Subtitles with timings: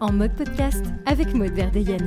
[0.00, 1.98] En mode podcast avec Maud Verdeyen.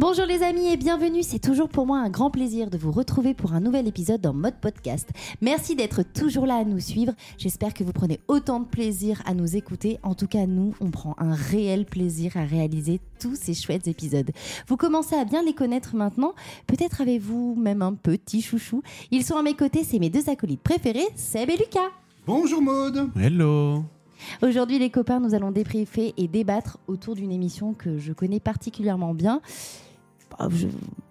[0.00, 3.34] Bonjour les amis et bienvenue, c'est toujours pour moi un grand plaisir de vous retrouver
[3.34, 5.06] pour un nouvel épisode dans Mode Podcast.
[5.42, 9.34] Merci d'être toujours là à nous suivre, j'espère que vous prenez autant de plaisir à
[9.34, 13.52] nous écouter, en tout cas nous, on prend un réel plaisir à réaliser tous ces
[13.52, 14.30] chouettes épisodes.
[14.68, 16.32] Vous commencez à bien les connaître maintenant,
[16.66, 18.82] peut-être avez-vous même un petit chouchou.
[19.10, 21.90] Ils sont à mes côtés, c'est mes deux acolytes préférés, Seb et Lucas.
[22.26, 23.84] Bonjour Maude Hello
[24.42, 29.12] Aujourd'hui les copains, nous allons débriefer et débattre autour d'une émission que je connais particulièrement
[29.12, 29.42] bien.
[30.38, 30.68] Bah, Je,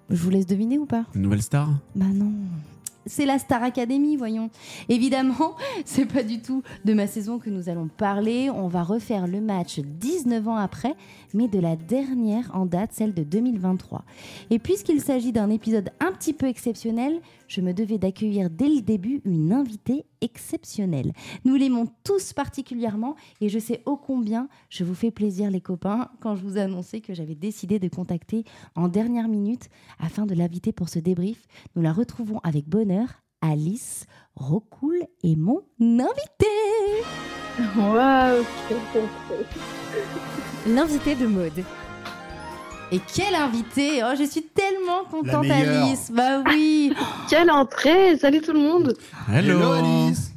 [0.10, 1.70] je vous laisse deviner ou pas Une nouvelle star?
[1.96, 2.32] Bah non.
[3.10, 4.52] C'est la Star Academy, voyons.
[4.88, 5.56] Évidemment,
[5.86, 8.52] c'est pas du tout de ma saison que nous allons parler.
[8.52, 10.94] On va refaire le match 19 ans après,
[11.34, 14.04] mais de la dernière en date, celle de 2023.
[14.52, 18.82] Et puisqu'il s'agit d'un épisode un petit peu exceptionnel, je me devais d'accueillir dès le
[18.82, 21.14] début une invitée exceptionnelle.
[21.46, 26.10] Nous l'aimons tous particulièrement et je sais ô combien je vous fais plaisir les copains
[26.20, 28.44] quand je vous ai annoncé que j'avais décidé de contacter
[28.76, 31.48] en dernière minute afin de l'inviter pour ce débrief.
[31.76, 32.99] Nous la retrouvons avec bonheur,
[33.42, 34.06] Alice
[34.36, 37.06] Rocoul est mon invitée.
[37.78, 38.44] Waouh
[40.68, 41.64] L'invité de mode.
[42.92, 45.86] Et quelle invitée Oh, je suis tellement contente meilleure.
[45.86, 46.12] Alice.
[46.14, 46.94] Bah oui.
[47.30, 48.94] Quelle entrée Salut tout le monde
[49.32, 50.32] Hello, Alice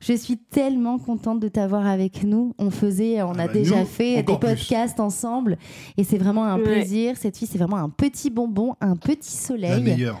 [0.00, 2.52] Je suis tellement contente de t'avoir avec nous.
[2.58, 4.38] On faisait, on Ah a bah, déjà nous, fait des plus.
[4.38, 5.56] podcasts ensemble
[5.96, 6.64] et c'est vraiment un Ouais.
[6.64, 7.16] plaisir.
[7.16, 9.82] Cette fille, c'est vraiment un petit bonbon, un petit La soleil.
[9.82, 10.20] meilleure.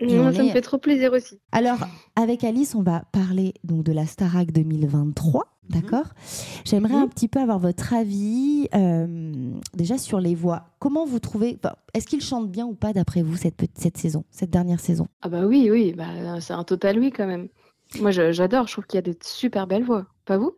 [0.00, 1.38] Et Moi, on Ça me fait trop plaisir aussi.
[1.52, 1.78] Alors,
[2.16, 5.44] avec Alice, on va parler donc de la Starac 2023.
[5.68, 5.80] Mhm.
[5.82, 6.06] D'accord?
[6.64, 10.64] J'aimerais un petit peu avoir votre avis euh, déjà sur les voix.
[10.80, 11.58] Comment vous trouvez
[11.94, 15.06] Est-ce qu'ils chantent bien ou pas d'après vous cette, cette saison, cette dernière saison?
[15.22, 17.46] Ah bah oui, oui, bah, c'est un total oui quand même.
[18.00, 20.06] Moi j'adore, je trouve qu'il y a des super belles voix.
[20.24, 20.52] Pas vous?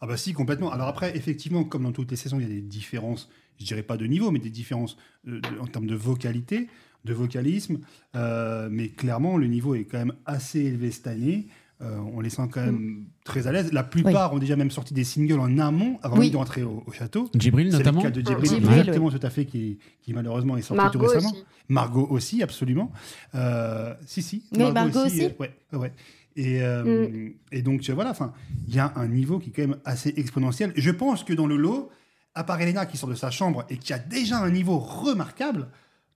[0.00, 0.70] Ah bah si, complètement.
[0.70, 3.28] Alors après, effectivement, comme dans toutes les saisons, il y a des différences,
[3.58, 4.96] je dirais pas de niveau, mais des différences
[5.26, 6.68] euh, de- en termes de vocalité,
[7.06, 7.78] de vocalisme.
[8.14, 11.46] Euh, mais clairement, le niveau est quand même assez élevé cette année.
[11.82, 13.70] Euh, on les sent quand même très à l'aise.
[13.72, 16.30] La plupart ont déjà même sorti des singles en amont avant Oui.
[16.30, 17.28] d'entrer au, au château.
[17.38, 20.56] Jibril C'est le notamment cas de Djibril, Djibril, exactement tout à fait, qui, qui malheureusement
[20.56, 21.30] est sorti tout récemment.
[21.32, 21.44] aussi.
[21.68, 22.90] Margot aussi, absolument.
[23.34, 24.44] Euh, si, si.
[24.52, 25.24] Oui, Margot aussi.
[25.24, 25.92] euh, ouais, ouais.
[26.34, 28.32] Et, euh, et donc, euh, voilà, enfin,
[28.68, 30.72] il y a un niveau qui est quand même assez exponentiel.
[30.76, 31.90] Je pense que dans le lot,
[32.34, 35.68] à part Elena qui sort de sa chambre et qui a déjà un niveau remarquable,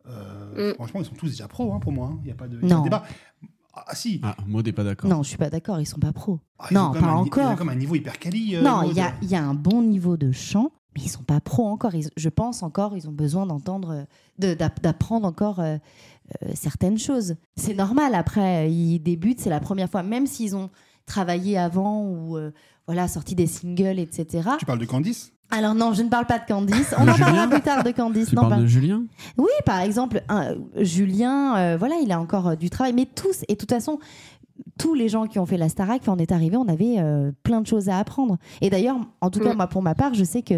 [0.08, 0.74] euh, Mm.
[0.74, 2.08] franchement, ils sont tous déjà pros hein, pour moi.
[2.12, 2.18] hein.
[2.22, 2.82] Il n'y a pas de, il y a Non.
[2.82, 3.04] pas de débat.
[3.72, 4.20] Ah, si.
[4.24, 5.08] Ah, Maud est pas d'accord.
[5.08, 6.40] Non, je suis pas d'accord, ils sont pas pros.
[6.58, 7.52] Ah, ils ont non, pas un encore.
[7.52, 8.56] ont comme un niveau hyper quali.
[8.56, 11.08] euh, non, il y a, il y a un bon niveau de chant, mais ils
[11.08, 11.94] sont pas pros encore.
[11.94, 14.06] Ils- je pense encore, ils ont besoin d'entendre,
[14.38, 15.76] de- d'app- d'apprendre encore euh,
[16.42, 17.36] euh, certaines choses.
[17.56, 18.14] C'est normal.
[18.16, 20.68] Après, ils débutent, c'est la première fois, même s'ils ont
[21.06, 22.52] travaillé avant ou euh,
[22.86, 24.50] voilà sorti des singles, etc.
[24.58, 25.32] Tu parles de Candice?
[25.50, 26.94] Alors non, je ne parle pas de Candice.
[26.98, 28.28] On en parlera plus tard de Candice.
[28.28, 29.02] Tu Non, parles pas- de Julien
[29.36, 32.92] Oui, par exemple, un- Julien, euh, voilà, il a encore euh, du travail.
[32.92, 33.98] Mais tous, et de toute façon,
[34.78, 37.32] tous les gens qui ont fait la Starac, quand on est arrivé, on avait euh,
[37.42, 38.36] plein de choses à apprendre.
[38.60, 40.54] Et d'ailleurs, en tout cas, moi, pour ma part, je sais que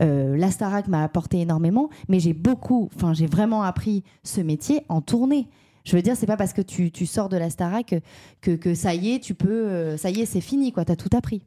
[0.00, 4.82] euh, la Starac m'a apporté énormément, mais j'ai beaucoup, enfin, j'ai vraiment appris ce métier
[4.88, 5.48] en tournée.
[5.84, 7.94] Je veux dire, c'est pas parce que tu, tu sors de la Starac
[8.40, 10.84] que, que ça y est, tu peux, euh, ça y est, c'est fini, quoi.
[10.84, 11.42] T'as tout appris.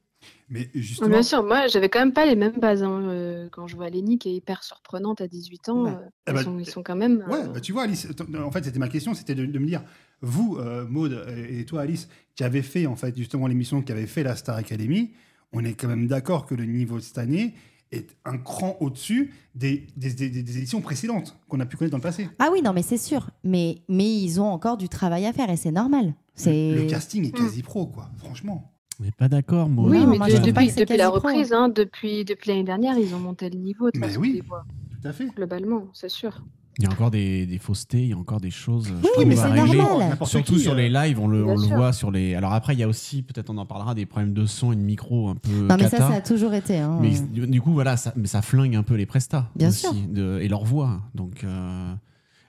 [0.49, 2.83] Mais justement, Bien sûr, moi j'avais quand même pas les mêmes bases.
[2.83, 6.01] hein, euh, Quand je vois Lénie qui est hyper surprenante à 18 ans, Bah.
[6.03, 7.23] euh, Eh ils, bah, sont, ils sont quand même.
[7.29, 8.07] Ouais, euh, bah, tu vois, Alice,
[8.37, 9.83] en fait, c'était ma question, c'était de, de me dire,
[10.21, 14.07] vous, euh, Maude, et toi, Alice, qui avez fait, en fait, justement, l'émission qui avait
[14.07, 15.11] fait la Star Academy,
[15.51, 17.53] on est quand même d'accord que le niveau de cette année
[17.91, 21.91] est un cran au-dessus des, des, des- des- des éditions précédentes qu'on a pu connaître
[21.91, 22.27] dans le passé.
[22.39, 23.29] Ah oui, non, mais c'est sûr.
[23.43, 26.15] Mais, mais ils ont encore du travail à faire et c'est normal.
[26.43, 28.72] Le casting est quasi pro, quoi, franchement.
[29.03, 29.91] On n'est pas d'accord, Maud.
[29.91, 33.13] Oui, mais moi, de- je depuis, depuis la reprise, hein, depuis, depuis l'année dernière, ils
[33.13, 34.35] ont monté le niveau de Mais façon oui.
[34.35, 34.63] des voix,
[35.01, 35.27] Tout à fait.
[35.35, 36.41] globalement, c'est sûr.
[36.79, 39.09] Il y a encore des, des faussetés, il y a encore des choses je Oui,
[39.13, 40.17] trouve, mais c'est normal.
[40.23, 42.33] Surtout qui, sur euh, les lives, on le, on voit sur les.
[42.33, 44.75] Alors après, il y a aussi, peut-être on en parlera, des problèmes de son et
[44.77, 45.51] de micro un peu.
[45.67, 46.07] Non, mais ça, cata.
[46.07, 46.77] ça a toujours été.
[46.79, 46.97] hein.
[47.01, 49.81] Mais du, du coup, voilà, ça, mais ça flingue un peu les prestats Bien aussi,
[49.81, 49.93] sûr.
[49.93, 51.01] de- et leur voix.
[51.13, 51.93] Donc, euh,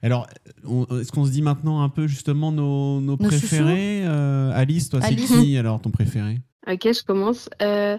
[0.06, 0.27] alors,
[1.01, 5.01] est-ce qu'on se dit maintenant un peu justement nos, nos Nos préférés Euh, Alice, toi,
[5.01, 6.41] c'est qui alors ton préféré?
[6.67, 7.49] Ok, je commence.
[7.62, 7.99] Euh,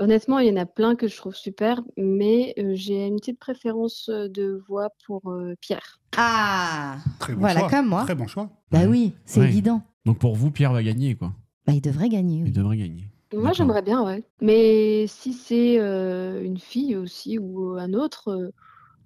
[0.00, 3.38] honnêtement, il y en a plein que je trouve super, mais euh, j'ai une petite
[3.38, 6.00] préférence de voix pour euh, Pierre.
[6.16, 7.70] Ah Très bon Voilà, choix.
[7.70, 8.02] comme moi.
[8.04, 8.50] Très bon choix.
[8.70, 8.86] Bah Ouais.
[8.86, 9.46] oui, c'est Ouais.
[9.46, 9.82] évident.
[10.04, 11.32] Donc pour vous, Pierre va gagner, quoi.
[11.66, 12.42] Bah, il devrait gagner.
[12.46, 13.08] Il devrait gagner.
[13.32, 14.22] Moi, j'aimerais bien, ouais.
[14.40, 18.50] Mais si c'est euh, une fille aussi ou un autre, euh,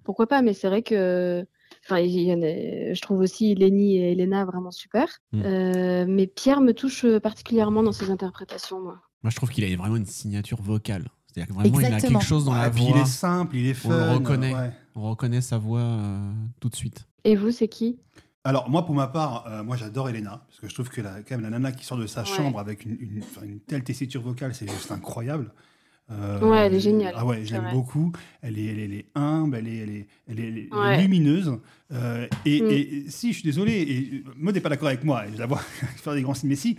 [0.03, 0.41] pourquoi pas?
[0.41, 1.45] Mais c'est vrai que
[1.89, 5.07] Enfin, il y en a- je trouve aussi Lenny et Elena vraiment super.
[5.31, 5.41] Mm.
[5.43, 8.99] Euh, mais Pierre me touche particulièrement dans ses interprétations, moi.
[9.23, 11.09] Moi, je trouve qu'il a vraiment une signature vocale.
[11.27, 12.89] C'est-à-dire que vraiment, il a quelque chose dans Ouais, la voix.
[12.95, 14.05] il est simple, il est On fun.
[14.05, 14.53] le reconnaît.
[14.53, 14.71] ouais.
[14.95, 17.07] On reconnaît sa voix euh, tout de suite.
[17.23, 17.97] Et vous, c'est qui?
[18.45, 21.21] Alors moi pour ma part, euh, moi j'adore Elena parce que je trouve que la,
[21.23, 22.25] quand même la nana qui sort de sa Ouais.
[22.27, 25.51] chambre avec une, une- enfin, une telle tessiture vocale, c'est juste incroyable.
[26.11, 28.11] Euh, Ouais, elle est géniale, Ah ouais, je l'aime beaucoup.
[28.41, 31.01] Elle est, elle, est, elle est humble, elle est, elle est, elle est- Ouais.
[31.01, 31.57] lumineuse.
[31.91, 32.67] Euh, et, Mm.
[32.71, 35.45] et si, je suis désolé, et Maud n'est pas d'accord avec moi, et je la
[35.45, 35.59] vois
[35.97, 36.77] faire des grands signes, mais si.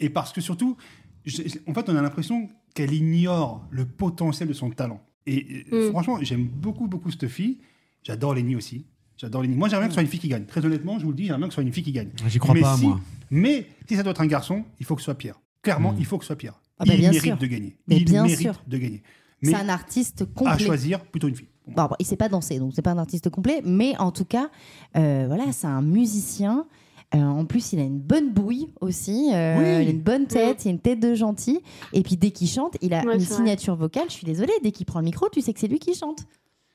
[0.00, 0.76] Et parce que surtout,
[1.24, 5.00] je- en fait, on a l'impression qu'elle ignore le potentiel de son talent.
[5.26, 5.90] Et euh, Mm.
[5.92, 7.58] franchement, j'aime beaucoup, beaucoup cette fille.
[8.02, 8.84] J'adore Lenny aussi.
[9.16, 9.56] J'adore Lenny.
[9.56, 10.44] Moi, j'aimerais bien que ce soit une fille qui gagne.
[10.44, 12.10] Très honnêtement, je vous le dis, j'aimerais bien que ce soit une fille qui gagne.
[12.26, 13.00] J'y crois Mais pas, si- moi.
[13.30, 15.40] Mais si ça doit être un garçon, il faut que ce soit Pierre.
[15.62, 15.96] Clairement, Mm.
[15.98, 16.60] il faut que ce soit Pierre.
[16.78, 17.36] Ah bah, il bien mérite sûr.
[17.38, 17.76] de gagner.
[17.86, 18.62] Mais il bien mérite sûr.
[18.66, 19.02] de gagner.
[19.42, 20.64] Mais C'est un artiste à complet.
[20.64, 21.48] choisir, plutôt une fille.
[21.66, 21.84] Bon.
[21.88, 24.50] Bon, il sait pas danser, donc c'est pas un artiste complet, mais en tout cas,
[24.96, 26.66] euh, voilà, c'est un musicien.
[27.14, 29.30] Euh, en plus, il a une bonne bouille aussi.
[29.32, 29.82] euh, Oui.
[29.84, 31.60] Il a une bonne tête, il a une tête de gentil.
[31.92, 33.34] Et puis dès qu'il chante, il a Ouais, une vrai.
[33.36, 34.06] signature vocale.
[34.08, 36.24] Je suis désolée, dès qu'il prend le micro, tu sais que c'est lui qui chante.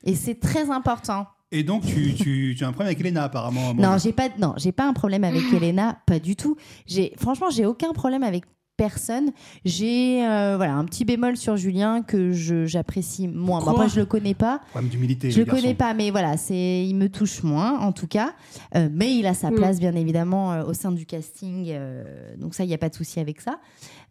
[0.03, 1.27] Et c'est très important.
[1.51, 3.74] Et donc, tu, tu, tu as un problème avec Elena, apparemment.
[3.74, 6.56] Non, j'ai pas, non, j'ai pas un problème avec Elena, pas du tout.
[6.86, 8.45] J'ai, franchement, j'ai aucun problème avec
[8.77, 9.31] personne.
[9.65, 13.59] J'ai, euh, voilà, un petit bémol sur Julien que je, j'apprécie moins.
[13.59, 14.59] Bon, Quoi après, je le connais pas.
[14.71, 15.29] Problème d'humilité.
[15.31, 18.33] Je le le connais pas, mais voilà, c'est, il me touche moins, en tout cas.
[18.75, 19.56] Euh, mais il a sa Mm.
[19.56, 21.68] place, bien évidemment, euh, au sein du casting.
[21.69, 23.59] euh, donc ça, il n'y a pas de souci avec ça.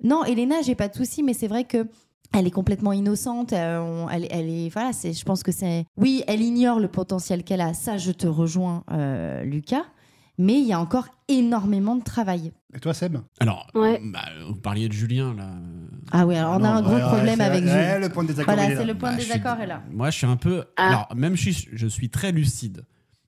[0.03, 1.87] Non, Elena, j'ai pas de souci, mais c'est vrai que
[2.33, 3.53] elle est complètement innocente.
[3.53, 6.87] euh, on- elle, elle est, voilà, c'est, je pense que c'est, oui, elle ignore le
[6.89, 7.75] potentiel qu'elle a.
[7.75, 9.83] Ça, je te rejoins, euh, Lucas.
[10.41, 12.53] Mais il y a encore énormément de travail.
[12.75, 14.01] Et toi, Seb Alors, Ouais.
[14.03, 15.51] bah, vous parliez de Julien, là.
[16.13, 17.99] Ah oui, alors on a un gros ouais, problème avec ouais, Julien.
[17.99, 18.55] le point de désaccord.
[18.55, 19.83] Voilà, il est c'est le point Bah, de suis- désaccord est là.
[19.91, 20.65] Moi, je suis un peu.
[20.79, 20.89] Ah.
[20.89, 22.85] Alors, même si je suis très lucide,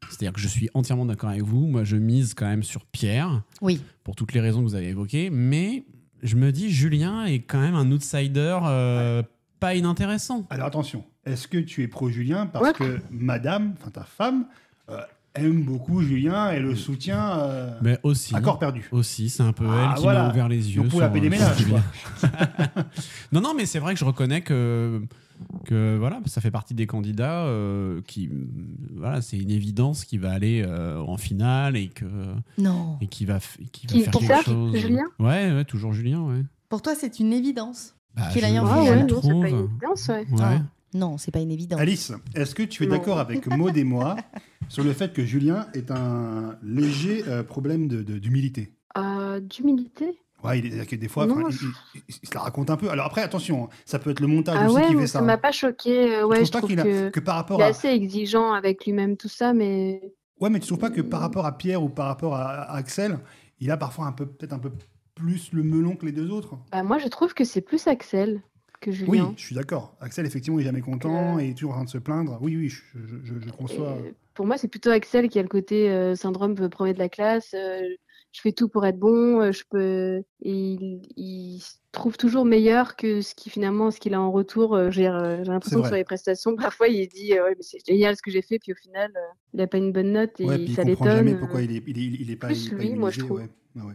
[0.08, 1.66] c'est-à-dire que je suis entièrement d'accord avec vous.
[1.66, 3.82] Moi, je mise quand même sur Pierre, Oui.
[4.04, 5.28] pour toutes les raisons que vous avez évoquées.
[5.30, 5.84] Mais
[6.22, 9.22] je me dis, Julien est quand même un outsider euh,
[9.60, 10.46] pas inintéressant.
[10.50, 12.72] Alors attention, est-ce que tu es pro Julien parce Ouais.
[12.72, 14.46] que madame, enfin ta femme,
[14.88, 14.98] euh,
[15.34, 18.34] aime beaucoup Julien et le soutient euh, Mais aussi.
[18.34, 20.24] à corps perdu Aussi, c'est un peu Ah, elle qui voilà.
[20.24, 20.82] m'a ouvert les yeux.
[20.84, 21.66] Pour la paix des euh, ménages,
[23.32, 25.00] non, non, mais c'est vrai que je reconnais que,
[25.64, 28.30] que voilà, ça fait partie des candidats euh, qui,
[28.96, 32.04] voilà, c'est une évidence qui va aller euh, en finale et que
[32.58, 32.98] Non.
[33.00, 33.38] et qui va,
[33.72, 34.76] qui va Qui- faire quelque chose.
[34.76, 35.04] Julien?
[35.18, 36.42] Ouais, ouais, toujours Julien, ouais.
[36.68, 37.94] Pour toi, c'est une évidence.
[38.14, 38.82] Bah, Qu'il aille en Ah finale.
[38.98, 39.42] ouais, je non, c'est trouve.
[39.42, 40.26] pas une évidence, ouais.
[40.30, 40.38] Ouais.
[40.42, 40.58] Ah,
[40.94, 41.80] non, c'est pas une évidence.
[41.80, 44.16] Alice, est-ce que tu es d'accord avec Maud et moi
[44.68, 48.74] sur le fait que Julien est un léger euh, problème de- de- d'humilité?
[48.96, 50.18] Euh, D'humilité?
[50.44, 52.40] Ouais, il est, que des fois, Non, enfin, il, je- il- il- il se la
[52.40, 52.90] raconte un peu.
[52.90, 55.22] Alors après, attention, ça peut être le montage Ah aussi ouais, qui fait ça ça.
[55.24, 55.38] m'a hein.
[55.38, 56.16] pas choqué.
[56.16, 57.88] euh, Ouais, je pas trouve qu'il a que que par rapport il est à assez
[57.88, 60.02] exigeant avec lui-même, tout ça, mais
[60.40, 62.76] ouais, mais tu trouves pas que par rapport à Pierre ou par rapport à, à
[62.76, 63.18] Axel,
[63.60, 64.72] il a parfois un peu peut-être un peu
[65.14, 66.58] plus le melon que les deux autres?
[66.72, 68.42] bah, moi, je trouve que c'est plus Axel
[68.82, 69.28] que Julien.
[69.28, 69.96] Oui, je suis d'accord.
[70.00, 72.38] Axel, effectivement, il est jamais content Euh, et est toujours en train de se plaindre.
[72.42, 73.96] Oui, oui, je, je, je- je conçois.
[74.06, 76.98] Et pour moi, c'est plutôt Axel qui a le côté euh, syndrome euh, premier de
[76.98, 77.54] la classe.
[77.54, 77.80] euh,
[78.32, 79.40] je fais tout pour être bon.
[79.40, 80.22] euh, je peux.
[80.42, 84.32] et il, il se trouve toujours meilleur que ce qui finalement, ce qu'il a en
[84.32, 84.90] retour.
[84.90, 88.30] j'ai l'impression que sur les prestations, parfois, il dit ouais, mais c'est génial ce que
[88.30, 89.12] j'ai fait, puis au final,
[89.52, 91.18] il n'a pas une bonne note et Ouais, puis il ça comprend l'étonne.
[91.18, 91.38] jamais euh.
[91.38, 93.20] pourquoi il est, il est, il est pas, plus il est pas lui, moi, je
[93.20, 93.38] trouve.
[93.38, 93.48] ouais.
[93.78, 93.94] Ah ouais.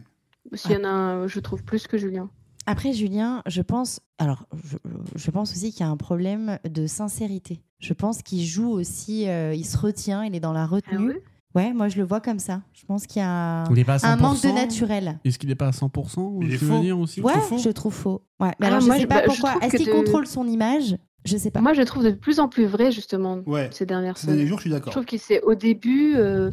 [0.54, 2.30] S'il y en a un, je trouve plus que Julien.
[2.68, 4.00] Après, Julien, je pense.
[4.20, 4.78] Alors, je,
[5.16, 7.62] je pense aussi qu'il y a un problème de sincérité.
[7.80, 9.28] Je pense qu'il joue aussi.
[9.30, 11.08] euh, il se retient, il est dans la Ah retenue.
[11.14, 11.24] ouais?
[11.56, 12.62] Ouais, moi, je le vois comme ça.
[12.74, 14.54] Je pense qu'il y a un manque de 100%?
[14.54, 15.20] naturel.
[15.24, 16.76] Est-ce qu'il n'est pas à 100% Il est faux.
[17.02, 17.58] aussi Ouais, faux?
[17.58, 18.22] je trouve faux.
[18.40, 18.50] Ouais.
[18.60, 19.58] Mais Ah, alors, je moi, sais je- pas bah, je pourquoi.
[19.66, 20.98] Est-ce qu'il de- contrôle son image?
[21.26, 21.62] Je sais pas.
[21.62, 23.70] Moi, je le trouve de plus en plus vrai, justement, Ouais.
[23.72, 24.50] ces dernières Ces derniers semaines.
[24.50, 24.92] jours, je suis Je d'accord.
[24.92, 26.16] trouve qu'il s'est au début.
[26.16, 26.52] euh,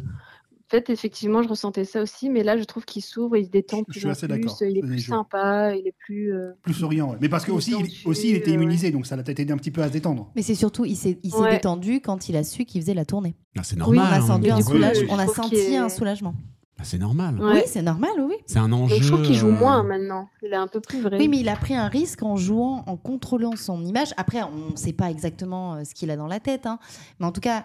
[0.89, 3.83] Effectivement, je ressentais ça aussi, mais là, je trouve qu'il s'ouvre, il se détend Je-
[3.83, 6.33] plus je suis assez plus, d'accord, il est plus sympa, il est plus.
[6.33, 7.17] euh, Plus souriant, ouais.
[7.21, 9.53] Mais parce que aussi, il, aussi, il était euh, immunisé, donc ça l'a peut-être aidé
[9.53, 10.31] un petit peu à se détendre.
[10.35, 11.51] Mais c'est surtout, il s'est il s'est Ouais.
[11.51, 13.35] détendu quand il a su qu'il faisait la tournée.
[13.57, 14.07] Ah, c'est Oui, normal.
[14.07, 14.69] on a en senti même un, Oui, temps.
[14.71, 16.35] soulage- oui, on a senti un soulagement.
[16.77, 17.39] Ah, c'est normal.
[17.39, 17.53] Ouais.
[17.53, 18.35] Oui, c'est normal, oui.
[18.47, 18.95] C'est un enjeu.
[18.97, 20.27] Et je trouve qu'il joue euh, moins maintenant.
[20.43, 21.17] Il est un peu plus vrai.
[21.17, 24.09] Oui, mais il a pris un risque en jouant, en contrôlant son image.
[24.17, 26.65] Après, on ne sait pas exactement euh, ce qu'il a dans la tête.
[26.65, 26.77] hein.
[27.21, 27.63] Mais en tout cas,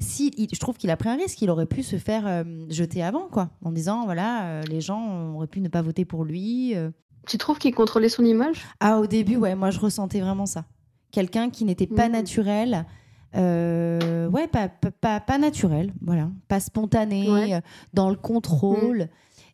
[0.00, 1.40] si, il- je trouve qu'il a pris un risque.
[1.42, 3.50] Il aurait pu se faire euh, jeter avant, quoi.
[3.64, 6.74] En disant, voilà, euh, les gens auraient pu ne pas voter pour lui.
[6.76, 6.90] euh.
[7.26, 8.64] Tu trouves qu'il contrôlait son image?
[8.80, 10.64] Ah, au début, ouais, moi, je ressentais vraiment ça.
[11.10, 12.12] Quelqu'un qui n'était pas Mhm.
[12.12, 12.86] naturel.
[13.34, 16.28] ouais, pas, pas, pas, pas naturel, voilà.
[16.48, 17.60] Pas spontané, Ouais.
[17.92, 19.08] dans le contrôle.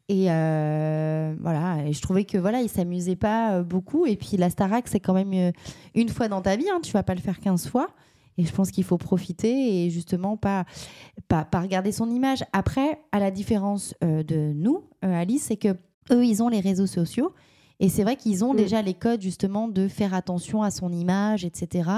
[0.08, 4.06] Et euh, voilà, et je trouvais que voilà, il s'amusait pas beaucoup.
[4.06, 5.52] Et puis la Starac, c'est quand même
[5.94, 7.88] une fois dans ta vie, hein, tu vas pas le faire 15 fois.
[8.38, 10.64] Et je pense qu'il faut profiter et justement pas,
[11.28, 12.42] pas, pas regarder son image.
[12.52, 15.76] Après, à la différence euh, de nous, euh, Alice, c'est que
[16.12, 17.32] eux, ils ont les réseaux sociaux.
[17.80, 18.56] Et c'est vrai qu'ils ont Mm.
[18.56, 21.90] déjà les codes justement de faire attention à son image, etc.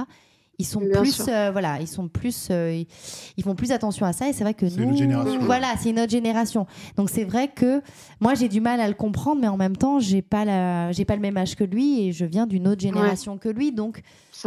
[0.62, 2.86] Ils sont Bien plus, euh, voilà, ils sont plus, euh, ils-
[3.36, 4.28] ils font plus attention à ça.
[4.28, 5.40] Et c'est vrai que nous, notre génération.
[5.40, 6.66] voilà, c'est notre génération.
[6.96, 7.82] Donc c'est vrai que
[8.20, 11.04] moi j'ai du mal à le comprendre, mais en même temps j'ai pas la, j'ai
[11.04, 13.72] pas le même âge que lui et je viens d'une autre génération que lui.
[13.72, 14.02] Donc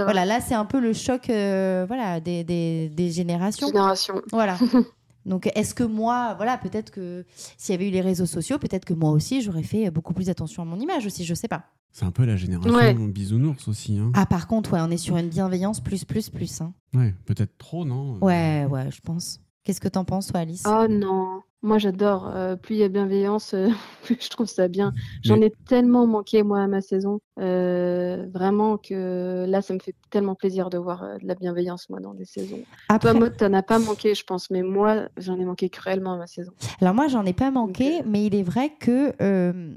[0.05, 3.67] voilà, là c'est un peu le choc, euh, voilà, des, des, des générations.
[3.67, 4.21] Génération.
[4.31, 4.57] Voilà.
[5.25, 7.25] Donc, est-ce que moi, voilà, peut-être que
[7.57, 10.29] s'il y avait eu les réseaux sociaux, peut-être que moi aussi, j'aurais fait beaucoup plus
[10.29, 11.63] attention à mon image aussi, je sais pas.
[11.91, 12.93] C'est un peu la génération Ouais.
[12.93, 13.97] bisounours aussi.
[13.97, 14.11] Hein.
[14.15, 16.61] Ah, par contre, ouais, on est sur une bienveillance plus, plus, plus.
[16.61, 16.73] hein.
[16.93, 18.17] Ouais, peut-être trop, non?
[18.21, 19.39] Ouais, ouais, je pense.
[19.65, 20.63] Qu'est-ce que t'en penses, toi, Alice?
[20.67, 22.27] Oh non, moi j'adore.
[22.27, 23.69] Euh, plus il y a bienveillance, euh,
[24.03, 24.93] plus je trouve ça bien.
[25.23, 29.95] J'en ai tellement manqué moi à ma saison, Euh, vraiment que là ça me fait
[30.11, 32.63] tellement plaisir de voir euh, de la bienveillance moi dans des saisons.
[32.89, 36.13] Après, Toi Maud, t'en as pas manqué je pense, mais moi j'en ai manqué cruellement
[36.13, 36.51] à ma saison.
[36.79, 39.73] alors moi, j'en ai pas manqué, mais il est vrai que, euh,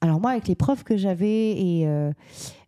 [0.00, 2.10] alors moi, avec les profs que j'avais et euh,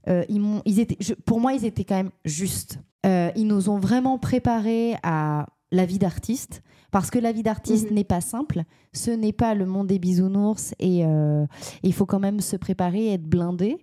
[0.08, 2.78] euh, ils étaient, je- pour moi, ils étaient quand même justes.
[3.06, 6.62] Euh, ils nous ont vraiment préparés à la vie d'artiste.
[6.90, 7.96] Parce que la vie d'artiste Mhm.
[7.96, 8.62] n'est pas simple,
[8.92, 11.44] ce n'est pas le monde des bisounours et euh,
[11.82, 13.78] il faut quand même se préparer être blindé.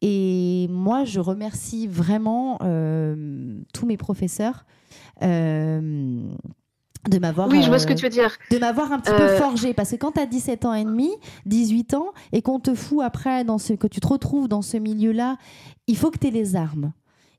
[0.00, 4.64] Et moi, je remercie vraiment euh, tous mes professeurs
[5.22, 6.22] euh,
[7.08, 8.30] de m'avoir Oui, je vois ce que tu veux dire.
[8.50, 11.10] de m'avoir un petit peu forgé parce que quand tu as 17 ans et demi,
[11.46, 14.76] 18 ans et qu'on te fout après dans ce que tu te retrouves dans ce
[14.76, 15.36] milieu-là,
[15.88, 16.92] il faut que tu aies les armes.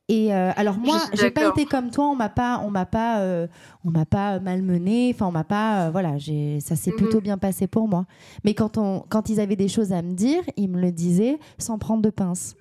[0.10, 3.20] Et euh, alors moi, j'ai pas été comme toi, on m'a pas on m'a pas
[3.22, 3.48] euh,
[3.86, 6.20] on m'a pas malmené, enfin on m'a pas euh, voilà,
[6.60, 6.98] ça s'est Mhm.
[6.98, 8.06] plutôt bien passé pour moi.
[8.44, 11.40] Mais quand on quand ils avaient des choses à me dire, ils me le disaient
[11.58, 12.56] sans prendre de pince.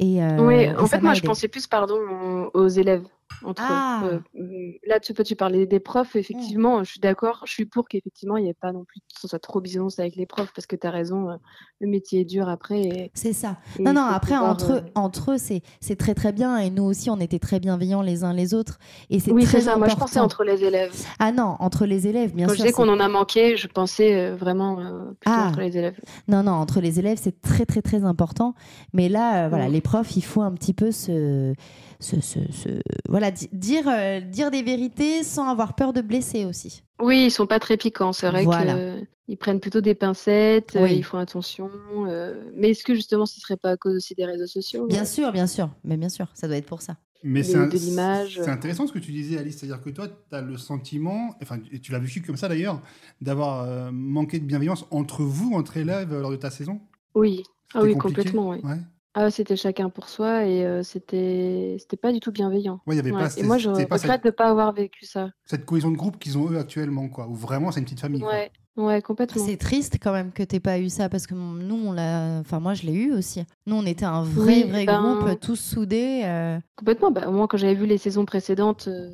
[0.00, 1.96] Et oui, et en fait, moi, je pensais plus, pardon,
[2.54, 3.02] aux élèves.
[3.44, 3.62] Entre.
[3.64, 4.02] Ah.
[4.04, 4.18] Euh,
[4.86, 6.16] là, tu peux, tu parlais des profs.
[6.16, 7.42] Effectivement, je suis d'accord.
[7.46, 9.98] Je suis pour qu'effectivement, il n'y ait pas non plus que ce soit trop bisounours
[9.98, 11.30] avec les profs, parce que tu as raison.
[11.30, 11.36] euh,
[11.80, 13.10] le métier est dur après.
[13.14, 13.56] C'est ça.
[13.78, 16.58] et Non, non, après, pouvoir, entre, euh, eux, entre eux, c'est, c'est très, très bien.
[16.58, 18.78] Et nous aussi, on était très bienveillants les uns les autres.
[19.10, 19.76] Et c'est Oui, c'est ça.
[19.76, 20.92] Moi, je pensais entre les élèves.
[21.20, 22.58] Ah non, entre les élèves, bien Quand sûr.
[22.58, 25.46] je disais qu'on en a manqué, je pensais euh, vraiment euh, plutôt Ah.
[25.50, 26.00] entre les élèves.
[26.26, 28.54] Non, non, entre les élèves, c'est très, très, très important.
[28.92, 29.72] Mais là, euh, voilà, Mm.
[29.72, 31.54] les profs, il faut un petit peu se.
[32.00, 36.44] Se, se- se- voilà, di- dire, euh, dire des vérités sans avoir peur de blesser
[36.44, 36.82] aussi.
[37.00, 38.12] Oui, ils sont pas très piquants.
[38.12, 38.96] C'est vrai Voilà.
[39.26, 40.96] qu'ils prennent plutôt des pincettes, euh, Oui.
[40.96, 41.70] ils font attention.
[42.06, 45.04] euh, mais est-ce que justement, ce serait pas à cause aussi des réseaux sociaux Bien
[45.04, 45.70] sûr, bien sûr.
[45.84, 46.96] Mais bien sûr, ça doit être pour ça.
[47.24, 48.40] Mais c'est un- de l'image.
[48.44, 49.56] C'est intéressant ce que tu disais, Alice.
[49.58, 52.80] C'est-à-dire que toi, tu as le sentiment, enfin, et tu l'as vécu comme ça d'ailleurs,
[53.20, 56.80] d'avoir euh, manqué de bienveillance entre vous, entre élèves, lors de ta saison?
[57.16, 57.42] Oui.
[57.74, 58.22] Ah oui, compliqué?
[58.30, 58.60] complètement, oui.
[58.62, 58.78] Ouais.
[59.14, 62.80] Ah, c'était chacun pour soi et euh, c'était c'était pas du tout bienveillant.
[62.86, 63.18] Ouais, il y avait Ouais.
[63.28, 65.30] pas, Et moi, je regrette cette, de pas avoir vécu ça.
[65.44, 67.26] cette cohésion de groupe qu'ils ont eux actuellement, quoi.
[67.26, 68.20] Où vraiment, c'est une petite famille.
[68.20, 68.30] quoi.
[68.30, 69.44] Ouais, ouais, complètement.
[69.44, 72.38] C'est triste quand même que t'aies pas eu ça parce que nous, on l'a.
[72.40, 73.42] Enfin, moi, je l'ai eu aussi.
[73.66, 76.22] Nous, on était un vrai, Oui, vrai ben- groupe, tous soudés.
[76.24, 77.10] euh, Complètement.
[77.10, 79.10] Bah, moi, quand j'avais vu les saisons précédentes, euh,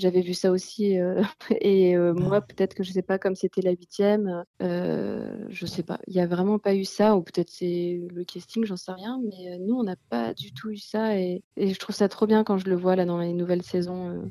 [0.00, 0.98] j'avais vu ça aussi.
[0.98, 1.22] euh,
[1.60, 5.82] et euh, moi, peut-être que je sais pas, comme c'était la huitième, euh, je sais
[5.82, 6.00] pas.
[6.06, 9.20] Il y a vraiment pas eu ça, ou peut-être c'est le casting, j'en sais rien.
[9.22, 11.16] Mais euh, nous, on n'a pas du tout eu ça.
[11.18, 13.62] Et, et je trouve ça trop bien quand je le vois là dans les nouvelles
[13.62, 14.22] saisons euh,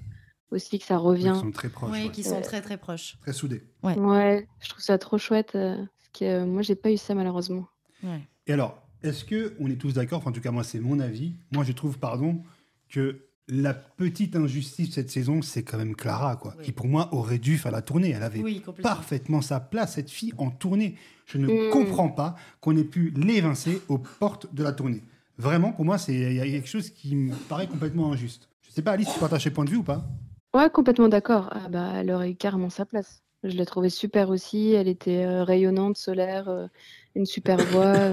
[0.51, 1.33] aussi que ça revient.
[1.35, 1.91] Ils sont très proches.
[1.91, 2.11] Oui, ouais.
[2.11, 3.17] qui sont très, très proches.
[3.21, 3.63] Très soudés.
[3.83, 5.55] Ouais, je trouve ça trop chouette.
[5.55, 7.67] euh, parce que euh, moi, j'ai pas eu ça malheureusement.
[8.03, 8.21] Ouais.
[8.47, 10.99] Et alors, est-ce que on est tous d'accord, enfin, en tout cas moi c'est mon
[10.99, 12.41] avis, moi je trouve, pardon,
[12.89, 16.65] que la petite injustice de cette saison, c'est quand même Clara, quoi, Oui.
[16.65, 18.11] qui pour moi aurait dû faire la tournée.
[18.11, 20.95] Elle avait Oui, parfaitement sa place, cette fille en tournée.
[21.25, 21.69] Je ne Mm.
[21.71, 25.03] comprends pas qu'on ait pu l'évincer aux portes de la tournée.
[25.37, 28.49] Vraiment, pour moi, c'est il y a quelque chose qui me paraît complètement injuste.
[28.61, 30.05] Je sais pas, Alice, tu partages ces points de vue ou pas?
[30.53, 31.49] Ouais, complètement d'accord.
[31.51, 33.23] Ah bah, elle aurait eu carrément sa place.
[33.43, 34.73] Je l'ai trouvée super aussi.
[34.73, 36.67] Elle était euh, rayonnante, solaire, euh,
[37.15, 38.09] une super voix.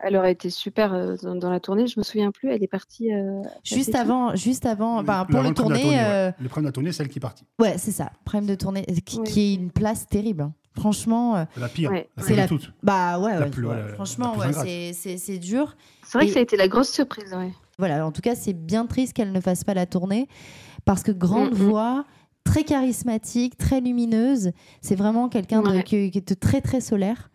[0.00, 1.86] Elle aurait été super euh, dans, dans la tournée.
[1.86, 2.50] Je me souviens plus.
[2.50, 3.12] Elle est partie.
[3.12, 5.98] euh, Juste avant, juste avant, enfin, pour le tournée, ouais.
[5.98, 7.44] euh, Le problème de la tournée, c'est elle qui est partie.
[7.58, 9.26] ouais, c'est ça, problème de tournée, qui, Oui.
[9.26, 10.42] qui est une place terrible.
[10.42, 10.52] hein.
[10.76, 11.90] Franchement, euh, C'est la pire.
[11.90, 12.08] Ouais.
[12.18, 12.72] C'est la- toutes.
[12.84, 15.76] bah ouais, La plus- ouais, ouais, la- franchement, c'est- dur.
[16.04, 17.34] C'est vrai Et- que ça a été la grosse surprise.
[17.34, 17.52] Ouais.
[17.78, 20.28] Voilà, en tout cas, c'est bien triste qu'elle ne fasse pas la tournée
[20.84, 21.68] parce que grande Mm, mm.
[21.68, 22.04] voix,
[22.44, 24.52] très charismatique, très lumineuse.
[24.80, 25.82] C'est vraiment quelqu'un de- Ouais.
[25.82, 27.30] qui, qui est très très solaire.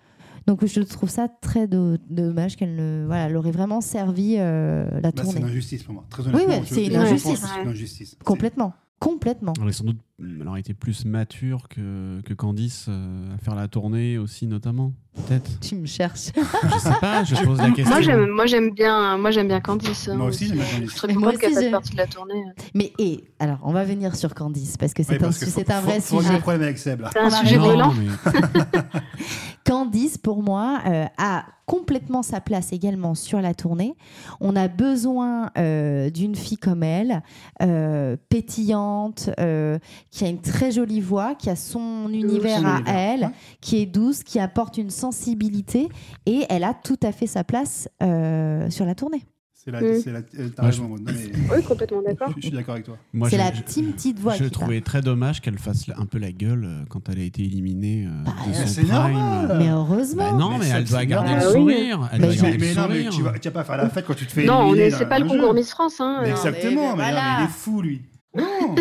[0.47, 4.85] Donc je trouve ça très do- dommage qu'elle ne, voilà, elle aurait vraiment servi euh,
[5.00, 5.39] la Bah, c'est tournée.
[5.39, 6.05] une injustice pour moi.
[6.09, 8.17] Très Oui, honnêtement, ouais, je- c'est une C'est une injustice.
[8.23, 9.53] Complètement, C'est- Complètement.
[9.62, 13.55] Elle, est sans doute, elle aurait été plus mature que, que Candice euh, à faire
[13.55, 14.93] la tournée aussi, notamment.
[15.15, 15.60] Peut-être.
[15.60, 16.32] Tu me cherches.
[16.36, 17.89] Je sais pas, je pose la question.
[17.89, 20.08] Moi, j'aime, moi, j'aime bien, moi, j'aime bien Candice.
[20.10, 21.03] hein, Moi aussi, j'aime bien Je Candice.
[21.08, 22.43] Mais moi qu'elle aussi, fasse j'ai- partie de la tournée.
[22.75, 25.82] Mais et alors, on va venir sur Candice parce que c'est Oui, un, c'est un
[25.82, 26.34] faut- vrai faut sujet.
[26.34, 27.10] le problème avec Seb, là.
[27.12, 27.93] C'est un sujet brûlant.
[27.93, 28.32] mais
[29.65, 33.96] Candice, pour moi, euh, a complètement sa place également sur la tournée.
[34.41, 37.24] On a besoin euh, d'une fille comme elle,
[37.62, 39.79] euh, pétillante, euh,
[40.13, 43.29] qui a une très jolie voix, qui a son univers Son à univers, elle, ouais.
[43.62, 45.89] qui est douce, qui apporte une sensibilité,
[46.27, 49.24] et elle a tout à fait sa place euh, sur la tournée.
[49.55, 50.01] C'est la, Mm.
[50.03, 51.00] c'est la, euh, t'as Ouais, raison, Maud.
[51.01, 52.27] Non, mais Oui, complètement d'accord.
[52.29, 52.98] je, je suis d'accord avec toi.
[53.13, 56.05] moi, C'est je- la je- petite petite voix Je trouvais très dommage qu'elle fasse un
[56.05, 58.93] peu la gueule euh, quand elle a été éliminée euh, Bah, de son c'est prime.
[58.93, 59.55] normal.
[59.58, 60.32] Mais heureusement.
[60.32, 61.46] Bah non, Mais mais, elle doit c'est garder normal.
[61.53, 61.74] le oui.
[61.74, 62.10] sourire.
[62.13, 63.10] Elle Mais doit je- garder Mais, le non, mais sourire.
[63.12, 64.89] tu vas, tu vas pas faire la fête quand tu te fais Non, on éliminer
[64.91, 65.96] dans c'est pas le concours Miss France.
[66.00, 66.20] Hein.
[66.22, 68.01] Mais Non, exactement, mais mais, non, mais il est fou, lui.
[68.38, 68.75] Non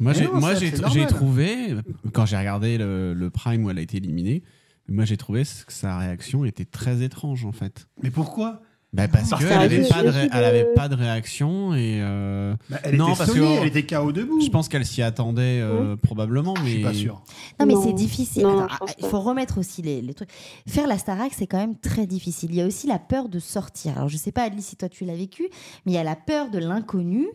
[0.00, 0.70] Moi, j'ai, non, moi, j'ai,
[1.06, 1.74] trouvé,
[2.12, 4.42] quand j'ai regardé le, le Prime où elle a été éliminée,
[4.88, 7.86] moi j'ai trouvé que sa réaction était très étrange en fait.
[8.02, 8.62] Mais pourquoi?
[8.94, 12.96] Bah, parce qu'elle n'avait avait pas, de ré- pas de réaction et euh, Bah, Elle
[12.96, 14.40] Non, était parce que- sonnée, elle était KO debout.
[14.40, 17.22] je pense qu'elle s'y attendait euh, probablement, mais Je suis pas sûr.
[17.60, 17.82] Non, mais Non.
[17.84, 18.44] c'est difficile.
[18.44, 20.30] Non, Attends, je pense il faut remettre aussi les, les trucs.
[20.66, 22.48] Faire la Starac, c'est quand même très difficile.
[22.52, 23.94] Il y a aussi la peur de sortir.
[23.98, 25.42] Alors, je sais pas, Alice, si toi tu l'as vécu,
[25.84, 27.26] mais il y a la peur de l'inconnu.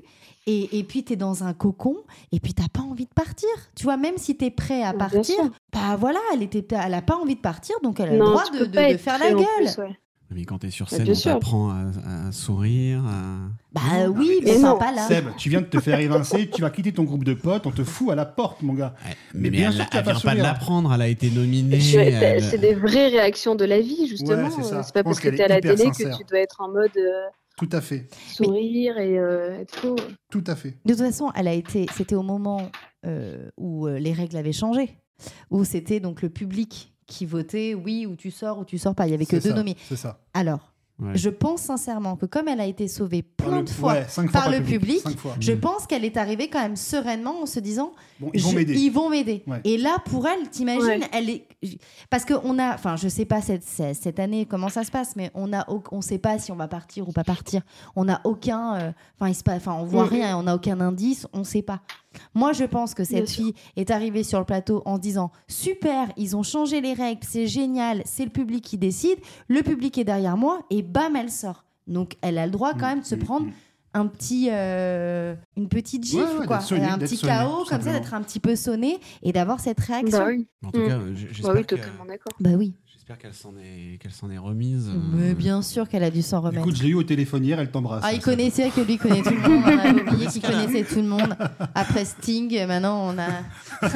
[0.46, 1.96] Et, et puis, tu es dans un cocon,
[2.32, 3.48] et puis tu pas envie de partir.
[3.76, 5.36] Tu vois, même si tu es prêt à partir,
[5.72, 8.32] bah voilà, elle était, elle a pas envie de partir, donc elle a le Non,
[8.32, 9.46] droit tu de, de- faire la en gueule.
[9.58, 9.98] plus, ouais.
[10.32, 13.04] mais quand t'es sur Bah, scène, bien on t'apprend à, à sourire.
[13.06, 13.38] à-
[13.72, 15.08] Bah Non, oui, mais pas là.
[15.08, 17.72] Seb, tu viens de te faire évincer, tu vas quitter ton groupe de potes, on
[17.72, 18.96] te fout à la porte, mon gars.
[19.06, 21.08] Ouais, Mais mais, bien elle, sûr tu elle pas vient pas de l'apprendre, elle a
[21.08, 21.80] été nominée.
[21.80, 24.44] Je- C'est elle- c'est des vraies réactions de la vie, justement.
[24.44, 24.84] Ouais, c'est ça.
[24.84, 26.18] c'est pas parce que tu es à la télé sincère.
[26.18, 29.96] que tu dois être en mode euh, Tout à fait, sourire et euh, être faux.
[30.32, 30.78] tout à fait.
[30.86, 31.86] De toute façon, elle a été.
[31.94, 32.72] C'était au moment
[33.06, 34.98] euh, où euh, les règles avaient changé,
[35.52, 39.08] où c'était donc le public qui votait oui ou tu sors ou tu sors pas.
[39.08, 39.78] Il y avait que deux ça, nommés.
[39.88, 40.20] C'est ça.
[40.34, 41.10] Alors, Ouais.
[41.16, 44.30] je pense sincèrement que comme elle a été sauvée plein le- de fois ouais, cinq
[44.30, 45.02] fois par le public,
[45.40, 48.56] je pense qu'elle est arrivée quand même sereinement en se disant Bon, ils vont je-
[48.56, 48.74] m'aider.
[48.76, 49.44] Ils vont m'aider.
[49.48, 49.60] Ouais.
[49.64, 51.10] Et là, pour elle, t'imagines, Ouais.
[51.12, 51.48] elle est
[52.12, 55.16] parce que on a, enfin, je sais pas cette, cette année comment ça se passe,
[55.16, 57.64] mais on a, on sait pas si on va partir ou pas partir.
[57.96, 60.10] On n'a aucun, euh, enfin, il se passe, enfin, on voit Mm.
[60.10, 61.82] rien, on n'a aucun indice, on sait pas.
[62.34, 63.44] Moi, je pense que Bien cette sûr.
[63.46, 67.22] fille est arrivée sur le plateau en se disant super, ils ont changé les règles,
[67.28, 71.30] c'est génial, c'est le public qui décide, le public est derrière moi et bam, elle
[71.32, 71.66] sort.
[71.88, 73.52] Donc, elle a le droit quand même de se Mm, prendre mm.
[73.96, 77.66] un petit, euh, une petite gifle, Ouais, ouais, quoi, d'être sonné, un petit sonné, chaos,
[77.70, 80.18] comme ça, d'être un petit peu sonné et d'avoir cette réaction.
[80.20, 80.88] Bah oui, En tout Mm.
[80.88, 82.34] cas, j- bah j'espère oui que- totalement d'accord.
[82.40, 82.74] Bah oui.
[83.06, 84.88] J'espère qu'elle s'en est, qu'elle s'en est remise.
[84.88, 86.62] euh, Mais bien sûr qu'elle a dû s'en remettre.
[86.62, 88.02] Écoute, je l'ai eu au téléphone hier, elle t'embrasse.
[88.06, 89.64] ah, il Ça, connaissait que lui connaît tout le monde.
[89.66, 91.36] On a oublié qu'il connaissait tout le monde.
[91.76, 93.28] Après Sting, maintenant on a.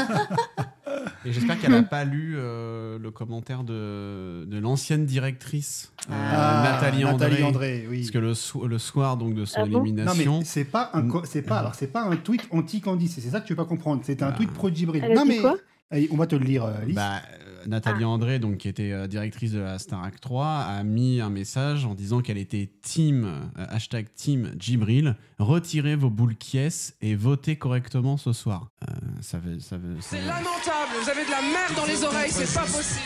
[1.26, 6.64] Et j'espère qu'elle n'a pas lu euh, le commentaire de, de l'ancienne directrice euh, Ah,
[6.74, 7.44] Nathalie, André.
[7.44, 8.00] André, oui.
[8.00, 10.66] Parce que le, so- le soir donc de son Ah bon Non élimination, mais c'est
[10.66, 13.54] pas un c'est pas alors c'est pas un tweet anti Candice, c'est ça que tu
[13.54, 14.36] veux pas comprendre, c'est un Bah.
[14.36, 15.02] tweet pro Djibril.
[15.06, 15.56] Elle a Non dit mais quoi?
[15.90, 16.96] Allez, on va te le lire euh, Alice.
[16.96, 21.22] bah, euh, Nathalie André, donc, qui était euh, directrice de la Starac 3, a mis
[21.22, 23.24] un message en disant qu'elle était team,
[23.58, 28.68] euh, hashtag team Djibril, retirez vos boules quies et votez correctement ce soir.
[28.84, 32.04] Euh, ça veut, ça veut, ça C'est lamentable, vous avez de la merde dans les
[32.04, 33.02] oreilles, c'est pas possible.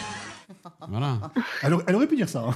[0.89, 1.19] Voilà.
[1.61, 2.45] elle, aurait, elle aurait pu dire ça.
[2.49, 2.53] hein.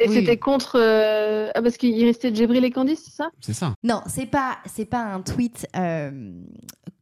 [0.00, 0.14] Et Oui.
[0.14, 0.78] c'était contre.
[0.80, 3.30] euh, Ah, parce qu'il restait Djibril et Candice, c'est ça?
[3.40, 3.74] C'est ça.
[3.84, 6.32] Non, c'est pas c'est pas un tweet euh,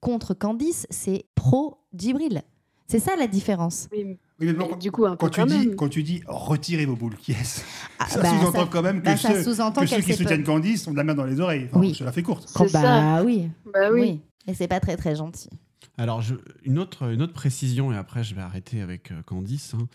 [0.01, 2.43] contre Candice, c'est pro Djibril.
[2.93, 3.89] C'est ça la différence.
[3.91, 5.77] Oui, Oui, mais bon, mais quand, du coup, un peu quand tu quand dis même.
[5.77, 7.35] quand tu dis retirez vos boules qui
[7.99, 10.99] Ah, ça bah, sous-entend ça- quand même que bah, ceux, qui soutiennent Candice ont de
[10.99, 11.69] la merde dans les oreilles.
[11.71, 11.95] Enfin, Oui.
[11.99, 12.51] Je la fais courte.
[12.53, 13.49] Quand- bah oui.
[13.73, 14.21] Bah oui.
[14.47, 15.49] Et c'est pas très très gentil.
[15.97, 19.73] Alors, je- une, autre, une autre précision, et après je vais arrêter avec euh, Candice.
[19.75, 19.89] hein.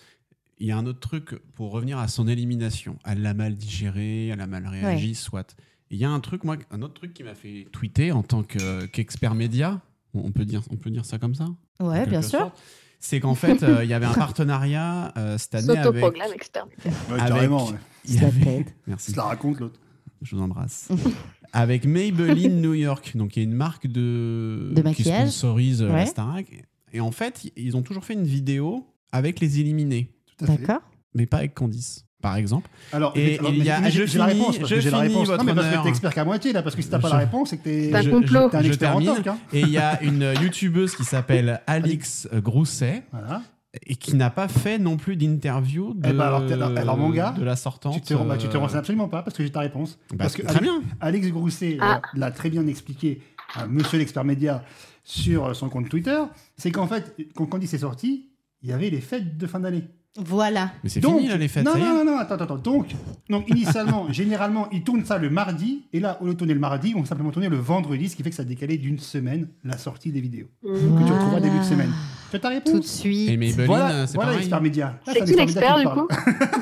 [0.60, 2.98] Il y a un autre truc pour revenir à son élimination.
[3.06, 5.56] Elle l'a mal digéré, elle a mal réagi, soit.
[5.92, 8.42] Il y a un truc, moi, un autre truc qui m'a fait tweeter en tant
[8.42, 9.82] que- qu'expert média.
[10.16, 11.46] On peut, dire, on peut dire ça comme ça?
[11.80, 12.52] Ouais, bien sûr.
[13.00, 15.84] C'est qu'en fait, euh, il y avait un partenariat euh, cette année avec.
[15.86, 16.66] S'autoproclame expert.
[16.66, 17.68] Ouais, avec- carrément.
[17.68, 17.76] ouais.
[18.06, 18.66] il avait-.
[18.88, 19.12] Merci.
[19.12, 19.80] Je la raconte l'autre.
[20.22, 20.90] Je vous embrasse.
[21.54, 25.30] Avec Maybelline New York, donc il y a une marque de, De qui maquillage.
[25.30, 25.96] sponsorise euh, Ouais.
[25.98, 26.48] la Starac.
[26.92, 30.58] Et en fait, ils ont toujours fait une vidéo avec les éliminés, Tout à fait.
[30.58, 30.82] D'accord.
[31.14, 32.70] mais pas avec Candice, par exemple.
[32.92, 34.56] Alors, Et alors, il y a- je la finis- réponse.
[34.56, 35.28] je que j'ai la finis, réponse.
[35.28, 35.84] votre non, mais parce que honneur.
[35.84, 37.64] t'es expert qu'à moitié là, parce que si t'as pas Je- la réponse, c'est que
[37.64, 38.50] t'es un Je- complot.
[38.50, 39.24] t'es un je expert en termine.
[39.24, 39.28] tank.
[39.28, 39.38] Hein.
[39.54, 43.42] Et il y a une youtubeuse qui s'appelle Alix Grousset Voilà.
[43.86, 47.10] et qui n'a pas fait non plus d'interview de, Eh ben, alors, t'es- alors, mon
[47.12, 47.94] gars, de la sortante.
[47.94, 50.00] Tu te, bah, tu te euh, renseignes absolument pas parce que j'ai ta réponse.
[50.12, 50.82] bah, parce que très Alex- bien.
[51.00, 51.98] Alex Grousset Ah.
[52.04, 53.22] euh, l'a très bien expliqué,
[53.54, 54.64] à Monsieur l'expert média,
[55.04, 56.20] sur son compte Twitter,
[56.58, 58.30] c'est qu'en fait, quand Candice est sorti,
[58.64, 59.84] il y avait les fêtes de fin d'année.
[60.18, 60.72] Voilà.
[60.84, 62.36] Mais c'est Donc- fini là les fêtes, Non, ça y est non, non, non, attends,
[62.36, 62.58] attends.
[62.58, 62.88] Donc,
[63.30, 66.60] donc initialement, généralement, ils tournent ça le mardi, et là, au lieu de tourner le
[66.60, 68.98] mardi, ils vont simplement tourner le vendredi, ce qui fait que ça a décalé d'une
[69.00, 70.48] semaine la sortie des vidéos.
[70.64, 70.70] Que
[71.06, 71.92] tu retrouveras début de semaine.
[72.30, 73.30] Tu as ta réponse Tout de suite.
[73.30, 74.38] Et Maybelline, Voilà, c'est voilà pareil.
[74.40, 74.86] l'expert média.
[75.06, 76.00] Là, C'est un qui média l'expert, qui du parle.
[76.00, 76.08] coup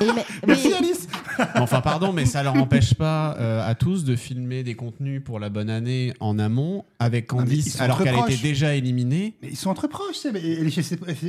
[0.04, 1.08] Et Merci Alice
[1.56, 5.38] Enfin, pardon, mais ça leur empêche pas euh, à tous de filmer des contenus pour
[5.38, 9.36] la bonne année en amont avec Candice, alors qu'elle était déjà éliminée.
[9.42, 10.32] Mais ils sont entre proches, c'est-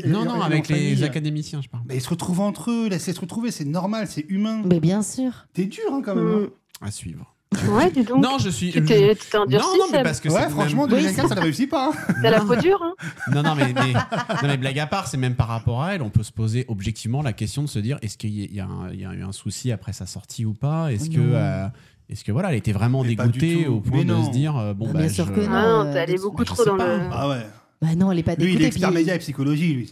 [0.07, 1.03] Non, non, avec les famille.
[1.03, 1.83] académiciens, je parle.
[1.87, 4.61] Mais ils se retrouvent entre eux, laissez se retrouver, c'est normal, c'est humain.
[4.65, 5.47] mais bien sûr.
[5.53, 6.27] T'es dur hein, quand même.
[6.27, 6.39] hein.
[6.81, 6.85] Mm.
[6.87, 7.35] À suivre.
[7.69, 8.21] Ouais, dis donc.
[8.21, 8.71] Non, je suis.
[8.71, 11.69] Tu t'es non, non, mais parce que Ouais, c'est franchement, même- 2024, ça ne réussit
[11.69, 11.89] pas.
[11.89, 12.13] hein.
[12.21, 12.93] T'as la peau dure, hein
[13.33, 13.99] Non, non, mais, mais, non,
[14.47, 17.21] mais blague à part, c'est même par rapport à elle, on peut se poser objectivement
[17.21, 20.05] la question de se dire est-ce qu'il y, a- y eu un souci après sa
[20.05, 20.91] sortie ou pas?
[20.91, 21.67] Est-ce que, euh,
[22.10, 24.25] est-ce que voilà, elle était vraiment Mais dégoûtée au point Mais de non.
[24.25, 25.47] se dire euh, bon Ah, bah bien je- sûr que non.
[25.53, 26.86] Ah non, euh, t'es allé de- beaucoup trop dans pas.
[26.97, 27.01] le.
[27.12, 27.45] Ah ouais.
[27.81, 28.63] Bah non, elle est pas Lui, il dégoûtée.
[28.63, 29.85] est expert puis- média et psychologie, lui.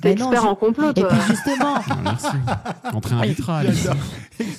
[0.00, 1.08] T'es non, expert je- en complot, Et toi.
[1.08, 2.26] puis justement, Ah, merci.
[3.04, 3.58] Réinvitera.
[3.58, 3.82] Alice.
[3.82, 3.96] J'adore.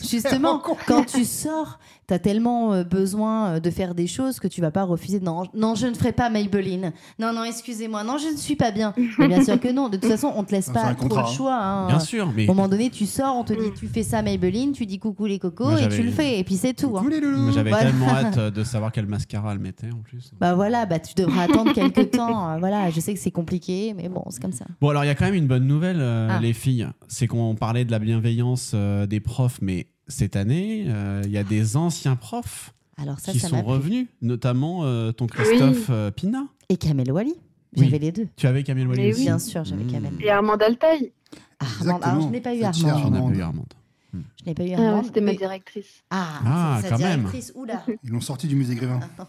[0.01, 4.61] justement, quand tu sors, t'as tellement euh, besoin euh, de faire des choses que tu
[4.61, 5.19] vas pas refuser.
[5.19, 6.93] Non, non, je ne ferai pas Maybelline.
[7.19, 8.03] Non, non, excusez-moi.
[8.03, 8.93] Non, je ne suis pas bien.
[9.19, 9.89] Mais bien sûr que non.
[9.89, 11.31] De toute façon, on te laisse pas trop contrat, le hein.
[11.31, 11.55] choix.
[11.55, 11.87] hein.
[11.87, 14.21] Bien sûr, mais À un moment donné, tu sors, on te dit tu fais ça
[14.21, 16.39] Maybelline, tu dis coucou les cocos Moi, et tu le fais.
[16.39, 16.95] Et puis c'est tout.
[16.97, 16.99] hein.
[16.99, 17.51] Coucou les loulous.
[17.53, 17.85] j'avais Voilà.
[17.85, 20.31] tellement hâte euh, de savoir quel mascara elle mettait en plus.
[20.39, 22.51] Bah voilà, bah tu devras attendre quelques temps.
[22.51, 24.65] euh, Voilà, je sais que c'est compliqué, mais bon, c'est comme ça.
[24.81, 26.39] Bon, alors il y a quand même une bonne nouvelle, euh, Ah.
[26.39, 26.87] les filles.
[27.07, 31.37] C'est qu'on parlait de la bienveillance euh, des profs, mais cette année, euh, il y
[31.37, 36.11] a des anciens profs Alors ça, qui ça sont revenus, notamment euh, ton Christophe euh,
[36.11, 36.45] Pina.
[36.69, 37.33] Et Kamel Wally.
[37.77, 37.85] Oui.
[37.85, 38.27] J'avais les deux.
[38.37, 39.25] Tu avais Camille Wally Mais aussi oui.
[39.25, 39.91] Bien sûr, j'avais Mmh.
[39.91, 40.13] Kamel.
[40.21, 41.11] Et Armand Altaï.
[41.59, 42.87] Armand, alors je n'ai pas eu chère Armand.
[42.87, 43.31] On a Armande.
[43.33, 43.73] pas eu Armande.
[44.13, 45.03] Je n'ai pas eu Ah, Armand.
[45.03, 46.03] C'était ma directrice.
[46.09, 47.19] Ah, Ah, sa quand même.
[47.21, 47.51] directrice.
[47.55, 47.83] Oula.
[48.03, 48.99] Ils l'ont sorti du musée Grévin.
[49.17, 49.27] Ah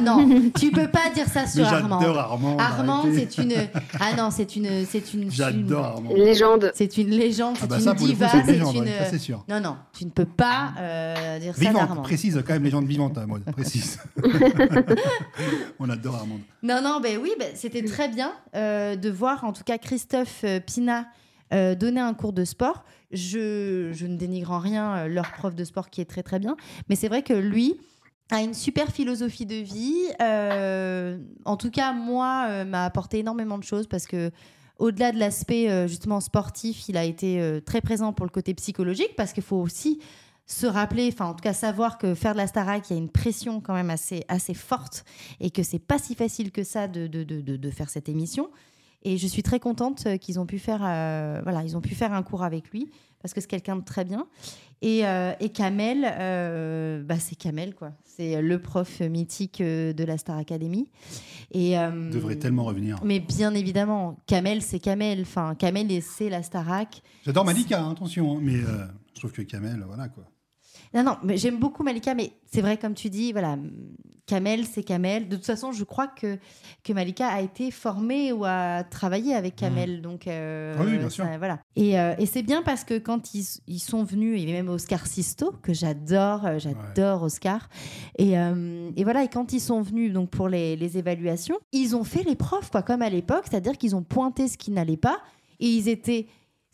[0.00, 2.00] non, tu peux pas dire ça sur Armand.
[2.00, 2.56] j'adore Armand.
[2.58, 3.52] Armand, c'est une.
[3.98, 5.30] Ah non, c'est une, c'est une.
[5.30, 6.10] J'adore Armand.
[6.10, 6.70] Une légende.
[6.74, 8.80] C'est une légende, c'est Ah bah une ça, diva, c'est une une.
[8.82, 9.44] ouais, ça, c'est sûr.
[9.48, 11.80] Non non, tu ne peux pas euh, dire ça d'Armand.
[11.86, 13.98] Vivante, précise, quand même, légende vivante, à moi, précise.
[15.78, 16.38] On adore Armand.
[16.62, 20.42] Non, non, ben oui, ben, c'était très bien euh, de voir en tout cas Christophe
[20.44, 21.06] euh, Pina
[21.52, 22.84] euh, donner un cours de sport.
[23.12, 26.38] Je, je ne dénigre en rien euh, leur prof de sport qui est très très
[26.38, 26.56] bien,
[26.88, 27.76] mais c'est vrai que lui
[28.30, 30.02] a une super philosophie de vie.
[30.20, 34.30] euh, en tout cas, moi, euh, m'a apporté énormément de choses parce que
[34.78, 38.54] au-delà de l'aspect euh, justement sportif, il a été euh, très présent pour le côté
[38.54, 40.00] psychologique parce qu'il faut aussi
[40.46, 42.98] se rappeler, enfin en tout cas savoir que faire de la Starac, il y a
[42.98, 45.04] une pression quand même assez, assez forte
[45.40, 48.50] et que c'est pas si facile que ça de, de, de, de- faire cette émission.
[49.04, 52.22] Et je suis très contente qu'ils ont pu faire, voilà, ils ont pu faire un
[52.22, 52.90] cours avec lui
[53.22, 54.26] parce que c'est quelqu'un de très bien.
[54.82, 57.92] Et, euh, et Kamel, euh, bah c'est Kamel quoi.
[58.04, 60.90] C'est le prof mythique euh, de la Star Academy.
[61.52, 62.98] Et euh, Devrait tellement revenir.
[63.04, 65.22] Mais bien évidemment, Kamel c'est Kamel.
[65.22, 67.02] Enfin, Kamel et c'est la Starac.
[67.24, 68.56] J'adore Malika, hein, attention, hein, mais
[69.14, 70.24] je trouve que Kamel, voilà quoi.
[70.94, 73.58] Non, non, mais j'aime beaucoup Malika, mais c'est vrai, comme tu dis, voilà,
[74.26, 75.28] Kamel, c'est Kamel.
[75.28, 76.38] De toute façon, je crois que,
[76.82, 80.00] que Malika a été formée ou a travaillé avec Kamel.
[80.00, 81.24] Donc, euh, Ah oui, bien sûr.
[81.24, 81.58] ça, Voilà.
[81.76, 84.62] Et, euh, et c'est bien parce que quand ils, ils sont venus, il y avait
[84.62, 87.68] même Oscar Sisto, que j'adore, euh, j'adore Oscar.
[88.16, 91.94] Et, euh, et voilà, et quand ils sont venus donc, pour les, les évaluations, ils
[91.94, 94.96] ont fait les profs, quoi, comme à l'époque, c'est-à-dire qu'ils ont pointé ce qui n'allait
[94.96, 95.18] pas
[95.60, 96.26] et ils étaient.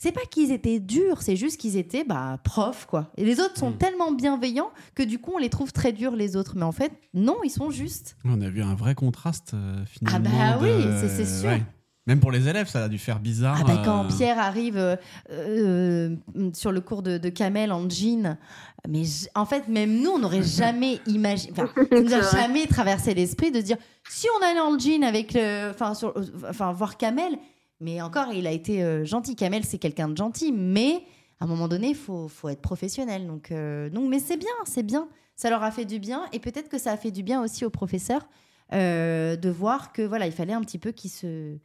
[0.02, 3.10] C'est pas qu'ils étaient durs, c'est juste qu'ils étaient bah, profs, quoi.
[3.18, 3.76] Et les autres sont Mm.
[3.76, 6.54] tellement bienveillants que du coup, on les trouve très durs, les autres.
[6.56, 8.16] Mais en fait, non, ils sont justes.
[8.24, 10.30] On a vu un vrai contraste euh, finalement.
[10.30, 11.50] bah de- oui, c'est- c'est sûr.
[12.06, 13.58] Même pour les élèves, ça a dû faire bizarre.
[13.60, 14.96] Ah bah, quand euh, Pierre arrive euh,
[15.30, 16.16] euh,
[16.54, 18.38] sur le cours de, de Kamel en jean,
[18.88, 22.66] mais j- en fait, même nous, on n'aurait jamais imaginé, enfin, ça nous a jamais
[22.66, 23.76] traversé l'esprit de dire
[24.08, 26.14] si on allait en jean avec le, enfin, sur-
[26.48, 27.36] enfin, voir Kamel,
[27.80, 29.36] mais encore, il a été euh, gentil.
[29.36, 31.02] Kamel, c'est quelqu'un de gentil, mais
[31.40, 33.26] à un moment donné, il faut, faut être professionnel.
[33.26, 35.08] Donc, euh, donc mais c'est bien, c'est bien.
[35.36, 37.64] Ça leur a fait du bien, et peut-être que ça a fait du bien aussi
[37.64, 38.28] aux professeurs
[38.72, 41.56] euh, de voir que voilà, il fallait un petit peu qu'ils se,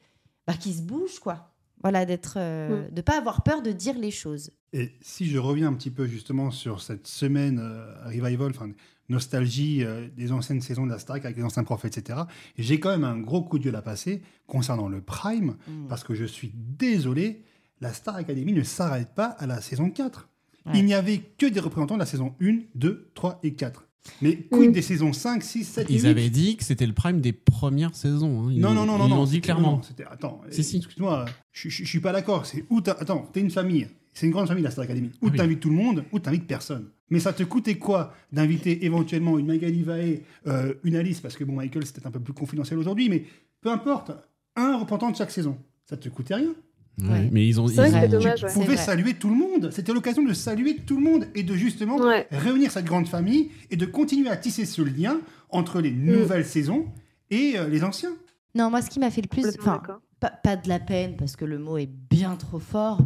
[0.48, 1.52] bah, qu'ils se bougent, quoi.
[1.84, 4.50] Voilà, d'être, euh, de pas avoir peur de dire les choses.
[4.74, 8.72] Et si je reviens un petit peu justement sur cette semaine euh, revival, enfin
[9.10, 12.20] nostalgie euh, des anciennes saisons de la Starac avec les anciens profs, etc.,
[12.58, 15.88] j'ai quand même un gros coup de gueule à passer concernant le Prime, Mm.
[15.88, 17.44] parce que je suis désolé,
[17.82, 20.30] la Star Academy ne s'arrête pas à la saison 4.
[20.66, 20.72] Ouais.
[20.80, 23.88] Il n'y avait que des représentants de la saison 1, 2, 3 et 4.
[24.22, 24.74] Mais quid Mm.
[24.74, 27.34] des saisons 5, 6, 7 et Ils 8 avaient dit que c'était le prime des
[27.34, 28.48] premières saisons.
[28.48, 28.52] hein.
[28.52, 29.06] Ils Non, non, non, non.
[29.06, 29.82] Ils non, l'ont dit clairement.
[30.00, 30.78] non, attends, Si, si.
[30.78, 32.46] excuse-moi, je, je, je suis pas d'accord.
[32.46, 33.88] C'est où Attends, t'es une famille.
[34.16, 35.12] C'est une grande famille, la Star Academy.
[35.22, 35.38] Ou Ah oui.
[35.38, 36.88] t'invites tout le monde, ou t'invites personne.
[37.12, 41.44] Mais ça te coûtait quoi d'inviter éventuellement une Magali Vaé, euh, une Alice, parce que
[41.44, 43.26] bon, Michael, c'était un peu plus confidentiel aujourd'hui, mais
[43.62, 44.12] peu importe,
[44.56, 45.58] un repentant de chaque saison.
[45.88, 46.54] Ça te coûtait rien.
[47.02, 47.30] Ouais, Ouais.
[47.30, 47.68] Mais ils ont.
[47.68, 48.54] C'est ils ont- dommage, Tu ouais.
[48.54, 49.70] pouvais saluer tout le monde.
[49.72, 52.26] C'était l'occasion de saluer tout le monde et de justement Ouais.
[52.32, 56.06] réunir cette grande famille et de continuer à tisser ce lien entre les Mm.
[56.06, 56.86] nouvelles saisons
[57.30, 58.14] et euh, les anciens.
[58.56, 59.82] Non, moi, ce qui m'a fait le plus, enfin.
[60.20, 63.00] Pas, de la peine parce que le mot est bien trop fort,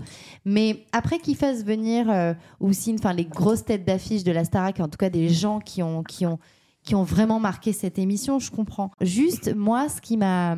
[0.45, 4.79] mais après qu'ils fassent venir euh, aussi, enfin, les grosses têtes d'affiche de la Starac,
[4.79, 6.39] en tout cas des gens qui ont, qui ont,
[6.83, 8.91] qui ont vraiment marqué cette émission, je comprends.
[9.01, 10.55] Juste, moi, ce qui m'a,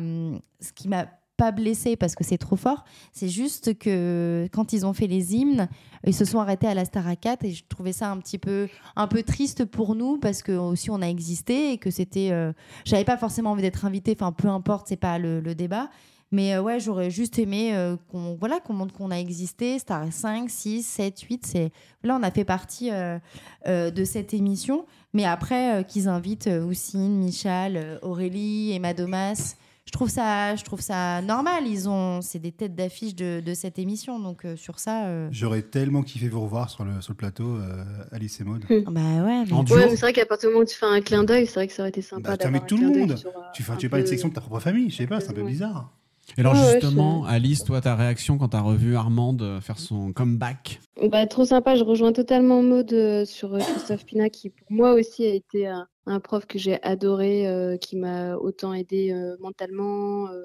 [0.60, 4.86] ce qui m'a pas blessé parce que c'est trop fort, c'est juste que quand ils
[4.86, 5.68] ont fait les hymnes,
[6.06, 8.68] ils se sont arrêtés à la Star 4 et je trouvais ça un petit peu,
[8.94, 12.52] un peu triste pour nous parce que aussi on a existé et que c'était, euh,
[12.84, 15.88] j'avais pas forcément envie d'être invitée, enfin peu importe, c'est pas le débat.
[16.32, 19.78] Mais euh, ouais, j'aurais juste aimé euh, qu'on voilà, qu'on montre qu'on a existé.
[19.78, 21.46] Star 5, 6, 7, 8.
[21.46, 21.72] C'est...
[22.02, 23.18] Là, on a fait partie euh,
[23.68, 24.86] euh, de cette émission.
[25.12, 30.64] Mais après, euh, qu'ils invitent euh, Houssine, Michal, Aurélie, Emma Domas, je trouve ça, je
[30.64, 31.66] trouve ça normal.
[31.66, 34.18] Ils ont, c'est des têtes d'affiche de, de cette émission.
[34.20, 37.56] Donc euh, sur ça, euh, J'aurais tellement kiffé vous revoir sur le, sur le plateau,
[37.56, 38.64] euh, Alice et Maud.
[38.70, 39.44] bah ouais.
[39.44, 39.72] mais-.
[39.72, 41.66] Ouais, c'est vrai qu'à partir du moment où tu fais un clin d'œil, c'est vrai
[41.66, 43.16] que ça aurait été sympa Bah, un tout le monde.
[43.18, 45.20] sur, Tu fais, tu fais pas une section de ta propre famille, je sais pas,
[45.20, 45.92] c'est un peu bizarre.
[46.36, 49.78] Et alors, Ouais, ouais, justement, Alice, toi, ta réaction quand t'as revu Armande euh, faire
[49.78, 54.50] son comeback Bah, trop sympa, je rejoins totalement Maud euh, sur euh, Christophe Pina, qui
[54.50, 58.72] pour moi aussi a été un, un prof que j'ai adoré, euh, qui m'a autant
[58.72, 60.42] aidé euh, mentalement, euh,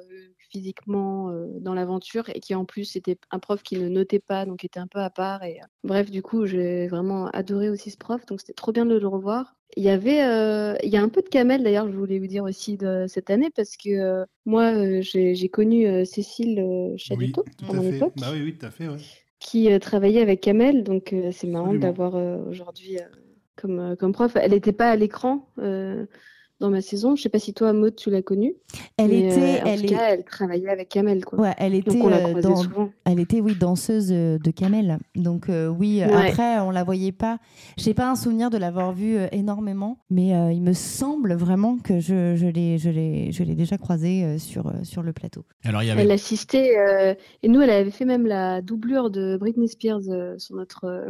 [0.50, 4.64] physiquement dans l'aventure, et qui en plus était un prof qui ne notait pas, donc
[4.64, 5.44] était un peu à part.
[5.44, 8.98] Et, bref, du coup, j'ai vraiment adoré aussi ce prof, donc c'était trop bien de
[8.98, 9.57] le revoir.
[9.78, 12.26] Il y avait, euh, il y a un peu de Kamel d'ailleurs, je voulais vous
[12.26, 17.46] dire aussi de cette année, parce que euh, moi, euh, j'ai connu Cécile Oui, Chaduto
[17.84, 18.88] époque Bah oui, oui, tout à fait.
[18.88, 18.98] ouais.
[19.40, 22.16] qui travaillait avec Kamel, donc c'est marrant d'avoir
[22.50, 22.98] aujourd'hui
[23.56, 24.36] comme, comme prof.
[24.36, 25.48] Elle n'était pas à l'écran
[26.60, 27.16] dans ma saison.
[27.16, 28.56] Je sais pas si toi, Maud, tu l'as connue.
[28.98, 31.40] Elle mais, était, euh, en elle tout est- cas, elle travaillait avec Kamel, quoi.
[31.40, 32.90] Ouais, elle était donc on la euh, dans, souvent.
[33.06, 34.98] Elle était, oui, danseuse euh, de Kamel.
[35.16, 36.12] Donc, euh, oui, Ouais.
[36.12, 37.38] après, on la voyait pas.
[37.78, 41.78] J'ai pas un souvenir de l'avoir vue euh, énormément, mais euh, il me semble vraiment
[41.78, 45.14] que je, je l'ai je l'ai- je l'ai déjà croisée euh, sur, euh, sur le
[45.14, 45.46] plateau.
[45.64, 46.02] Alors, il y avait.
[46.04, 50.38] Elle assistait, euh, et nous, elle avait fait même la doublure de Britney Spears euh,
[50.40, 51.08] sur notre, euh,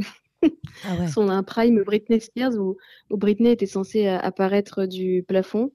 [0.86, 1.08] Ah ouais.
[1.08, 2.78] son un prime Britney Spears où,
[3.10, 5.72] où Britney était censée euh, apparaître du plafond.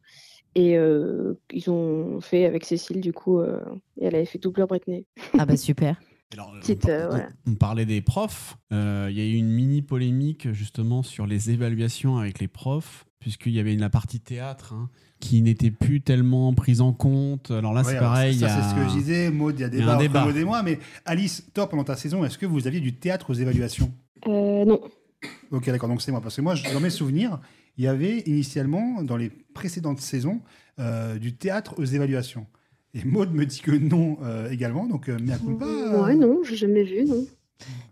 [0.55, 3.59] Et euh, ils ont fait avec Cécile, du coup, euh,
[3.99, 5.07] et elle avait fait doublure Britney.
[5.39, 5.97] Ah bah super.
[6.35, 7.29] Alors, Petite, on, par- euh, voilà.
[7.47, 8.57] on- parlait des profs.
[8.73, 13.07] Euh, Il y a eu une mini polémique justement sur les évaluations avec les profs,
[13.19, 14.89] puisqu'il y avait la partie théâtre hein,
[15.21, 17.51] qui n'était plus tellement prise en compte.
[17.51, 18.35] Alors là, Ouais, c'est pareil.
[18.35, 19.31] Ça, a- c'est ce que je disais.
[19.31, 20.25] Maud, il y a y a débat un entre débat.
[20.27, 20.63] Maud et moi.
[20.63, 23.91] Mais Alice, toi, pendant ta saison, est-ce que vous aviez du théâtre aux évaluations?
[24.65, 24.81] Non.
[25.51, 26.21] Ok, d'accord, donc c'est moi.
[26.21, 27.41] Parce que moi, dans mes souvenirs,
[27.79, 30.41] il y avait initialement, dans les précédentes saisons,
[30.79, 32.47] euh, du théâtre aux évaluations.
[32.95, 35.65] Et Maud me dit que non euh, également, donc euh, mea culpa.
[35.65, 37.25] euh, Ouais, non, j'ai jamais vu, non.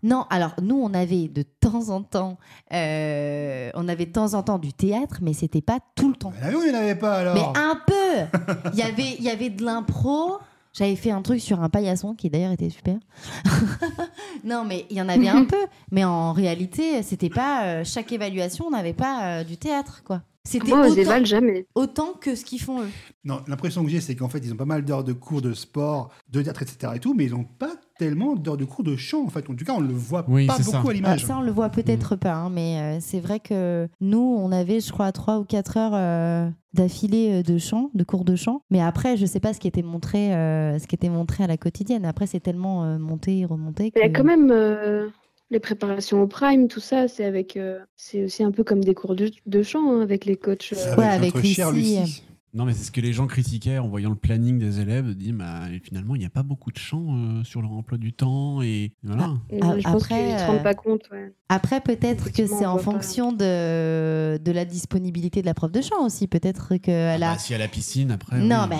[0.03, 2.37] Non, alors nous, on avait de temps en temps,
[2.73, 6.33] euh, on avait de temps en temps du théâtre, mais c'était pas tout le temps.
[6.41, 7.35] Ah oui, il n'y en avait pas alors.
[7.35, 8.37] Mais un peu
[8.73, 10.37] Il y avait, il y avait de l'impro.
[10.73, 12.97] J'avais fait un truc sur un paillasson qui d'ailleurs était super.
[14.43, 15.57] non, mais il y en avait un peu.
[15.91, 17.65] Mais en réalité, c'était pas.
[17.65, 20.21] euh, chaque évaluation, on n'avait pas euh, du théâtre, quoi.
[20.43, 21.67] C'était Moi, autant, jamais.
[21.75, 22.89] autant que ce qu'ils font eux.
[23.23, 25.53] Non, l'impression que j'ai, c'est qu'en fait, ils ont pas mal d'heures de cours de
[25.53, 26.93] sport, de théâtre, etc.
[26.95, 29.47] et tout, mais ils n'ont pas tellement d'heures de cours de chant, en fait.
[29.47, 30.63] En tout cas, on le voit Oui, pas ça.
[30.63, 31.25] beaucoup à Ah, l'image.
[31.25, 34.79] ça, on le voit peut-être pas, hein, mais euh, c'est vrai que nous, on avait,
[34.79, 38.63] je crois, trois ou quatre heures euh, d'affilée euh, de chant, de cours de chant.
[38.71, 41.47] Mais après, je sais pas ce qui était montré, euh, ce qui était montré à
[41.47, 42.05] la quotidienne.
[42.05, 43.91] Après, c'est tellement euh, monté et remonté.
[43.95, 45.07] Il y a que- quand même euh,
[45.51, 48.95] les préparations au prime, tout ça, c'est avec, euh, c'est aussi un peu comme des
[48.95, 50.73] cours de, de chant hein, avec les coachs.
[50.73, 52.23] euh, Avec Ouais, avec Lucie.
[52.53, 55.13] Non, mais c'est ce que les gens critiquaient en voyant le planning des élèves, de
[55.13, 58.11] dire bah, finalement, il n'y a pas beaucoup de chants euh, sur leur emploi du
[58.11, 58.61] temps.
[58.61, 59.35] Et voilà.
[59.49, 61.01] et Ah, je pense après, qu'ils ne se euh, rendent pas compte.
[61.13, 61.33] ouais.
[61.47, 65.81] Après, peut-être que c'est on en fonction de, de la disponibilité de la prof de
[65.81, 66.27] chant aussi.
[66.27, 67.33] Peut-être qu'elle Ah a.
[67.35, 68.39] bah, si à la piscine, après.
[68.39, 68.77] Non, oui, mais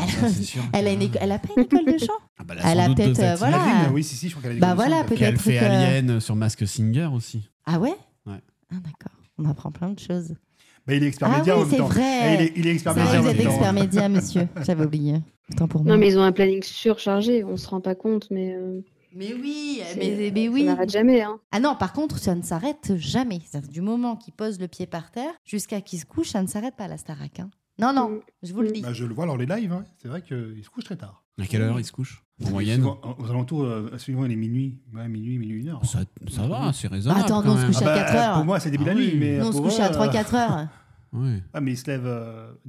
[0.73, 2.79] Elle a, que- une éco- elle a pas une école de chant Ah bah, elle
[2.79, 3.57] a peut-être, euh, voilà.
[3.57, 5.03] Imagine, oui, si, si, je crois qu'elle a Bah voilà.
[5.05, 7.49] Puis elle peut-être fait que- Alien sur Mask Singer aussi.
[7.65, 7.95] Ah ouais?
[8.25, 8.41] Ouais.
[8.71, 9.17] Ah d'accord.
[9.37, 10.35] On apprend plein de choses.
[10.87, 11.87] Bah, il est expert Ah média oui, en même c'est temps.
[11.87, 12.19] vrai.
[12.21, 14.47] Ah, il, est, il est expert média vous êtes expert média, monsieur.
[14.65, 15.15] J'avais oublié.
[15.51, 15.93] Autant pour moi.
[15.93, 18.81] Non, mais ils ont un planning surchargé, on se rend pas compte, mais euh,
[19.15, 20.63] Mais oui, mais, mais Ça oui.
[20.63, 21.21] n'arrête jamais.
[21.21, 21.39] Hein.
[21.51, 23.41] Ah non, par contre, ça ne s'arrête jamais.
[23.45, 26.47] C'est-à-dire, Du moment qu'il pose le pied par terre jusqu'à qu'il se couche, ça ne
[26.47, 27.39] s'arrête pas la Starac.
[27.39, 27.49] hein.
[27.79, 28.19] Non, non, Mm.
[28.43, 28.81] je vous le dis.
[28.81, 29.83] Bah, je le vois dans les lives, hein.
[30.01, 31.23] c'est vrai qu'il se couche très tard.
[31.41, 32.23] À quelle heure il se couche?
[32.45, 35.85] En moyenne aux alentours, euh, suivant les minuit, ouais, minuit, minuit, une heure.
[35.85, 35.99] ça,
[36.29, 37.21] ça va, c'est raisonnable.
[37.21, 38.33] Attends, quand non, on se couche à bah, 4 heures.
[38.35, 39.09] Pour moi, c'est début de la Ah nuit.
[39.13, 39.17] oui.
[39.19, 40.67] Mais Nous, on se pour couche eux, à euh, 3-4 heures.
[41.13, 41.43] Ouais.
[41.53, 42.07] Ah, mais ils se lèvent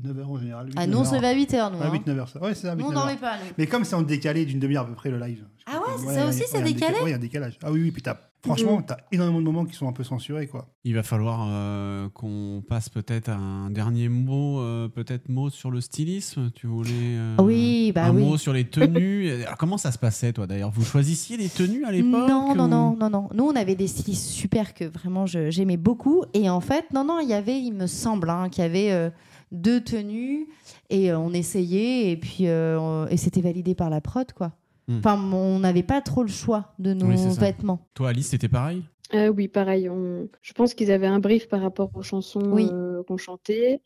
[0.03, 0.69] 9h en général.
[0.77, 1.79] Ah, nous, on se lève à 8 heures, nous.
[1.79, 1.93] Ouais, hein.
[1.93, 2.41] 8, 9h, ça.
[2.43, 3.05] Ouais, c'est ça, 8, Nous, on 9 heures.
[3.07, 3.53] dormait pas, nous.
[3.57, 5.45] Mais comme c'est en décalé d'une demi-heure à peu près le live.
[5.67, 7.59] Ah ouais, ça aussi, c'est il décalé déca- Ouais, il y a un décalage.
[7.63, 8.85] Ah oui, oui, puis t'as- franchement, Mhm.
[8.87, 10.67] t'as énormément de moments qui sont un peu censurés, quoi.
[10.85, 15.71] Il va falloir euh, qu'on passe peut-être à un dernier mot, euh, peut-être mot sur
[15.71, 16.51] le stylisme.
[16.55, 18.23] Tu voulais euh, Oui, bah un oui.
[18.25, 19.31] mot sur les tenues.
[19.45, 20.71] Alors, comment ça se passait, toi, d'ailleurs?
[20.71, 23.29] Vous choisissiez les tenues à l'époque Non, non, ou- non, non, non.
[23.33, 26.25] Nous, on avait des stylistes super que vraiment je- j'aimais beaucoup.
[26.35, 28.91] Et en fait, non, non, il y avait, il me semble, hein, qu'il y avait
[28.93, 29.11] euh,
[29.53, 30.49] deux tenues
[30.91, 34.53] et euh, on essayait et puis euh, et c'était validé par la prod, quoi.
[34.88, 34.99] Hmm.
[34.99, 37.87] Enfin, on n'avait pas trop le choix de nos Oui, vêtements.
[37.95, 38.83] Toi, Alice, c'était pareil
[39.14, 39.88] Euh, oui, pareil.
[39.88, 42.68] on- Je pense qu'ils avaient un brief par rapport aux chansons Oui.
[42.73, 43.81] euh, qu'on chantait.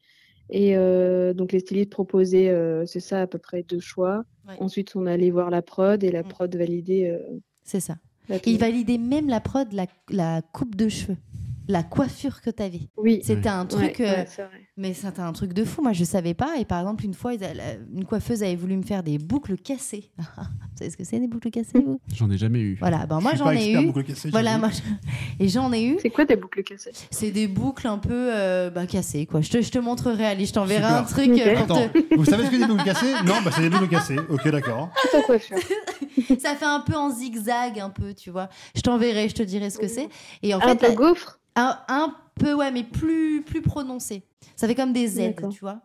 [0.49, 4.25] Et euh, donc, les stylistes proposaient, euh, c'est ça, à peu près deux choix.
[4.49, 4.55] Ouais.
[4.61, 6.29] Ensuite, on allait voir la prod et la Mm.
[6.29, 7.97] prod validait euh, C'est ça.
[8.29, 8.55] la Et tenue.
[8.55, 11.17] il validait même la prod, la, la coupe de cheveux,
[11.69, 12.89] la coiffure que tu avais.
[12.97, 14.01] Oui, C'était un ouais, truc.
[14.01, 14.27] euh, ouais.
[14.77, 16.59] Mais c'était un truc de fou, moi je savais pas.
[16.59, 20.11] Et par exemple, une fois, la- une coiffeuse avait voulu me faire des boucles cassées.
[20.19, 20.45] vous
[20.79, 21.99] savez ce que c'est des boucles cassées, vous?
[22.15, 22.77] J'en ai jamais eu.
[22.79, 23.87] Voilà, ben Je moi j'en ai eu.
[23.87, 24.83] boucle cassée, Voilà, moi je-
[25.45, 25.97] et j'en ai eu.
[26.03, 26.93] C'est quoi des boucles cassées?
[27.11, 29.41] C'est des boucles un peu euh, bah, cassées, quoi.
[29.41, 32.25] Je te, je te montrerai, Ali, je t'enverrai un truc euh, pour Attends, te- vous
[32.27, 33.13] savez ce que c'est des boucles cassées?
[33.25, 34.19] Non, bah c'est des boucles cassées.
[34.29, 34.91] Ok, d'accord.
[36.39, 38.49] Ça fait un peu en zigzag, un peu, tu vois.
[38.75, 40.09] Je t'enverrai, je te dirai ce que c'est.
[40.43, 41.39] Et en un fait, peu la- gaufre?
[41.57, 44.23] Un, un peu, ouais, mais plus, plus prononcé.
[44.55, 45.81] Ça fait comme des Z, tu vois.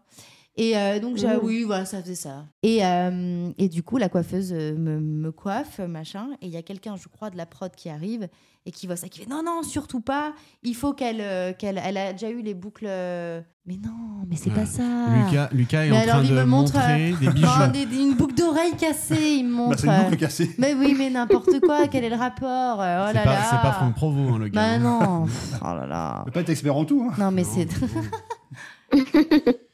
[0.58, 1.40] Et euh, donc, j'ai, Mhm.
[1.44, 2.46] oui, voilà, ça faisait ça.
[2.62, 6.28] Et, euh, et du coup, la coiffeuse euh, me, me coiffe, machin.
[6.42, 8.28] Et il y a quelqu'un, je crois, de la prod qui arrive
[8.66, 10.34] et qui voit ça, qui fait non, non, surtout pas.
[10.64, 11.22] Il faut qu'elle.
[11.22, 12.86] euh, qu'elle elle a déjà eu les boucles.
[12.86, 14.56] Mais non, mais c'est Ouais.
[14.58, 14.84] pas ça.
[15.26, 17.46] Lucas, Lucas est Mais en alors, train il de me montre, montrer des bijoux.
[17.48, 19.80] Non, des- des- une boucle d'oreille cassée, il me Bah, montre.
[19.80, 20.50] c'est une boucle cassée.
[20.58, 23.44] Mais oui, mais n'importe quoi, quel est le rapport Oh c'est là pas, là.
[23.50, 24.60] c'est pas Franck Provo, hein, le gars.
[24.62, 25.26] Bah non.
[25.62, 26.20] oh là là.
[26.22, 27.08] On peut pas être expert en tout.
[27.10, 27.14] Hein.
[27.18, 27.68] Non, mais c'est.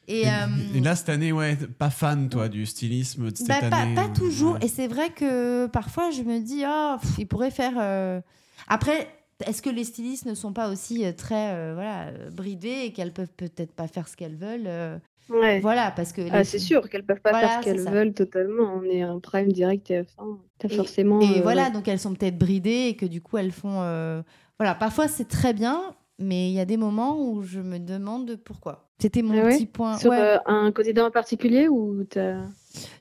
[0.08, 0.30] Et, Et, euh,
[0.74, 3.94] et là, cette année, ouais, pas fan, toi, du stylisme de cette bah, pas, année.
[3.94, 4.54] pas euh, toujours.
[4.54, 4.60] ouais.
[4.64, 7.74] Et c'est vrai que parfois, je me dis, oh, pff, il pourrait faire.
[7.78, 8.20] euh,
[8.68, 9.06] Après,
[9.46, 13.32] est-ce que les stylistes ne sont pas aussi très euh, voilà, bridés et qu'elles peuvent
[13.36, 15.60] peut-être pas faire ce qu'elles veulent Ouais.
[15.60, 16.22] Voilà, parce que.
[16.30, 18.72] Ah, les- c'est sûr qu'elles peuvent pas Voilà, faire ce qu'elles veulent totalement.
[18.76, 20.38] On est un prime direct TF1.
[20.58, 21.20] T'as Et- forcément.
[21.20, 21.70] Et euh, voilà, ouais.
[21.70, 23.82] donc elles sont peut-être bridées et que du coup, elles font.
[23.82, 24.22] euh,
[24.58, 25.82] Voilà, parfois c'est très bien,
[26.18, 28.87] mais il y a des moments où je me demande pourquoi.
[29.00, 29.96] C'était mon Ah ouais petit point.
[29.96, 30.20] Sur Ouais.
[30.20, 32.04] euh, un quotidien en particulier ou.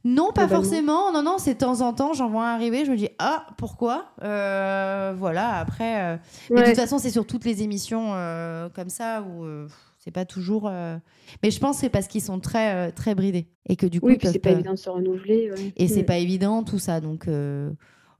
[0.06, 1.12] Non, pas forcément.
[1.12, 3.48] Non, non, c'est de temps en temps, j'en vois un arriver, je me dis ah
[3.58, 4.06] pourquoi?
[4.24, 5.56] Euh, Voilà.
[5.56, 6.18] Après, euh,
[6.52, 9.46] mais de toute façon, c'est sur toutes les émissions euh, comme ça où
[10.00, 10.70] c'est pas toujours.
[11.44, 14.08] Mais je pense que c'est parce qu'ils sont très très bridés et que du coup
[14.08, 15.52] Oui, c'est pas évident de se renouveler.
[15.76, 17.28] Et c'est pas évident tout ça, donc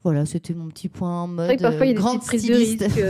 [0.04, 2.20] voilà, c'était mon petit point en mode vrai que parfois il y a des grande
[2.20, 3.02] petites prises de risque.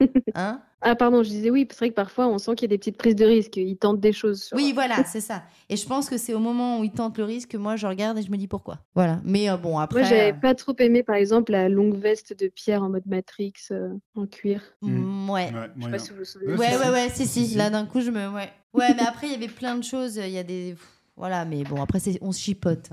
[0.34, 0.60] Hein?
[0.84, 2.78] Ah, pardon, je disais oui, c'est vrai que parfois on sent qu'il y a des
[2.78, 3.56] petites prises de risque.
[3.56, 4.42] Ils tentent des choses.
[4.42, 5.44] sur- Oui, voilà, c'est ça.
[5.68, 7.86] Et je pense que c'est au moment où ils tentent le risque que moi je
[7.86, 8.78] regarde et je me dis pourquoi.
[8.94, 9.20] Voilà.
[9.24, 10.00] Mais euh, bon, après.
[10.00, 13.06] Moi, j'avais euh, pas trop aimé, par exemple, la longue veste de Pierre en mode
[13.06, 14.60] Matrix euh, en cuir.
[14.82, 15.52] mm, ouais.
[15.52, 16.52] Ouais, Je sais pas si vous vous souvenez.
[16.52, 16.90] Ouais, Ouais, si, ouais, si.
[16.90, 17.26] ouais, si, si.
[17.26, 17.56] Si, si.
[17.56, 18.28] Là, d'un coup, je me.
[18.28, 18.50] Ouais.
[18.74, 20.16] Ouais, mais après, il y avait plein de choses.
[20.16, 20.74] Il y a des.
[21.16, 22.90] Voilà, mais bon, après, c'est- on se chipote.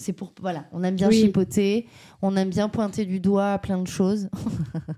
[0.00, 0.32] C'est pour.
[0.40, 1.20] Voilà, on aime bien Oui.
[1.22, 1.86] chipoter.
[2.22, 4.28] On aime bien pointer du doigt plein de choses.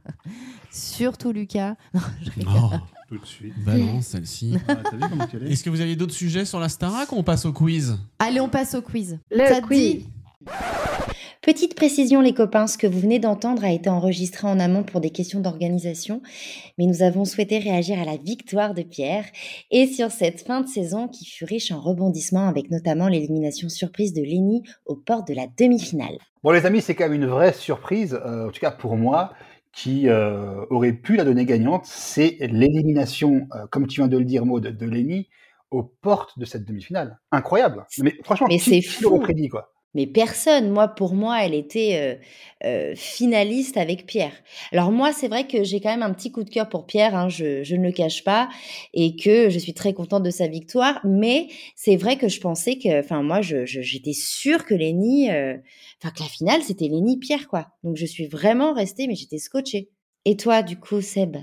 [0.71, 1.75] Surtout Lucas.
[1.95, 2.31] Non, je.
[2.47, 2.71] Oh,
[3.09, 3.55] Tout de suite.
[3.65, 4.57] balance celle-ci.
[4.69, 4.77] Ah,
[5.47, 7.99] Est-ce que vous aviez d'autres sujets sur la Starac ou on passe au quiz?
[8.19, 9.19] Allez, on passe au quiz.
[9.31, 9.79] Le Ça te quiz.
[10.05, 10.07] dit?
[11.43, 15.01] Petite précision les copains, ce que vous venez d'entendre a été enregistré en amont pour
[15.01, 16.21] des questions d'organisation,
[16.77, 19.25] mais nous avons souhaité réagir à la victoire de Pierre
[19.71, 24.13] et sur cette fin de saison qui fut riche en rebondissements avec notamment l'élimination surprise
[24.13, 26.19] de Lenny aux portes de la demi-finale.
[26.45, 29.33] Bon, les amis, c'est quand même une vraie surprise, euh, en tout cas pour moi,
[29.73, 31.87] qui euh, aurait pu la donner gagnante.
[31.87, 35.31] C'est l'élimination, euh, comme tu viens de le dire, Maud, de Lenny
[35.71, 37.19] aux portes de cette demi-finale.
[37.33, 37.87] Incroyable.
[37.99, 39.73] Mais franchement, Mais qui, l'aurait prédit, quoi?
[39.95, 42.19] Mais personne, moi pour moi, elle était
[42.65, 44.33] euh, euh, finaliste avec Pierre.
[44.73, 47.15] Alors moi, c'est vrai que j'ai quand même un petit coup de cœur pour Pierre,
[47.17, 48.49] hein, je, je ne le cache pas,
[48.95, 51.01] et que je suis très contente de sa victoire.
[51.05, 55.31] Mais c'est vrai que je pensais que, enfin moi, je, je- j'étais sûre que Lenny,
[55.31, 55.57] euh,
[56.03, 57.69] enfin que la finale c'était Lenny Pierre quoi.
[57.85, 59.91] Donc je suis vraiment restée, mais j'étais scotchée.
[60.27, 61.37] Et toi, du coup, Seb?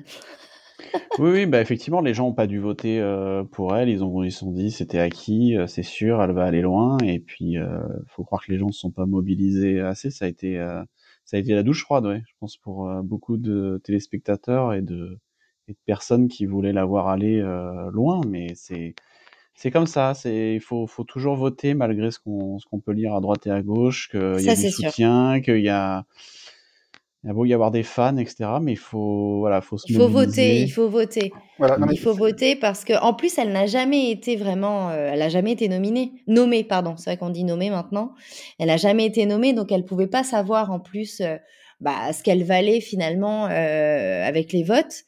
[1.20, 3.90] Oui, oui, bah effectivement, les gens n'ont pas dû voter euh, pour elle.
[3.90, 6.98] Ils ont, ils se sont dit, c'était acquis, euh, c'est sûr, elle va aller loin.
[7.00, 10.12] Et puis, euh, faut croire que les gens ne se sont pas mobilisés assez.
[10.12, 10.84] Ça a été, euh,
[11.25, 14.82] ça a été la douche froide, ouais, je pense pour euh, beaucoup de téléspectateurs et
[14.82, 15.17] de,
[15.67, 18.96] et de personnes qui voulaient la voir aller euh, loin, mais c'est
[19.56, 22.92] c'est comme ça, c'est il faut, faut toujours voter malgré ce qu'on ce qu'on peut
[22.92, 26.06] lire à droite et à gauche, qu'il y a du soutien, qu'il y a
[27.24, 28.46] il y a beau y avoir des fans, etc.
[28.62, 31.32] Mais il faut, voilà, faut se Il faut voter, il faut voter.
[31.92, 35.30] il faut voter parce que, en plus, elle n'a jamais été vraiment, euh, elle n'a
[35.30, 36.96] jamais été nominée, nommée, pardon.
[36.96, 38.13] C'est vrai qu'on dit nommée maintenant.
[38.60, 41.38] Elle n'a jamais été nommée, donc elle pouvait pas savoir en plus, euh,
[41.82, 45.04] bah, ce qu'elle valait finalement euh, avec les votes.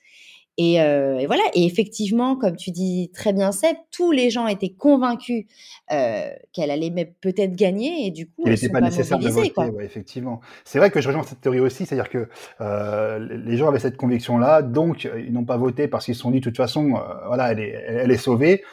[0.60, 1.44] Euh, et, voilà.
[1.54, 5.46] Et effectivement, comme tu dis très bien, Seb, tous les gens étaient convaincus
[5.92, 6.92] euh, qu'elle allait
[7.22, 9.52] peut-être gagner et du coup, il n'était pas, nécessaire de voter.
[9.82, 12.28] effectivement, c'est vrai que je rejoins cette théorie aussi, c'est-à-dire que
[12.62, 16.32] euh, les gens avaient cette conviction-là, donc ils n'ont pas voté parce qu'ils se sont
[16.32, 18.64] dit de toute façon, voilà, elle est, elle est sauvée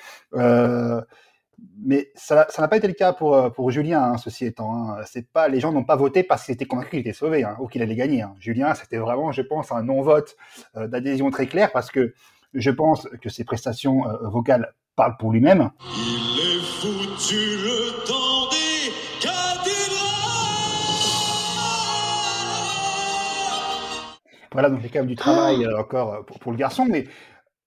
[1.78, 4.74] mais ça n'a pas été le cas pour, euh, pour Julien, hein, ceci étant.
[4.74, 4.98] Hein.
[5.07, 7.57] C'est pas, les gens n'ont pas voté parce qu'ils étaient convaincus qu'il était sauvé hein,
[7.61, 8.24] ou qu'il allait gagner.
[8.38, 10.36] Julien, c'était vraiment, je pense, un non-vote
[10.76, 12.14] euh, d'adhésion très clair parce que
[12.54, 15.70] je pense que ses prestations euh, vocales parlent pour lui-même.
[15.80, 18.57] Il est foutu le temps des
[24.52, 27.04] Voilà, donc il y a quand même du travail encore pour, pour le garçon, mais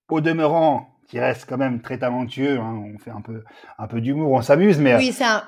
[0.09, 2.59] au demeurant, qui reste quand même très talentueux.
[2.59, 2.81] Hein.
[2.93, 3.43] On fait un peu,
[3.77, 5.43] un peu d'humour, on s'amuse, mais oui, c'est un,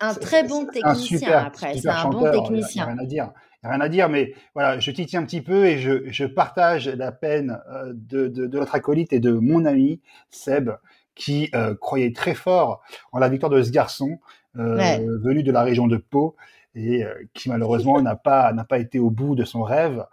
[0.00, 1.38] un, très bon technicien.
[1.46, 2.84] après, c'est un bon technicien.
[2.84, 3.32] Il n'y a, rien à dire.
[3.62, 6.10] Y a rien à dire, mais voilà, je t'y tiens un petit peu et je,
[6.10, 10.70] je partage la peine euh, de, de, de, notre acolyte et de mon ami Seb,
[11.14, 12.82] qui euh, croyait très fort
[13.12, 14.18] en la victoire de ce garçon
[14.58, 16.36] euh, venu de la région de Pau
[16.74, 20.04] et euh, qui malheureusement n'a pas n'a pas été au bout de son rêve.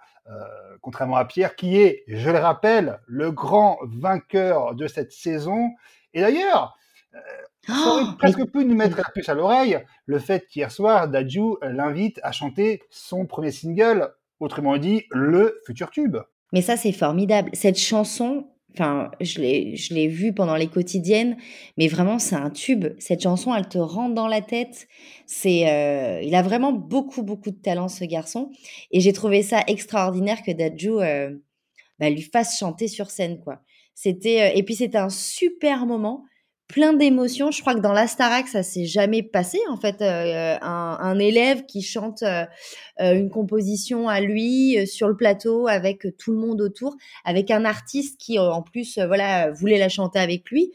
[0.84, 5.70] Contrairement à Pierre, qui est, je le rappelle, le grand vainqueur de cette saison.
[6.14, 6.78] Et d'ailleurs,
[7.16, 7.20] euh,
[7.66, 11.08] ça aurait oh, presque pu nous mettre la puce à l'oreille le fait qu'hier soir,
[11.08, 16.18] Daju l'invite à chanter son premier single, autrement dit, le futur tube.
[16.52, 17.50] Mais ça, c'est formidable.
[17.54, 21.38] Cette chanson, Enfin, je l'ai, je l'ai vu pendant les quotidiennes,
[21.78, 22.88] mais vraiment, c'est un tube.
[22.98, 24.88] Cette chanson, elle te rentre dans la tête.
[25.28, 28.50] C'est, euh, il a vraiment beaucoup, beaucoup de talent, ce garçon.
[28.92, 31.38] Et j'ai trouvé ça extraordinaire que Daju euh,
[32.00, 33.62] bah, lui fasse chanter sur scène, quoi.
[33.94, 36.26] C'était, euh, et puis c'était un super moment
[36.68, 37.52] plein d'émotions.
[37.52, 39.60] Je crois que dans l'Astarac, ça s'est jamais passé.
[39.70, 42.46] En fait, euh, un, un, élève qui chante euh,
[43.02, 46.96] euh, une composition à lui sur le plateau avec tout le monde autour,
[47.26, 50.72] avec un artiste qui en plus, voilà, voulait la chanter avec lui.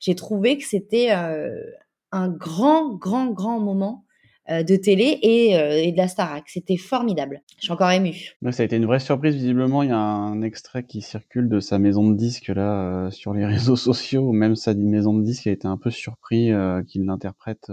[0.00, 4.05] J'ai trouvé que c'était un grand, grand, grand moment euh,
[4.48, 6.44] de télé et, euh, et de la Starac.
[6.48, 7.42] C'était formidable.
[7.58, 8.36] Je suis encore émue.
[8.50, 9.34] ça a été une vraie surprise.
[9.34, 13.10] Visiblement, il y a un extrait qui circule de sa maison de disque là euh,
[13.10, 14.32] sur les réseaux sociaux.
[14.32, 16.50] Même sa maison de disque a été un peu surpris
[16.86, 17.70] qu'il l'interprète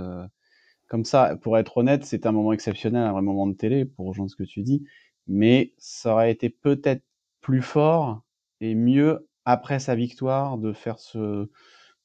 [0.87, 1.35] comme ça.
[1.41, 4.35] Pour être honnête, c'est un moment exceptionnel, un vrai moment de télé, pour rejoindre ce
[4.35, 4.83] que tu dis.
[5.27, 7.03] Mais ça aurait été peut-être
[7.41, 8.23] plus fort
[8.61, 11.49] et mieux après sa victoire de faire ce,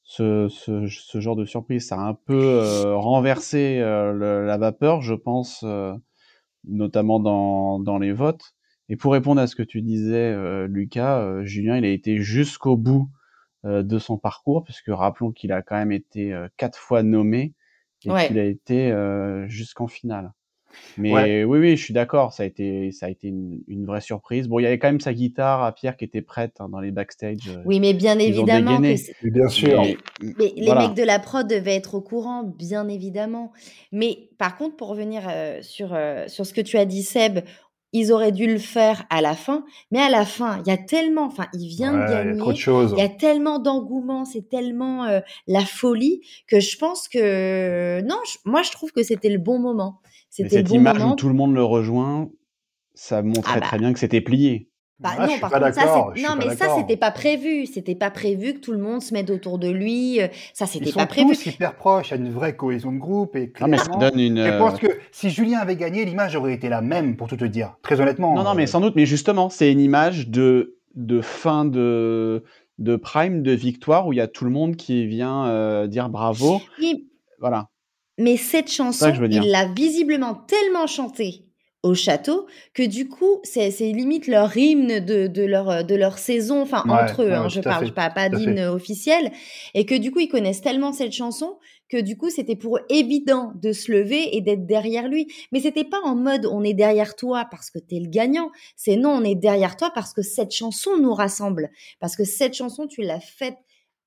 [0.08, 1.86] ce, ce, ce, genre de surprise.
[1.86, 5.94] Ça a un peu euh, renversé euh, la vapeur, je pense, euh,
[6.64, 8.54] notamment dans, dans les votes.
[8.88, 10.34] Et pour répondre à ce que tu disais,
[10.66, 13.10] Lucas, Julien, il a été jusqu'au bout
[13.64, 17.52] de son parcours, puisque rappelons qu'il a quand même été quatre fois nommé
[18.06, 18.90] et qu'il a été
[19.46, 20.32] jusqu'en finale.
[20.96, 24.48] Mais oui, oui, je suis d'accord, ça a été, ça a été une, vraie surprise.
[24.48, 26.80] Bon, il y avait quand même sa guitare à Pierre qui était prête hein, dans
[26.80, 27.48] les backstage.
[27.48, 28.78] Euh, oui, mais bien évidemment.
[28.78, 29.82] Que bien sûr.
[30.20, 33.52] Mais, les mecs de la prod devaient être au courant, bien évidemment.
[33.92, 37.40] Mais par contre, pour revenir euh, sur, euh, sur ce que tu as dit, Seb,
[37.94, 40.76] ils auraient dû le faire à la fin, mais à la fin, il y a
[40.76, 45.06] tellement, enfin, il vient de gagner, il y a tellement d'engouement, c'est tellement
[45.46, 50.02] la folie que je pense que non, moi je trouve que c'était le bon moment.
[50.38, 52.30] C'était cette image où tout le monde le rejoint,
[52.94, 53.66] ça montrait ah bah.
[53.66, 54.70] très bien que c'était plié.
[55.00, 57.66] Bah ah, non, par contre, ça, non, mais ça, c'était pas prévu.
[57.66, 60.20] C'était pas prévu que tout le monde se mette autour de lui.
[60.20, 61.28] Euh, ça, c'était pas prévu.
[61.30, 62.08] Ils sont tous hyper proches.
[62.08, 63.36] Il y a une vraie cohésion de groupe.
[63.36, 64.44] Et non, mais ça donne une.
[64.44, 67.44] Je pense que si Julien avait gagné, l'image aurait été la même, pour tout te
[67.44, 67.76] dire.
[67.82, 68.34] Très honnêtement.
[68.34, 68.94] Non, non, mais euh, sans doute.
[68.96, 72.42] Mais justement, c'est une image de, de fin de,
[72.78, 76.08] de prime, de victoire, où il y a tout le monde qui vient euh, dire
[76.08, 76.60] bravo.
[77.40, 77.68] Voilà.
[78.18, 81.44] Mais cette chanson, il l'a visiblement tellement chantée
[81.84, 86.62] au château que du coup, c'est limite leur hymne de, de, leur, de leur saison,
[86.62, 89.30] enfin entre eux, hein, je parle pas, pas d'hymne officiel,
[89.74, 91.56] et que du coup, ils connaissent tellement cette chanson
[91.88, 95.32] que du coup, c'était pour eux évident de se lever et d'être derrière lui.
[95.52, 98.96] Mais c'était pas en mode on est derrière toi parce que t'es le gagnant, c'est
[98.96, 102.86] non, on est derrière toi parce que cette chanson nous rassemble, parce que cette chanson,
[102.86, 103.56] tu l'as faite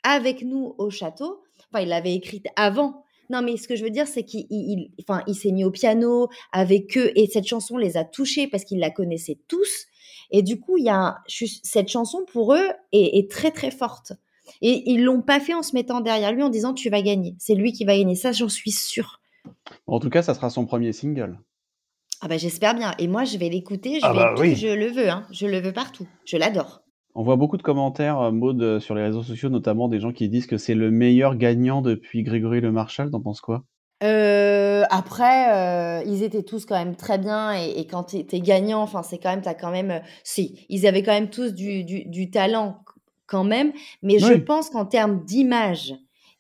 [0.03, 1.41] avec nous au château,
[1.71, 4.91] enfin, il l'avait écrite avant, Non, mais ce que je veux dire, c'est qu'il il,
[5.07, 8.65] enfin, il s'est mis au piano avec eux et cette chanson les a touchés parce
[8.65, 9.85] qu'ils la connaissaient tous.
[10.31, 11.17] Et du coup, il y a
[11.63, 14.13] cette chanson pour eux est, est très très forte.
[14.61, 17.35] Et ils l'ont pas fait en se mettant derrière lui en disant tu vas gagner.
[17.39, 18.15] C'est lui qui va gagner.
[18.15, 19.21] Ça, j'en suis sûre.
[19.87, 21.39] En tout cas, ça sera son premier single.
[22.21, 22.93] Ah bah j'espère bien.
[22.99, 23.99] Et moi, je vais l'écouter.
[23.99, 24.55] Je, Ah vais bah oui.
[24.55, 25.09] je le veux.
[25.09, 25.25] Hein.
[25.31, 26.07] Je le veux partout.
[26.25, 26.83] Je l'adore.
[27.13, 30.11] On voit beaucoup de commentaires, euh, Maud, euh, sur les réseaux sociaux, notamment des gens
[30.11, 33.11] qui disent que c'est le meilleur gagnant depuis Grégory Le Marchal.
[33.11, 33.63] T'en penses quoi?
[34.03, 38.81] Euh, après, euh, ils étaient tous quand même très bien et, et quand t'es gagnant,
[38.81, 41.83] enfin c'est quand même, t'as quand même, euh, si, ils avaient quand même tous du,
[41.83, 42.79] du, du talent
[43.27, 45.93] quand même, mais je pense qu'en termes d'image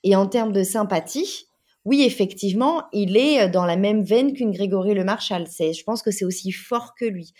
[0.03, 1.45] et en termes de sympathie,
[1.83, 5.47] oui, effectivement, il est euh, dans la même veine qu'une Grégory Le Marchal.
[5.49, 7.33] C'est, je pense que c'est aussi fort que lui.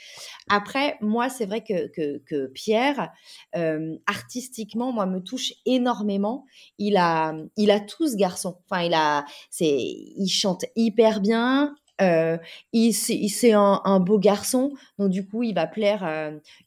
[0.49, 3.11] Après, moi, c'est vrai que, que, Pierre,
[3.55, 6.45] euh, artistiquement, moi, me touche énormément.
[6.79, 8.57] Il a, il a tout ce garçon.
[8.69, 11.75] Enfin, il a, c'est, il chante hyper bien.
[12.01, 12.39] Euh,
[12.73, 16.03] il, c'est, un, beau garçon, donc du coup, il va plaire.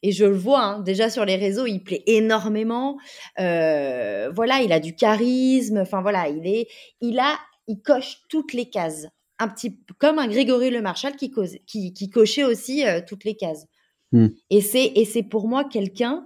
[0.01, 2.97] et je le vois hein, déjà sur les réseaux, il plaît énormément.
[3.37, 5.79] Voilà, il a du charisme.
[5.79, 6.69] Enfin voilà, il est,
[7.01, 7.37] il a,
[7.67, 9.07] il coche toutes les cases.
[9.39, 13.23] Un petit, comme un Grégory Le Marchal qui, cause- qui, qui cochait aussi euh, toutes
[13.25, 13.65] les cases.
[14.11, 14.27] Hmm.
[14.49, 16.25] Et c'est, et c'est pour moi quelqu'un,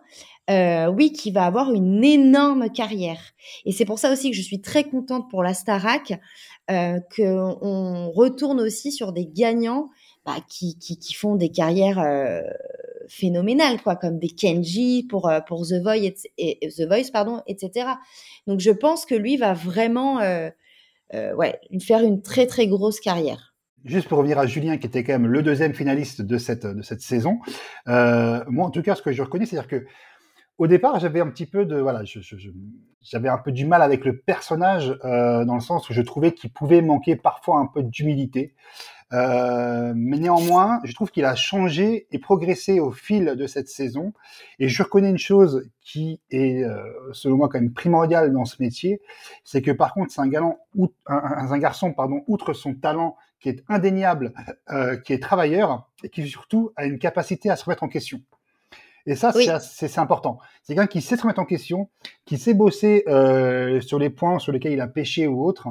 [0.50, 3.22] euh, oui, qui va avoir une énorme carrière.
[3.66, 6.20] Et c'est pour ça aussi que je suis très contente pour la Starac,
[6.70, 9.90] euh, qu'on retourne aussi sur des gagnants
[10.26, 12.42] bah, qui, qui, qui font des carrières euh,
[13.08, 17.88] phénoménales, quoi, comme des Kenji pour, pour The, Voice, et, et- The Voice, pardon, etc.
[18.46, 20.20] Donc je pense que lui va vraiment
[21.14, 23.50] ouais, faire une très très grosse carrière.
[23.86, 26.82] Juste pour revenir à Julien, qui était quand même le deuxième finaliste de cette, de
[26.82, 27.40] cette saison,
[27.88, 29.86] euh, moi, en tout cas, ce que je reconnais, c'est-à-dire que
[30.60, 32.04] au départ, j'avais un petit peu de, voilà,
[33.02, 36.34] j'avais un peu du mal avec le personnage, euh, dans le sens où je trouvais
[36.34, 38.54] qu'il pouvait manquer parfois un peu d'humilité.
[39.12, 44.14] Euh, mais néanmoins, je trouve qu'il a changé et progressé au fil de cette saison.
[44.60, 46.84] Et je reconnais une chose qui est, euh,
[47.14, 49.02] selon moi, quand même primordiale dans ce métier,
[49.44, 50.60] c'est que par contre, c'est un, galant,
[51.08, 54.34] un- un garçon, pardon, outre son talent qui est indéniable,
[54.72, 58.22] euh, qui est travailleur et qui surtout a une capacité à se remettre en question.
[59.10, 59.48] Et ça, Oui.
[59.62, 60.38] c'est important.
[60.64, 61.90] C'est quelqu'un qui sait se remettre en question,
[62.26, 65.68] qui sait bosser euh, sur les points sur lesquels il a pêché ou autre.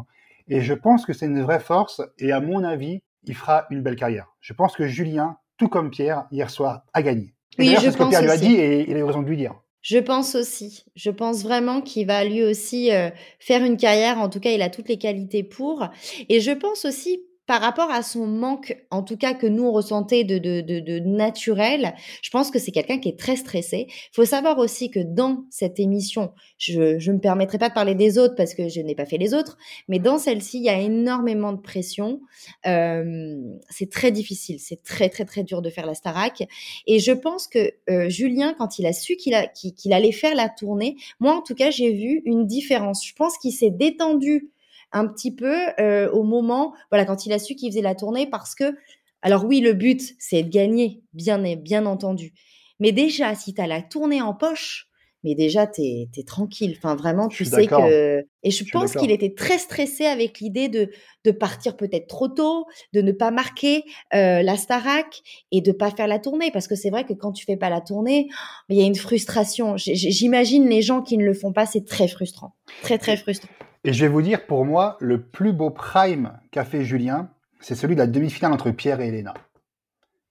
[0.49, 2.03] Et je pense que c'est une vraie force.
[2.19, 4.27] Et à mon avis, il fera une belle carrière.
[4.41, 7.35] Je pense que Julien, tout comme Pierre, hier soir, a gagné.
[7.59, 8.49] Et Oui, je ce que pense Pierre lui a aussi.
[8.49, 9.55] dit et il a eu raison de lui dire.
[9.83, 10.85] Je pense aussi.
[10.97, 14.19] Je pense vraiment qu'il va lui aussi euh, faire une carrière.
[14.19, 15.87] En tout cas, il a toutes les qualités pour.
[16.29, 20.23] Et je pense aussi par rapport à son manque, en tout cas que nous ressentait
[20.23, 23.87] de, de, de, de naturel, je pense que c'est quelqu'un qui est très stressé.
[23.89, 27.95] Il faut savoir aussi que dans cette émission, je ne me permettrai pas de parler
[27.95, 29.57] des autres parce que je n'ai pas fait les autres,
[29.89, 32.21] mais dans celle-ci, il y a énormément de pression.
[32.67, 33.41] Euh,
[33.71, 36.47] c'est très difficile, c'est très très très dur de faire la Starac.
[36.87, 40.51] Et je pense que euh, Julien, quand il a su qu'il qu'il allait faire la
[40.51, 43.07] tournée, moi en tout cas, j'ai vu une différence.
[43.07, 44.51] Je pense qu'il s'est détendu
[44.93, 48.27] un petit peu euh, au moment, voilà, quand il a su qu'il faisait la tournée,
[48.27, 48.77] parce que,
[49.23, 52.33] alors oui, le but, c'est de gagner, bien, bien entendu.
[52.81, 54.88] Mais déjà, si tu as la tournée en poche,
[55.25, 56.75] mais déjà, tu es, tranquille.
[56.79, 58.25] Enfin, vraiment, tu sais que...
[58.45, 60.91] Et je pense qu'il était très stressé avec l'idée de,
[61.25, 63.83] de partir peut-être trop tôt, de ne pas marquer
[64.15, 66.51] euh, la Starac et de pas faire la tournée.
[66.53, 68.29] Parce que c'est vrai que quand tu fais pas la tournée,
[68.69, 69.77] il y a une frustration.
[69.77, 72.55] J'imagine les gens qui ne le font pas, c'est très frustrant.
[72.83, 73.51] Très, très frustrant.
[73.85, 77.75] Et je vais vous dire, pour moi, le plus beau prime qu'a fait Julien, c'est
[77.75, 79.35] celui de la demi-finale entre Pierre et Elena.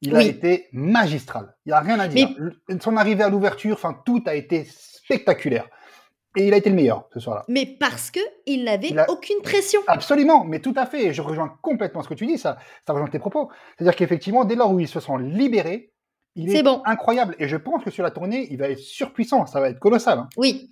[0.01, 1.55] Il a été magistral.
[1.65, 2.29] Il n'y a rien à dire.
[2.81, 5.67] Son arrivée à l'ouverture, enfin, tout a été spectaculaire.
[6.35, 7.43] Et il a été le meilleur ce soir-là.
[7.47, 9.79] Mais parce que il n'avait a- aucune pression.
[9.87, 11.05] Absolument, mais tout à fait.
[11.07, 13.49] Et je rejoins complètement ce que tu dis, ça, ça rejoint tes propos.
[13.75, 15.93] C'est-à-dire qu'effectivement, dès lors où ils se sont libérés,
[16.35, 16.83] il est, bon.
[16.85, 17.35] incroyable.
[17.39, 19.47] Et je pense que sur la tournée, il va être surpuissant.
[19.47, 20.19] Ça va être colossal.
[20.19, 20.29] hein.
[20.37, 20.69] Oui.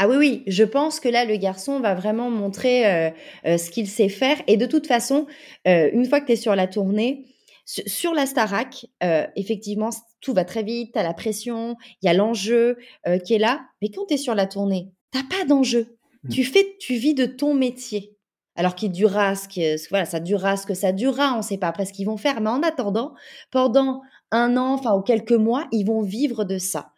[0.00, 3.10] Ah oui, oui, je pense que là, le garçon va vraiment montrer euh,
[3.46, 4.38] euh, ce qu'il sait faire.
[4.48, 5.26] Et de toute façon,
[5.68, 7.26] euh, une fois que tu es sur la tournée,
[7.68, 9.90] sur la Starac, euh, effectivement,
[10.20, 13.38] tout va très vite, tu as la pression, il y a l'enjeu euh, qui est
[13.38, 13.60] là.
[13.82, 15.98] Mais quand tu es sur la tournée, t'as pas d'enjeu.
[16.24, 16.28] Mm.
[16.30, 18.16] Tu fais, tu vis de ton métier.
[18.56, 21.58] Alors qu'il durera ce que, voilà, ça durera ce que ça durera, on ne sait
[21.58, 22.40] pas après ce qu'ils vont faire.
[22.40, 23.14] Mais en attendant,
[23.50, 24.00] pendant
[24.30, 26.92] un an, enfin, ou quelques mois, ils vont vivre de ça.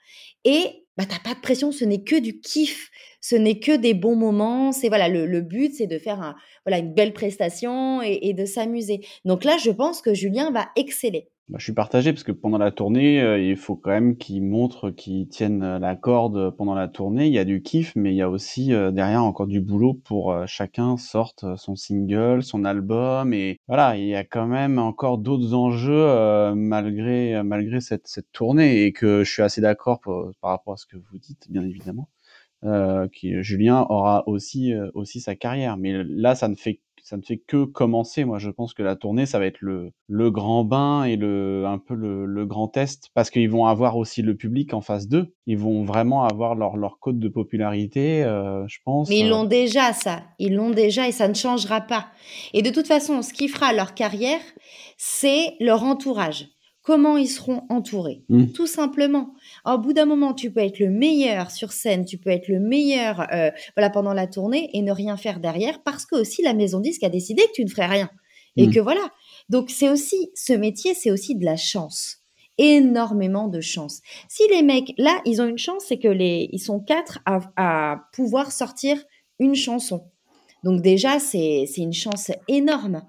[0.44, 2.90] Et bah, t'as pas de pression, ce n'est que du kiff,
[3.22, 4.70] ce n'est que des bons moments.
[4.70, 6.34] C'est voilà, le, but, c'est de faire un,
[6.66, 9.00] voilà, une belle prestation et, et de s'amuser.
[9.24, 11.30] Donc là, je pense que Julien va exceller.
[11.50, 14.42] Bah, je suis partagé parce que pendant la tournée, euh, il faut quand même qu'ils
[14.44, 17.26] montrent qu'ils tiennent euh, la corde pendant la tournée.
[17.26, 19.94] Il y a du kiff, mais il y a aussi euh, derrière encore du boulot
[19.94, 25.18] pour chacun sorte son single, son album et voilà, il y a quand même encore
[25.18, 30.74] d'autres enjeux malgré malgré cette, cette tournée et que je suis assez d'accord par rapport
[30.74, 32.08] à ce que vous dites, bien évidemment.
[32.62, 36.80] Euh, qui Julien aura aussi aussi sa carrière, mais là ça ne fait
[37.10, 38.24] ça ne fait que commencer.
[38.24, 41.64] Moi, je pense que la tournée, ça va être le, le grand bain et le,
[41.66, 45.08] un peu le, le grand test parce qu'ils vont avoir aussi le public en face
[45.08, 45.34] d'eux.
[45.46, 49.08] Ils vont vraiment avoir leur, leur code de popularité, euh, je pense.
[49.08, 50.22] Mais ils l'ont déjà, ça.
[50.38, 52.06] Ils l'ont déjà et ça ne changera pas.
[52.54, 54.40] Et de toute façon, ce qui fera leur carrière,
[54.96, 56.46] c'est leur entourage
[56.82, 58.24] comment ils seront entourés?
[58.28, 58.46] Mmh.
[58.46, 59.34] Tout simplement.
[59.64, 62.60] Au bout d'un moment, tu peux être le meilleur sur scène, tu peux être le
[62.60, 66.54] meilleur euh, voilà pendant la tournée et ne rien faire derrière parce que aussi la
[66.54, 68.10] maison disque a décidé que tu ne ferais rien
[68.56, 68.74] et mmh.
[68.74, 69.08] que voilà.
[69.48, 72.18] Donc c'est aussi ce métier, c'est aussi de la chance.
[72.58, 74.00] Énormément de chance.
[74.28, 78.02] Si les mecs, là, ils ont une chance, c'est que les, ils sont quatre à,
[78.12, 78.98] pouvoir sortir
[79.38, 80.04] une chanson.
[80.62, 83.02] Donc déjà, c'est une chance énorme.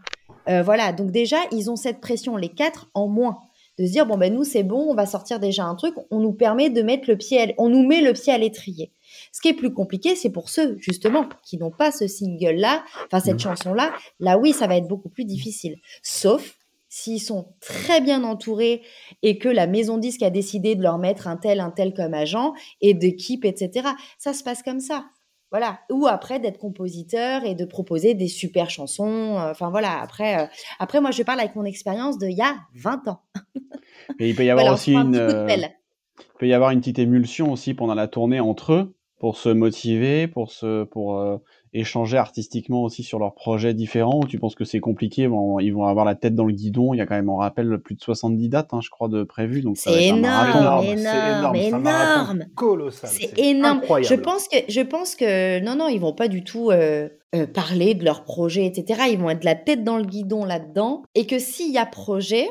[0.47, 3.39] Euh, voilà, donc déjà, ils ont cette pression, les quatre en moins
[3.81, 6.19] de se dire bon ben nous c'est bon, on va sortir déjà un truc, on
[6.19, 8.91] nous permet de mettre le pied, on nous met le pied à l'étrier.
[9.31, 12.83] Ce qui est plus compliqué, c'est pour ceux justement qui n'ont pas ce single là,
[13.05, 13.39] enfin cette mmh.
[13.39, 13.91] chanson là.
[14.19, 15.77] Là oui, ça va être beaucoup plus difficile.
[16.03, 16.57] Sauf
[16.89, 18.81] s'ils sont très bien entourés
[19.23, 22.13] et que la maison disque a décidé de leur mettre un tel, un tel comme
[22.13, 23.87] agent et d'équipe, etc.
[24.17, 25.05] Ça se passe comme ça.
[25.51, 25.79] Voilà.
[25.91, 29.37] Ou après d'être compositeur et de proposer des super chansons.
[29.37, 29.99] Euh, enfin voilà.
[30.01, 30.47] Après, euh,
[30.79, 33.21] après moi je parle avec mon expérience de il y a 20 ans.
[34.19, 35.15] Et il peut y avoir aussi une.
[35.15, 39.37] Euh, il peut y avoir une petite émulsion aussi pendant la tournée entre eux pour
[39.37, 41.39] se motiver, pour se, pour
[41.73, 45.27] échanger artistiquement aussi sur leurs projets différents ou tu penses que c'est compliqué?
[45.27, 46.93] Bon, Ils vont avoir la tête dans le guidon.
[46.93, 49.23] Il y a quand même, on rappelle, plus de 70 dates, hein, je crois, de
[49.23, 49.61] prévues.
[49.61, 53.09] Donc c'est énorme, énorme, énorme, colossal.
[53.09, 53.81] C'est énorme.
[54.01, 57.47] Je pense que, je pense que, non, non, ils vont pas du tout euh, euh,
[57.47, 59.03] parler de leur projet, etc.
[59.11, 61.03] Ils vont être de la tête dans le guidon là-dedans.
[61.15, 62.47] Et que s'il y a projet,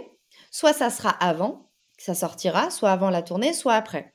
[0.50, 4.14] soit ça sera avant, que ça sortira, soit avant la tournée, soit après.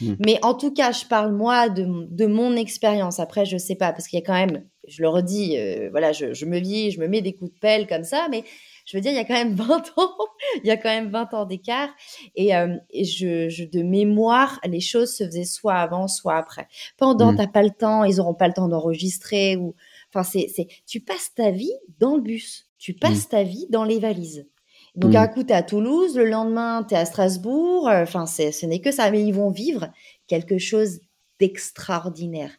[0.00, 0.14] Mmh.
[0.24, 3.20] Mais en tout cas, je parle moi de, mon expérience.
[3.20, 6.12] Après, je sais pas, parce qu'il y a quand même, je le redis, euh, voilà,
[6.12, 8.44] je, me vis, je me mets des coups de pelle comme ça, mais
[8.86, 10.16] je veux dire, il y a quand même 20 ans,
[10.62, 11.90] il y a quand même 20 ans d'écart.
[12.34, 16.68] Et, euh, je, de mémoire, les choses se faisaient soit avant, soit après.
[16.96, 17.36] Pendant, mmh.
[17.36, 19.74] t'as pas le temps, ils auront pas le temps d'enregistrer ou,
[20.14, 23.30] enfin, c'est, tu passes ta vie dans le bus, tu passes mmh.
[23.30, 24.46] ta vie dans les valises.
[24.94, 25.16] Donc, mmh.
[25.16, 27.88] un coup, tu es à Toulouse, le lendemain, tu es à Strasbourg.
[27.88, 29.10] Euh, enfin, ce n'est que ça.
[29.10, 29.88] Mais ils vont vivre
[30.28, 31.00] quelque chose
[31.40, 32.52] d'extraordinaire.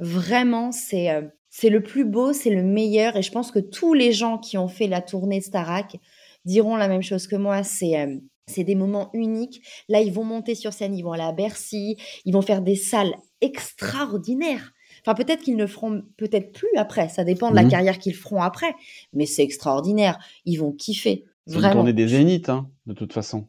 [0.00, 3.16] Vraiment, c'est euh, c'est le plus beau, c'est le meilleur.
[3.16, 5.98] Et je pense que tous les gens qui ont fait la tournée Starac
[6.46, 7.62] diront la même chose que moi.
[7.62, 8.16] C'est euh,
[8.46, 9.62] c'est des moments uniques.
[9.88, 12.74] Là, ils vont monter sur scène, ils vont aller à Bercy, ils vont faire des
[12.74, 14.72] salles extraordinaires.
[15.04, 17.08] Enfin, peut-être qu'ils ne feront peut-être plus après.
[17.08, 17.68] Ça dépend de la mmh.
[17.68, 18.74] carrière qu'ils feront après.
[19.12, 20.18] Mais c'est extraordinaire.
[20.44, 21.24] Ils vont kiffer.
[21.46, 23.48] C'est une tournée des Zéniths, hein, de toute façon.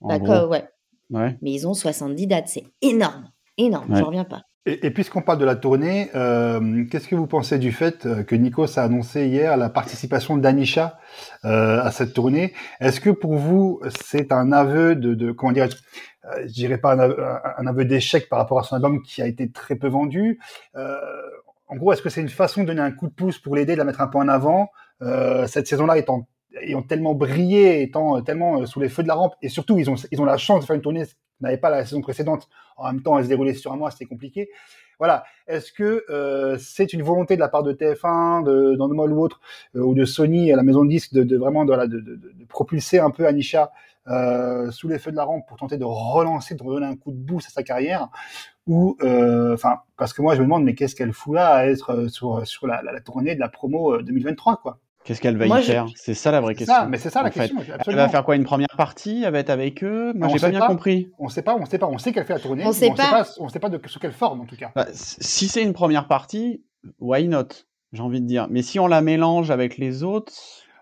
[0.00, 0.64] D'accord, ouais.
[1.10, 1.36] ouais.
[1.42, 3.30] Mais ils ont 70 dates, c'est énorme.
[3.58, 4.42] Énorme, je j'en reviens pas.
[4.64, 8.36] Et, puisqu'on parle de la tournée, euh, qu'est-ce que vous pensez du fait euh, que
[8.36, 11.00] Nikos a annoncé hier la participation d'Anisha
[11.44, 12.54] euh, à cette tournée?
[12.78, 15.68] Est-ce que pour vous, c'est un aveu de, de comment dire,
[16.46, 17.16] je dirais pas un aveu,
[17.58, 20.38] un aveu d'échec par rapport à son album qui a été très peu vendu
[20.76, 23.72] En gros, est-ce que c'est une façon de donner un coup de pouce pour l'aider,
[23.72, 24.70] de la mettre un peu en avant
[25.48, 26.28] Cette saison-là étant
[26.60, 29.78] ayant tellement brillé, étant euh, tellement euh, sous les feux de la rampe, et surtout
[29.78, 31.04] ils ont ils ont la chance de faire une tournée
[31.40, 32.48] n'avait pas la saison précédente.
[32.76, 34.48] En même temps, elle se déroulait sur un mois, c'était compliqué.
[35.00, 35.24] Voilà.
[35.48, 39.40] Est-ce que euh, c'est une volonté de la part de TF1, de d'Endemol ou autre,
[39.74, 43.72] ou de Sony à la maison de disque, de, vraiment de, propulser un peu Anisha
[44.70, 47.16] sous les feux de la rampe pour tenter de relancer, de redonner un coup de
[47.16, 48.08] boost à sa carrière,
[48.68, 52.06] ou enfin parce que moi je me demande mais qu'est-ce qu'elle fout là à être
[52.08, 54.78] sur sur la, la tournée de la promo 2023 quoi?
[55.04, 55.86] Qu'est-ce qu'elle va y faire?
[55.96, 56.88] C'est ça la vraie question.
[56.88, 57.58] mais c'est ça la question.
[57.86, 58.36] Elle va faire quoi?
[58.36, 59.22] Une première partie?
[59.24, 60.12] Elle va être avec eux?
[60.14, 61.10] Moi, j'ai pas bien compris.
[61.18, 61.86] On sait pas, on sait pas.
[61.86, 62.64] On sait qu'elle fait la tournée.
[62.66, 63.26] On sait pas.
[63.38, 64.70] On sait pas de sous quelle forme en tout cas.
[64.74, 66.62] Bah, si c'est une première partie,
[67.00, 67.48] why not?
[67.92, 68.46] J'ai envie de dire.
[68.50, 70.32] Mais si on la mélange avec les autres.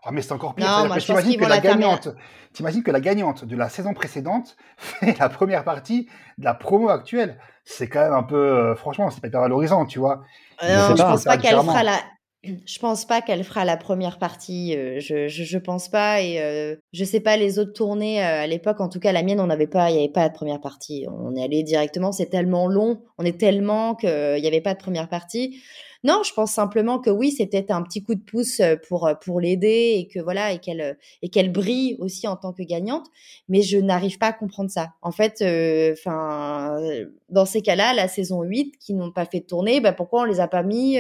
[0.03, 0.67] Ah, mais c'est encore pire.
[0.99, 2.09] T'imagines que la, gagnante,
[2.55, 6.09] t'imagines que la gagnante de la saison précédente fait la première partie
[6.39, 7.39] de la promo actuelle.
[7.65, 10.23] C'est quand même un peu, euh, franchement, c'est pas hyper valorisant, tu vois.
[10.63, 11.99] Euh, non, je pense pas qu'elle fera la.
[12.43, 14.75] Je pense pas qu'elle fera la première partie.
[14.75, 18.45] Euh, je, je, je, pense pas et euh, je sais pas les autres tournées euh,
[18.45, 18.81] à l'époque.
[18.81, 21.07] En tout cas, la mienne, on n'avait pas, il y avait pas de première partie.
[21.11, 22.13] On est allé directement.
[22.13, 25.61] C'est tellement long, on est tellement qu'il y avait pas de première partie.
[26.03, 29.07] Non, je pense simplement que oui, c'est peut-être un petit coup de pouce euh, pour,
[29.07, 32.55] euh, pour l'aider et que voilà, et qu'elle euh, et qu'elle brille aussi en tant
[32.55, 33.07] que gagnante.
[33.51, 34.95] Mais je n'arrive pas à comprendre ça.
[35.03, 35.43] En fait,
[35.93, 36.77] enfin,
[37.29, 40.25] dans ces cas-là, la saison 8 qui n'ont pas fait de tournée, bah, pourquoi on
[40.25, 40.99] les a pas mis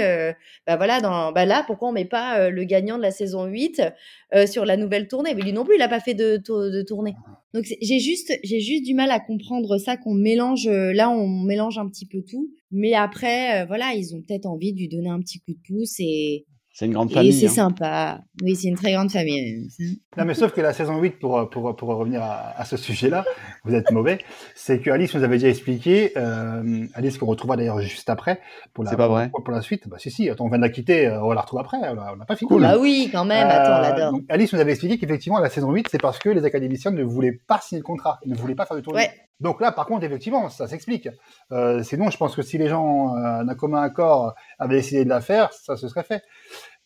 [0.66, 3.82] bah, voilà, dans, bah, là, pourquoi on met pas le gagnant de la saison 8
[4.46, 7.14] sur la nouvelle tournée Mais lui non plus, il n'a pas fait de, de tournée.
[7.52, 10.68] Donc j'ai juste, j'ai juste du mal à comprendre ça qu'on mélange.
[10.68, 12.50] là, on mélange un petit peu tout.
[12.70, 15.96] Mais après, voilà, ils ont peut-être envie de lui donner un petit coup de pouce
[15.98, 17.30] et c'est une grande famille.
[17.30, 17.68] Et c'est hein.
[17.68, 18.20] sympa.
[18.42, 19.68] Oui, c'est une très grande famille.
[20.16, 23.24] Non, mais sauf que la saison 8, pour, pour, pour revenir à, à ce sujet-là,
[23.64, 24.18] vous êtes mauvais,
[24.54, 28.40] c'est que Alice nous avait déjà expliqué, euh, Alice qu'on retrouvera d'ailleurs juste après,
[28.72, 29.30] pour la, pas vrai.
[29.30, 29.88] Pour, la suite.
[29.88, 32.16] Bah, si, si, attends, on vient de la quitter, euh, on la retrouve après, on
[32.16, 32.48] n'a pas fini.
[32.48, 32.62] Cool.
[32.62, 34.20] Bah oui, quand même, attends, on euh, l'adore.
[34.28, 37.38] Alice nous avait expliqué qu'effectivement, la saison 8, c'est parce que les académiciens ne voulaient
[37.46, 39.00] pas signer le contrat, ils ne voulaient pas faire de tournée.
[39.00, 39.10] Ouais.
[39.40, 41.08] Donc là, par contre, effectivement, ça s'explique.
[41.52, 45.08] Euh, sinon, je pense que si les gens euh, d'un commun accord avaient décidé de
[45.08, 46.22] la faire, ça se serait fait.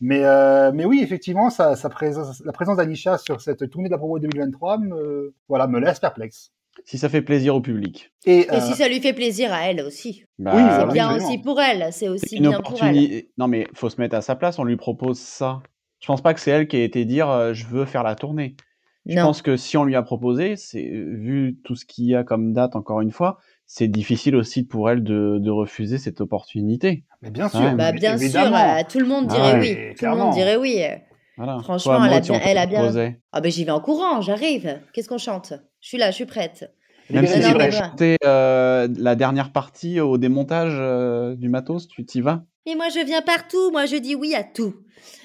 [0.01, 3.93] Mais, euh, mais oui, effectivement, ça, ça présence, la présence d'Anisha sur cette tournée de
[3.93, 6.53] la promo 2023 me, voilà, me laisse perplexe.
[6.85, 8.13] Si ça fait plaisir au public.
[8.27, 8.61] Et, euh...
[8.61, 10.25] si ça lui fait plaisir à elle aussi.
[10.39, 11.93] Bah, oui, c'est bien aussi pour elle.
[11.93, 13.25] C'est aussi bien pour elle.
[13.39, 14.59] Non, mais faut se mettre à sa place.
[14.59, 15.63] On lui propose ça.
[16.01, 18.15] Je pense pas que c'est elle qui a été dire euh, je veux faire la
[18.15, 18.57] tournée.
[19.07, 22.25] Je pense que si on lui a proposé, c'est vu tout ce qu'il y a
[22.25, 27.05] comme date, encore une fois, c'est difficile aussi pour elle de, de, refuser cette opportunité.
[27.23, 29.95] Mais bien sûr, bah, bien sûr, euh, tout le monde dirait oui.
[29.99, 30.83] Tout le monde dirait oui.
[31.37, 31.59] Voilà.
[31.63, 32.93] Franchement, elle, a bien, elle a bien.
[33.33, 34.81] Ah ben j'y vais en courant, j'arrive.
[34.93, 35.55] Qu'est-ce qu'on chante?
[35.81, 36.73] Je suis là, je suis prête.
[37.11, 42.21] Même si tu chanter euh, la dernière partie au démontage euh, du matos, tu t'y
[42.21, 42.45] vas?
[42.67, 43.71] Mais moi, je viens partout.
[43.71, 44.75] Moi, je dis oui à tout.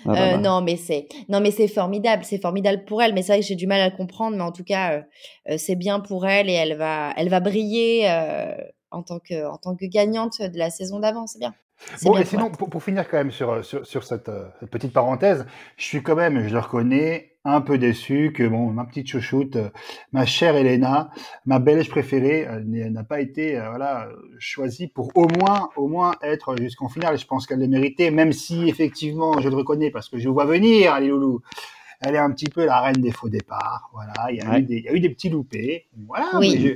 [0.06, 0.38] Ah bah euh, bah.
[0.38, 2.24] Non, mais c'est non, mais c'est formidable.
[2.26, 3.14] C'est formidable pour elle.
[3.14, 4.36] Mais c'est vrai que j'ai du mal à le comprendre.
[4.36, 5.04] Mais en tout cas,
[5.50, 8.08] euh, c'est bien pour elle et elle va, elle va briller
[8.92, 11.28] en tant que en tant que gagnante de la saison d'avant.
[11.28, 11.54] C'est bien.
[12.04, 15.46] Bon, et sinon, pour, pour, finir quand même sur, sur, sur cette, cette, petite parenthèse,
[15.78, 19.56] je suis quand même, je le reconnais, un peu déçu que bon, ma petite chouchoute,
[19.56, 19.70] euh,
[20.12, 21.10] ma chère Elena,
[21.46, 26.56] ma belge préférée, n'a pas été euh, voilà choisie pour au moins au moins être
[26.58, 27.18] jusqu'en finale.
[27.18, 30.46] Je pense qu'elle le méritait, même si effectivement, je le reconnais parce que je vois
[30.46, 31.42] venir, allez loulou.
[32.02, 33.90] Elle est un petit peu la reine des faux départs.
[33.94, 35.88] Voilà, il y a, eu, des, il y a eu des petits loupés.
[36.08, 36.30] Voilà.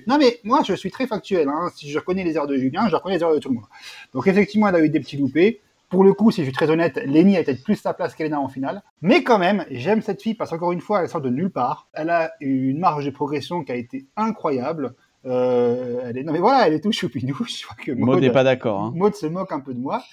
[0.05, 1.47] non mais moi, je suis très factuel.
[1.47, 1.69] Hein.
[1.75, 3.65] Si je reconnais les erreurs de Julien, je reconnais les erreurs de tout le monde.
[4.13, 5.61] Donc effectivement, elle a eu des petits loupés.
[5.93, 8.39] Pour le coup, si je suis très honnête, Lenny a peut-être plus sa place qu'Elena
[8.39, 8.81] en finale.
[9.03, 11.87] Mais quand même, j'aime cette fille parce qu'encore une fois, elle sort de nulle part.
[11.93, 14.95] Elle a une marge de progression qui a été incroyable.
[15.25, 16.23] Euh, elle est...
[16.23, 17.35] Non mais voilà, elle est tout choupinou.
[17.47, 18.81] Je crois que Maud n'est pas d'accord.
[18.81, 18.93] Hein.
[18.95, 20.03] Maud se moque un peu de moi.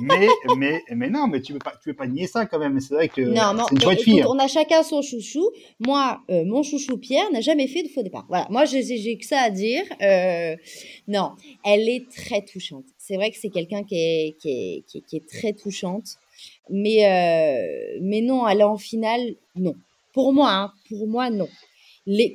[0.00, 2.78] Mais, mais, mais non, mais tu veux pas, tu veux pas nier ça quand même.
[2.80, 4.24] C'est vrai que non, c'est une chouette fille.
[4.26, 5.50] On a chacun son chouchou.
[5.80, 8.26] Moi, euh, mon chouchou Pierre n'a jamais fait de faux départ.
[8.28, 9.82] Voilà, moi j'ai que ça à dire.
[10.02, 10.56] Euh,
[11.08, 11.32] non,
[11.64, 12.84] elle est très touchante.
[12.96, 16.18] C'est vrai que c'est quelqu'un qui est, qui, est, qui, est, qui est très touchante.
[16.70, 19.74] Mais, euh, mais non, aller en finale, non.
[20.12, 21.48] Pour moi, hein, pour moi, non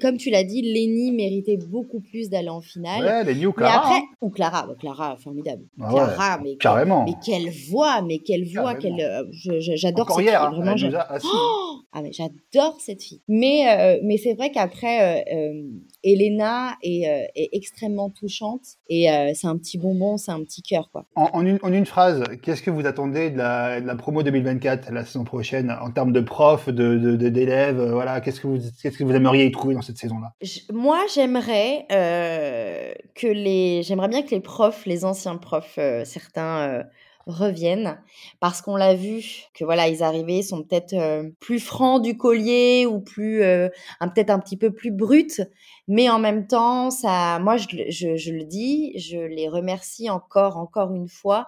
[0.02, 3.04] comme tu l'as dit, Lenny méritait beaucoup plus d'aller en finale.
[3.04, 3.74] Ouais, Lenny ou Clara.
[3.74, 5.64] Mais après, ou Clara, Clara, formidable.
[5.82, 7.06] Ah Clara, mais carrément.
[7.06, 9.24] mais quelle voix, mais quelle voix, quelle, euh,
[9.60, 10.36] j'adore cette fille.
[10.36, 10.76] Hein, vraiment,
[11.24, 13.22] oh ah mais j'adore cette fille.
[13.28, 15.64] Mais euh, mais c'est vrai qu'après, euh,
[16.04, 17.04] Elena est,
[17.36, 21.06] est, extrêmement touchante et c'est un petit bonbon, c'est un petit cœur quoi.
[21.16, 24.92] En, une, en une phrase, qu'est-ce que vous attendez de la, de la promo 2024,
[24.92, 28.98] la saison prochaine, en termes de profs, de d'élèves, de, voilà, qu'est-ce que vous qu'est-ce
[28.98, 30.34] que vous aimeriez y trouver dans cette saison-là?
[30.74, 36.60] Moi, j'aimerais euh, que les, j'aimerais bien que les profs, les anciens profs, euh, certains
[36.70, 36.84] euh,
[37.26, 38.00] reviennent.
[38.40, 39.24] Parce qu'on l'a vu
[39.54, 40.96] que voilà ils arrivaient sont peut-être
[41.40, 45.42] plus francs du collier ou plus un peut-être un petit peu plus bruts
[45.88, 50.94] mais en même temps ça moi je, je, le dis je les remercie encore encore
[50.94, 51.48] une fois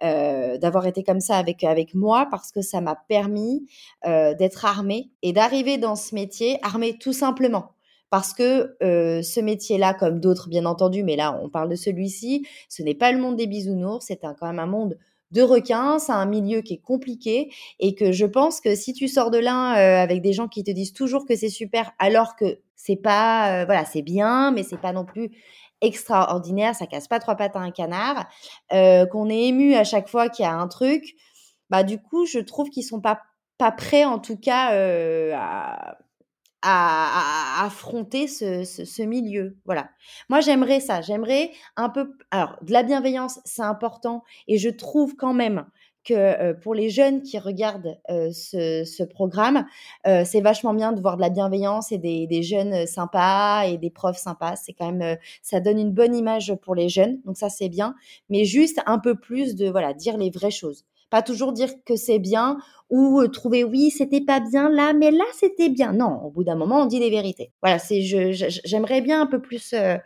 [0.00, 3.66] d'avoir été comme ça avec avec moi parce que ça m'a permis
[4.04, 7.72] d'être armée et d'arriver dans ce métier armée tout simplement.
[8.10, 12.46] Parce que euh, ce métier-là, comme d'autres bien entendu, mais là on parle de celui-ci,
[12.68, 14.96] ce n'est pas le monde des bisounours, c'est quand même un monde
[15.36, 19.06] de requins, c'est un milieu qui est compliqué et que je pense que si tu
[19.06, 22.36] sors de là euh, avec des gens qui te disent toujours que c'est super alors
[22.36, 25.30] que c'est pas, euh, voilà, c'est bien, mais c'est pas non plus
[25.82, 28.26] extraordinaire, ça casse pas trois pattes à un canard,
[28.70, 31.14] qu'on est ému à chaque fois qu'il y a un truc,
[31.68, 33.20] bah du coup je trouve qu'ils sont pas
[33.58, 34.70] pas prêts en tout cas
[35.34, 35.98] à
[36.66, 39.56] à, affronter ce, milieu.
[39.64, 39.88] Voilà.
[40.28, 41.00] Moi, j'aimerais ça.
[41.00, 42.16] J'aimerais un peu.
[42.30, 44.24] Alors, de la bienveillance, c'est important.
[44.48, 45.66] Et je trouve quand même
[46.04, 49.66] que euh, pour les jeunes qui regardent euh, ce, ce, programme,
[50.06, 53.76] euh, c'est vachement bien de voir de la bienveillance et des, des jeunes sympas et
[53.76, 54.54] des profs sympas.
[54.56, 57.20] C'est quand même, ça donne une bonne image pour les jeunes.
[57.24, 57.94] Donc ça, c'est bien.
[58.30, 61.96] Mais juste un peu plus de, voilà, dire les vraies choses Pas toujours dire que
[61.96, 62.58] c'est bien
[62.90, 65.92] ou euh, trouver oui, c'était pas bien là, mais là c'était bien.
[65.92, 67.52] Non, au bout d'un moment, on dit les vérités.
[67.62, 69.96] Voilà, c'est j'aimerais bien un peu plus euh,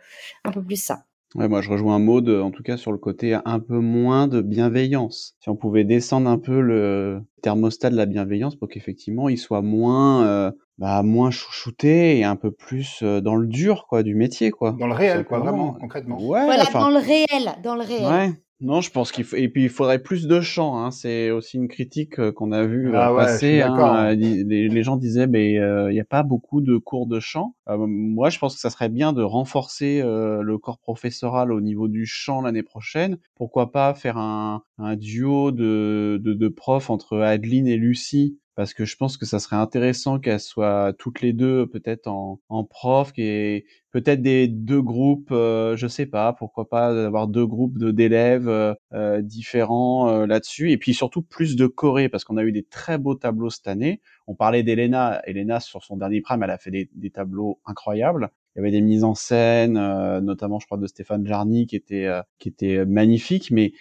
[0.43, 1.03] un peu plus ça.
[1.33, 4.27] Ouais, moi je rejoins Maud, euh, en tout cas sur le côté un peu moins
[4.27, 5.35] de bienveillance.
[5.39, 9.61] Si on pouvait descendre un peu le thermostat de la bienveillance pour qu'effectivement il soit
[9.61, 14.13] moins, euh, bah, moins chouchouté et un peu plus euh, dans le dur quoi du
[14.13, 14.75] métier quoi.
[14.77, 16.17] Dans le réel, quoi, vraiment, concrètement.
[16.17, 18.03] Ouais, Voilà, enfin, dans le réel, dans le réel.
[18.03, 18.33] ouais.
[18.63, 20.77] Non, je pense qu'il faut et puis il faudrait plus de chants.
[20.77, 20.91] Hein.
[20.91, 23.57] C'est aussi une critique euh, qu'on a vue euh, Ah ouais, passer.
[23.57, 23.93] d'accord.
[23.93, 24.11] Hein.
[24.11, 27.19] Euh, Les, les gens disaient, mais euh, il n'y a pas beaucoup de cours de
[27.19, 27.55] chant.
[27.69, 31.59] Euh, moi, je pense que ça serait bien de renforcer euh, le corps professoral au
[31.59, 33.17] niveau du chant l'année prochaine.
[33.35, 38.73] Pourquoi pas faire un, un duo de, de, de profs entre Adeline et Lucie parce
[38.73, 42.63] que je pense que ça serait intéressant qu'elles soient toutes les deux peut-être en, en
[42.63, 47.77] prof et peut-être des deux groupes, euh, je sais pas, pourquoi pas avoir deux groupes
[47.77, 52.43] d'élèves euh, euh, différents euh, là-dessus et puis surtout plus de choré parce qu'on a
[52.43, 54.01] eu des très beaux tableaux cette année.
[54.27, 58.29] On parlait d'Elena, Elena sur son dernier prime, elle a fait des, des tableaux incroyables.
[58.55, 61.75] Il y avait des mises en scène, euh, notamment je crois de Stéphane Jarny qui
[61.75, 63.71] était euh, qui était magnifique, mais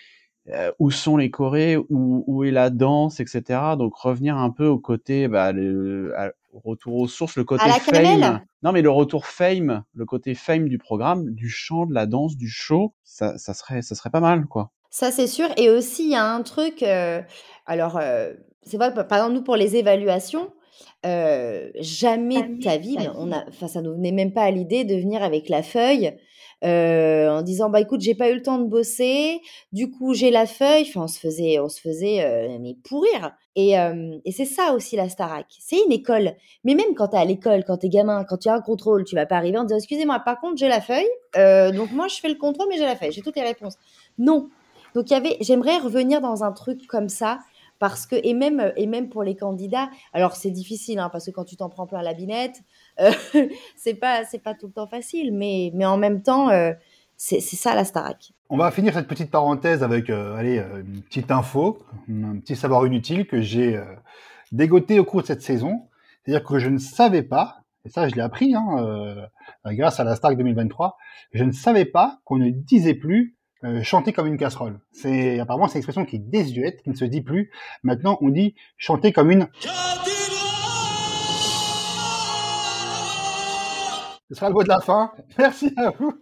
[0.52, 3.76] euh, où sont les chorés, où, où est la danse, etc.
[3.78, 7.68] Donc revenir un peu au côté, bah, le, à- au retour aux sources, le côté
[7.68, 7.92] la fame.
[8.02, 12.06] cannelle Non, mais le retour fame, le côté fame du programme, du chant, de la
[12.06, 14.70] danse, du show, ça, ça serait, ça serait pas mal, quoi.
[14.90, 15.46] Ça, c'est sûr.
[15.56, 16.82] Et aussi, il y a un truc.
[16.82, 17.22] euh,
[17.66, 18.32] alors, euh,
[18.64, 20.50] c'est vrai, par exemple, nous, pour les évaluations,
[21.06, 24.84] euh, jamais de ta vie, on a, enfin, ça nous venait même pas à l'idée
[24.84, 26.12] de venir avec la feuille
[26.62, 29.40] euh, en disant bah écoute, j'ai pas eu le temps de bosser,
[29.72, 30.84] du coup j'ai la feuille.
[30.88, 33.32] Enfin, on se faisait, on se faisait euh, mais pourrir.
[33.56, 35.46] Et, euh, et c'est ça aussi la Starac.
[35.58, 36.34] C'est une école.
[36.64, 38.60] Mais même quand tu es à l'école, quand tu es gamin, quand tu as un
[38.60, 41.08] contrôle, tu vas pas arriver en disant excusez-moi, par contre j'ai la feuille.
[41.74, 43.76] Donc moi je fais le contrôle, mais j'ai la feuille, j'ai toutes les réponses.
[44.18, 44.48] Non.
[44.94, 47.38] Donc il y avait, j'aimerais revenir dans un truc comme ça
[47.80, 49.90] parce que et même et même pour les candidats.
[50.12, 52.62] Alors c'est difficile hein, parce que quand tu t'en prends plein la binette,
[53.76, 56.72] c'est pas c'est pas tout le temps facile, mais mais en même temps euh,
[57.16, 58.32] c'est c'est ça la Starac.
[58.48, 61.78] On va finir cette petite parenthèse avec euh, allez, euh, une petite info,
[62.08, 63.84] un petit savoir inutile que j'ai euh,
[64.52, 65.88] dégoté au cours de cette saison.
[66.24, 69.26] C'est-à-dire que je ne savais pas, et ça je l'ai appris hein, euh,
[69.66, 70.96] grâce à la Stark 2023,
[71.32, 74.80] je ne savais pas qu'on ne disait plus euh, chanter comme une casserole.
[74.90, 77.50] C'est apparemment c'est une expression qui est désuète, qui ne se dit plus.
[77.82, 79.48] Maintenant on dit chanter comme une.
[84.30, 85.10] Ce sera le mot de la fin.
[85.38, 86.12] Merci à vous.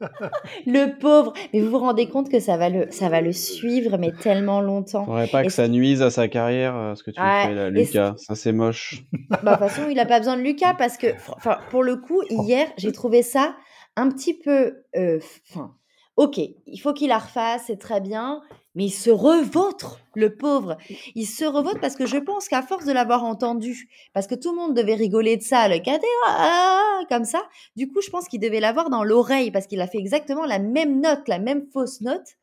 [0.66, 3.98] Le pauvre, mais vous vous rendez compte que ça va le ça va le suivre
[3.98, 5.04] mais tellement longtemps.
[5.04, 7.68] Faudrait pas que ça nuise à sa carrière, euh, ce que tu Ouais, fais là,
[7.68, 8.14] Lucas.
[8.16, 9.02] Ça, c'est moche.
[9.28, 11.96] Bah, de toute façon, il a pas besoin de Lucas parce que, enfin, pour le
[11.96, 13.54] coup, hier, j'ai trouvé ça
[13.96, 15.18] un petit peu, euh,
[15.50, 15.74] enfin,
[16.16, 18.40] ok, il faut qu'il la refasse, c'est très bien,
[18.78, 20.76] mais il se revautre, le pauvre.
[21.16, 24.52] Il se revautre parce que je pense qu'à force de l'avoir entendu, parce que tout
[24.52, 27.42] le monde devait rigoler de ça, le cadet, ah, comme ça,
[27.74, 30.60] du coup, je pense qu'il devait l'avoir dans l'oreille parce qu'il a fait exactement la
[30.60, 32.36] même note, la même fausse note.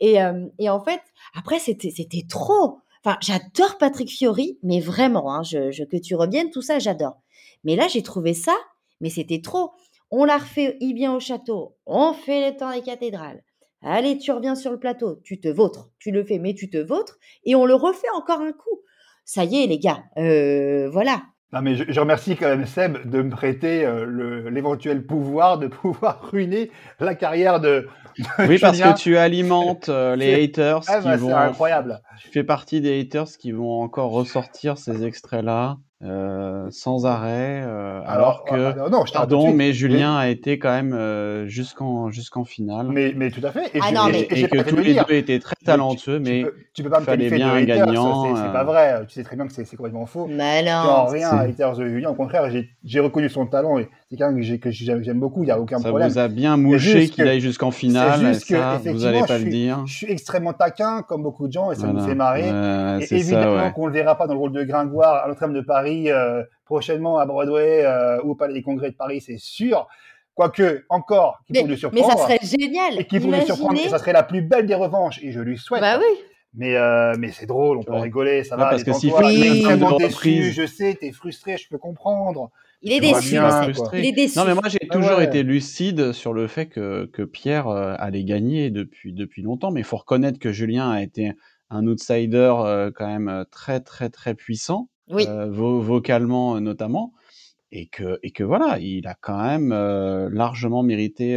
[0.00, 1.00] Et, euh, et en fait,
[1.36, 1.90] après, c'était,
[2.28, 2.78] trop.
[3.04, 7.16] Enfin, j'adore Patrick Fiori, mais vraiment, hein, je, je- que tu reviennes, tout ça, j'adore.
[7.64, 8.54] Mais là, j'ai trouvé ça,
[9.00, 9.72] mais c'était trop.
[10.12, 13.42] On la refait, il vient au château, on fait le temps des cathédrales.
[13.82, 16.78] Allez, tu reviens sur le plateau, tu te vautres, tu le fais, mais tu te
[16.78, 18.80] vautres, et on le refait encore un coup.
[19.24, 21.22] Ça y est, les gars, euh, voilà.
[21.52, 25.66] Non, mais je, je remercie quand même Seb de me prêter euh, l'éventuel pouvoir de
[25.68, 27.88] pouvoir ruiner la carrière de.
[28.18, 31.36] de Oui, parce que tu alimentes euh, les haters Ah, qui bah, vont.
[31.36, 32.00] Incroyable.
[32.20, 38.00] Tu fais partie des haters qui vont encore ressortir ces extraits-là euh, sans arrêt, euh,
[38.06, 38.54] alors, que.
[38.54, 42.88] euh, non, je Pardon, mais Julien a été quand même euh, jusqu'en jusqu'en finale.
[42.90, 43.66] Mais, mais tout à fait.
[43.74, 45.06] Et, Ah je- non, mais- et et j'ai que tous les dire.
[45.06, 47.60] deux étaient très Mais talentueux, tu, mais tu peux, tu peux pas me qualifier bien
[47.60, 48.52] de gagnant, c'est- euh.
[48.52, 49.06] pas vrai.
[49.06, 50.26] Tu sais très bien que c'est complètement faux.
[50.26, 52.10] Mais Non, rien, haters de Julien.
[52.10, 54.70] Au contraire, j'ai j'ai reconnu son talent et c'est quelqu'un que j'ai- que
[55.02, 55.42] j'aime beaucoup.
[55.42, 56.08] Il n'y a aucun ça problème.
[56.08, 58.20] vous a bien mouché qu'il aille jusqu'en finale.
[58.20, 59.82] Juste que, ça, vous effectivement, allez pas je le suis, dire.
[59.86, 62.08] je suis extrêmement taquin, comme beaucoup de gens, et ça me Voilà.
[62.08, 62.42] fait marrer.
[62.52, 63.72] Ouais, Et c'est évidemment ça, ouais.
[63.72, 66.42] qu'on ne le verra pas dans le rôle de Gringoire à Notre-Dame de Paris, euh,
[66.66, 69.86] prochainement à Broadway euh, ou au Palais des Congrès de Paris, c'est sûr.
[70.34, 72.10] Quoique, encore, qui Mais, pour le mais surprendre.
[72.10, 73.00] ça serait génial.
[73.00, 75.40] Et qui pour le surprendre, et ça serait la plus belle des revanches, et je
[75.40, 75.80] lui souhaite.
[75.80, 76.18] Bah oui.
[76.54, 78.00] Mais, euh, mais c'est drôle, on peut Ouais.
[78.02, 78.68] rigoler, ça Ouais, va.
[78.70, 82.50] parce que est une extrêmement déçu, je sais, t'es frustré, je peux comprendre.
[82.82, 83.30] Il est déçu.
[83.30, 83.70] bien.
[83.92, 84.38] Il est déçu.
[84.38, 85.24] Non, mais moi, j'ai Ah toujours ouais.
[85.24, 89.70] été lucide sur le fait que, que Pierre euh, allait gagner depuis, depuis longtemps.
[89.70, 91.32] Mais il faut reconnaître que Julien a été
[91.70, 95.24] un outsider euh, quand même euh, très, très, très puissant, Oui.
[95.28, 97.12] euh, vo- vocalement euh, notamment.
[97.70, 101.36] Et que, et que voilà, il a quand même euh, largement mérité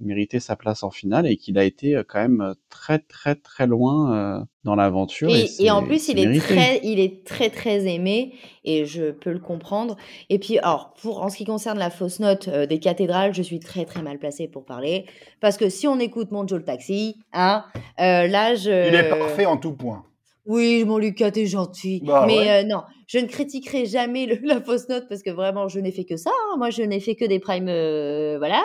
[0.00, 3.34] méritait sa place en finale et qu'il a été euh, quand même euh, très très
[3.34, 5.30] très loin euh, dans l'aventure.
[5.30, 6.54] Et, en plus, il est, mérité.
[6.54, 8.34] très, il est très très aimé
[8.64, 9.96] et je peux le comprendre.
[10.30, 13.42] Et puis, alors, pour en ce qui concerne la fausse note euh, des cathédrales, je
[13.42, 15.06] suis très très mal placée pour parler
[15.40, 17.64] parce que si on écoute mon Joe le taxi, hein,
[18.00, 18.88] euh, là je.
[18.88, 20.04] Il est parfait en tout point.
[20.44, 22.00] Oui, mon Lucas, t'es gentil.
[22.04, 25.68] Bah mais euh, non, je ne critiquerai jamais le- la fausse note parce que vraiment,
[25.68, 26.30] je n'ai fait que ça.
[26.30, 26.56] hein.
[26.58, 28.62] Moi, je n'ai fait que des primes, euh, voilà.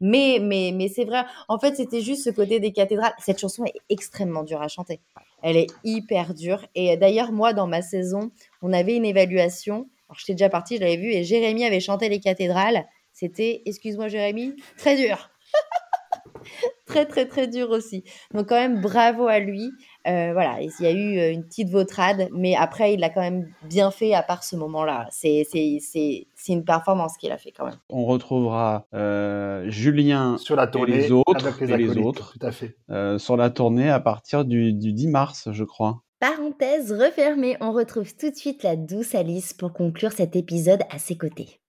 [0.00, 1.24] Mais, mais, mais c'est vrai.
[1.48, 3.12] En fait, c'était juste ce côté des cathédrales.
[3.18, 5.00] Cette chanson est extrêmement dure à chanter.
[5.42, 6.64] Elle est hyper dure.
[6.76, 8.30] Et d'ailleurs, moi, dans ma saison,
[8.62, 9.88] on avait une évaluation.
[10.08, 12.86] Alors, j'étais déjà partie, je l'avais vu, et Jérémy avait chanté les cathédrales.
[13.12, 15.30] C'était, excuse-moi, Jérémy, très dur.
[16.86, 18.04] très, très, très dur aussi.
[18.32, 19.70] Donc, quand même, bravo à lui.
[20.06, 23.20] Euh, voilà, il y a eu euh, une petite vautrade, mais après, il l'a quand
[23.20, 25.08] même bien fait à part ce moment-là.
[25.10, 27.78] C'est c'est- c'est- c'est une performance qu'il a fait quand même.
[27.90, 32.32] On retrouvera euh, Julien Sur la et tournée, les autres, avec les et les autres
[32.38, 32.76] Tout à fait.
[32.90, 36.02] euh, sur la tournée à partir du, du 10 mars, je crois.
[36.20, 40.98] Parenthèse refermée, on retrouve tout de suite la douce Alice pour conclure cet épisode à
[40.98, 41.60] ses côtés.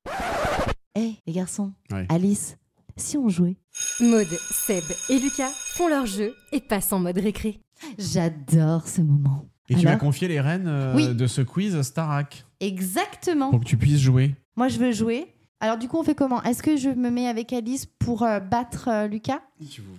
[0.96, 2.06] Eh, les garçons, Ouais.
[2.10, 2.58] Alice,
[2.96, 3.58] si on jouait?
[4.00, 7.60] Maud, Seb et Lucas font leur jeu et passent en mode récré.
[7.98, 9.46] J'adore ce moment.
[9.70, 11.14] Et tu m'as confié les rênes euh, Oui.
[11.14, 13.50] de ce quiz Starac Exactement.
[13.50, 14.36] pour que tu puisses jouer.
[14.56, 15.34] Moi, je veux jouer.
[15.60, 16.42] Alors, du coup, on fait comment?
[16.44, 19.42] Est-ce que je me mets avec Alice pour euh, battre euh, Lucas?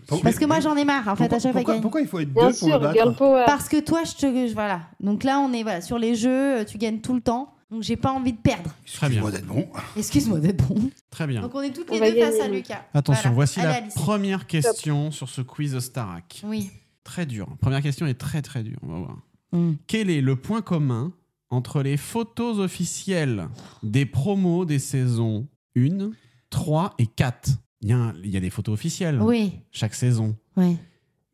[0.06, 1.82] Pourquoi- Parce que moi, j'en ai marre, en fait, pourquoi, à chaque fois pourquoi, gagne.
[1.82, 3.44] pourquoi il faut être Bien deux pour sûr, me battre?
[3.46, 4.46] Parce que toi, je te.
[4.48, 4.82] je- Voilà.
[5.00, 7.52] Donc là, on est voilà, sur les jeux, tu gagnes tout le temps.
[7.70, 8.70] Donc, j'ai pas envie de perdre.
[8.94, 9.20] Très bien.
[9.20, 9.68] Excuse-moi d'être bon.
[9.96, 10.90] Excuse-moi d'être bon.
[11.10, 11.40] Très bien.
[11.42, 12.48] Donc, on est toutes On les deux face à.
[12.48, 12.86] Lucas.
[12.94, 13.34] Attention, Voilà.
[13.34, 13.94] voici Allez, la Alice.
[13.94, 16.40] première question sur ce quiz Starac.
[16.46, 16.70] Oui.
[17.08, 17.48] Très dur.
[17.60, 18.78] Première question est très très dure.
[18.82, 19.18] On va voir.
[19.52, 19.72] Mm.
[19.86, 21.12] Quel est le point commun
[21.48, 23.48] entre les photos officielles
[23.82, 26.10] des promos des saisons 1,
[26.50, 27.50] 3 et 4
[27.80, 29.52] Il y a, il y a des photos officielles Oui.
[29.70, 30.36] chaque saison.
[30.58, 30.76] Oui.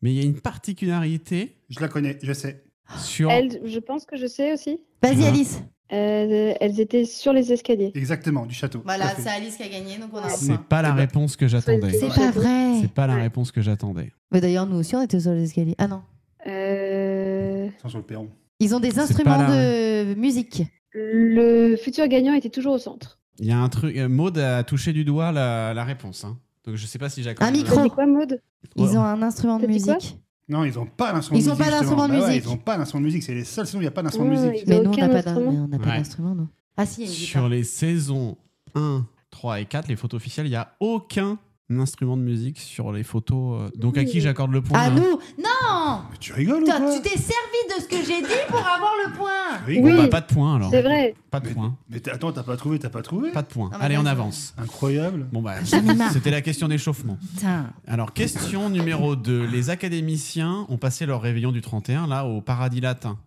[0.01, 2.63] Mais il y a une particularité Je la connais, je sais.
[2.97, 3.29] sur.
[3.29, 4.79] Elles, je pense que je sais aussi.
[5.03, 5.27] Vas-y, Ah.
[5.27, 5.61] Alice.
[5.93, 7.91] Euh, elles étaient sur les escaliers.
[7.93, 8.81] Exactement, du château.
[8.83, 10.65] Voilà, c'est Alice qui a gagné, donc on a un C'est point.
[10.67, 11.91] pas la réponse que j'attendais.
[11.91, 12.79] C'est pas vrai.
[12.81, 14.11] C'est pas la réponse que j'attendais.
[14.31, 15.75] Mais d'ailleurs, nous aussi, on était sur les escaliers.
[15.77, 16.01] Ah non.
[16.47, 18.29] Euh, Ils sont sur le perron.
[18.59, 20.63] Ils ont des instruments de musique.
[20.93, 23.19] le futur gagnant était toujours au centre.
[23.39, 23.97] Il y a un truc.
[23.97, 26.23] euh, Maud a touché du doigt la, la réponse.
[26.23, 26.37] hein.
[26.65, 27.47] Donc je sais pas si j'accorde.
[27.47, 27.87] Un micro.
[27.89, 28.41] Quoi, Maud
[28.75, 28.97] Ils Ouais.
[28.97, 30.17] ont un instrument de musique.
[30.47, 31.65] Non, ils n'ont pas d'instrument de Ils ont musique.
[31.65, 32.43] pas d'instrument de Bah ouais, musique.
[32.45, 33.23] ils n'ont pas d'instrument de musique.
[33.23, 34.63] C'est les seules saisons où il n'y a pas d'instrument de musique.
[34.65, 35.97] ils Mais nous, on n'a aucun pas Ouais.
[35.97, 36.47] d'instrument, nous.
[36.77, 38.37] Ah si, il y a une Sur les saisons
[38.75, 41.39] 1, 3 et 4, les photos officielles, il n'y a aucun
[41.71, 43.61] instrument de musique sur les photos.
[43.61, 46.65] euh, Donc à qui j'accorde le point À là nous Non Mais tu rigoles ou
[46.65, 49.71] Toi, quoi Tu t'es servi de ce que j'ai dit pour avoir le point Tu
[49.71, 50.03] rigoles Bon, Oui.
[50.03, 50.69] bah, Pas de point alors.
[50.69, 51.15] C'est vrai.
[51.31, 51.75] Pas de point.
[51.89, 53.69] Mais t'as- attends, t'as pas trouvé, t'as pas trouvé Pas de point.
[53.73, 54.11] Ah bah, Allez, on vas-y.
[54.11, 54.53] avance.
[54.57, 55.27] Incroyable.
[55.31, 56.11] Bon bah, J'en ai marre.
[56.11, 57.17] c'était la question d'échauffement.
[57.35, 57.65] Putain.
[57.87, 59.45] Alors, question numéro 2.
[59.47, 63.17] Les académiciens ont passé leur réveillon du 31 là au Paradis Latin,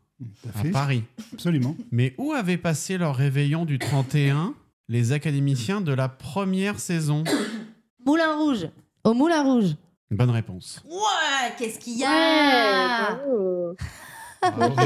[0.44, 1.02] T'as à fait Paris.
[1.32, 1.76] Absolument.
[1.90, 4.54] Mais où avaient passé leur réveillon du 31
[4.88, 7.24] les académiciens de la première saison?
[8.08, 8.66] Moulin Rouge.
[9.04, 9.76] Au Moulin Rouge.
[10.10, 10.82] Bonne réponse.
[10.88, 13.76] Ouais, qu'est-ce qu'il y Ouais, a bravo.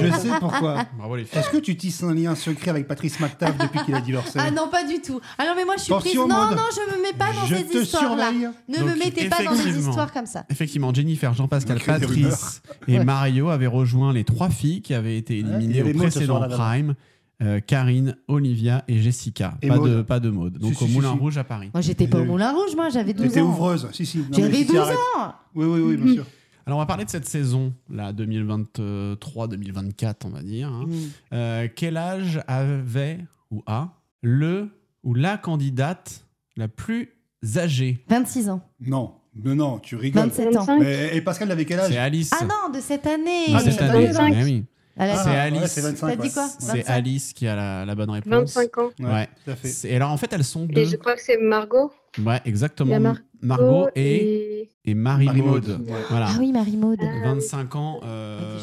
[0.03, 0.87] Je sais pourquoi.
[0.99, 1.39] Bravo les filles.
[1.39, 4.51] Est-ce que tu tisses un lien secret avec Patrice McTaff depuis qu'il a divorcé Ah
[4.51, 5.21] non, pas du tout.
[5.39, 6.17] Ah non, mais moi je suis prise.
[6.17, 6.37] Non, non,
[6.75, 8.33] je me mets pas dans Je ces histoires-là.
[8.33, 10.45] Ne Donc, me mettez pas dans des histoires comme ça.
[10.51, 13.05] Effectivement, Jennifer, Jean-Pascal, Patrice et Ouais.
[13.05, 16.95] Mario avaient rejoint les trois filles qui avaient été éliminées au précédent Prime.
[17.41, 19.55] Euh, Karine, Olivia et Jessica.
[19.63, 19.91] Et pas, Maud.
[19.91, 20.59] de, pas de mode.
[20.59, 21.19] Donc Si, au si, Moulin si.
[21.19, 21.71] Rouge à Paris.
[21.75, 23.49] Moi j'étais pas au T'étais- Moulin Rouge, moi j'avais 12 T'étais ans.
[23.49, 24.19] ouvreuse, si, si.
[24.19, 24.97] Non, J'avais si, si, 12 arrête.
[25.19, 25.35] ans.
[25.55, 26.27] Oui, oui, oui, bien sûr.
[26.67, 30.69] Alors on va parler de cette saison, là, 2023-2024, on va dire.
[30.69, 30.85] hein.
[30.87, 30.93] Mm.
[31.35, 33.19] Euh, quel âge avait
[33.51, 33.89] ou a
[34.23, 34.69] le
[35.03, 36.25] ou la candidate
[36.57, 37.11] la plus
[37.57, 38.05] âgée?
[38.09, 38.63] 26 ans.
[38.81, 40.23] Non, mais non, tu rigoles.
[40.29, 40.61] 27 ans.
[40.65, 40.81] 25.
[40.81, 41.91] Mais, et Pascal avait quel âge?
[41.91, 42.31] C'est Alice.
[42.41, 43.49] Ah non, de cette année.
[43.49, 44.07] De Ah, cette année.
[44.07, 44.35] 25.
[44.39, 44.65] Eh oui.
[44.99, 45.63] A Ah, c'est ouais, Alice.
[45.69, 46.07] c'est 25.
[46.09, 46.31] T'as dit ouais.
[46.35, 46.91] quoi C'est 25.
[46.93, 48.31] Alice qui a la, la bonne réponse.
[48.55, 48.91] 25 ans.
[49.01, 49.29] Ouais, Ouais.
[49.45, 49.69] tout à fait.
[49.69, 50.85] C'est- Et alors en fait elles sont Et deux.
[50.85, 51.91] je crois que c'est Margot.
[52.25, 52.95] Ouais, exactement.
[52.95, 55.67] A Mar- Margot et, et Marie-Maude.
[55.67, 55.97] Marie-Maude, ouais.
[56.11, 56.27] Voilà.
[56.31, 56.99] Ah oui, Marie-Maude.
[57.03, 57.25] Ah.
[57.25, 58.59] 25 ans euh,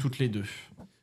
[0.00, 0.42] toutes les deux.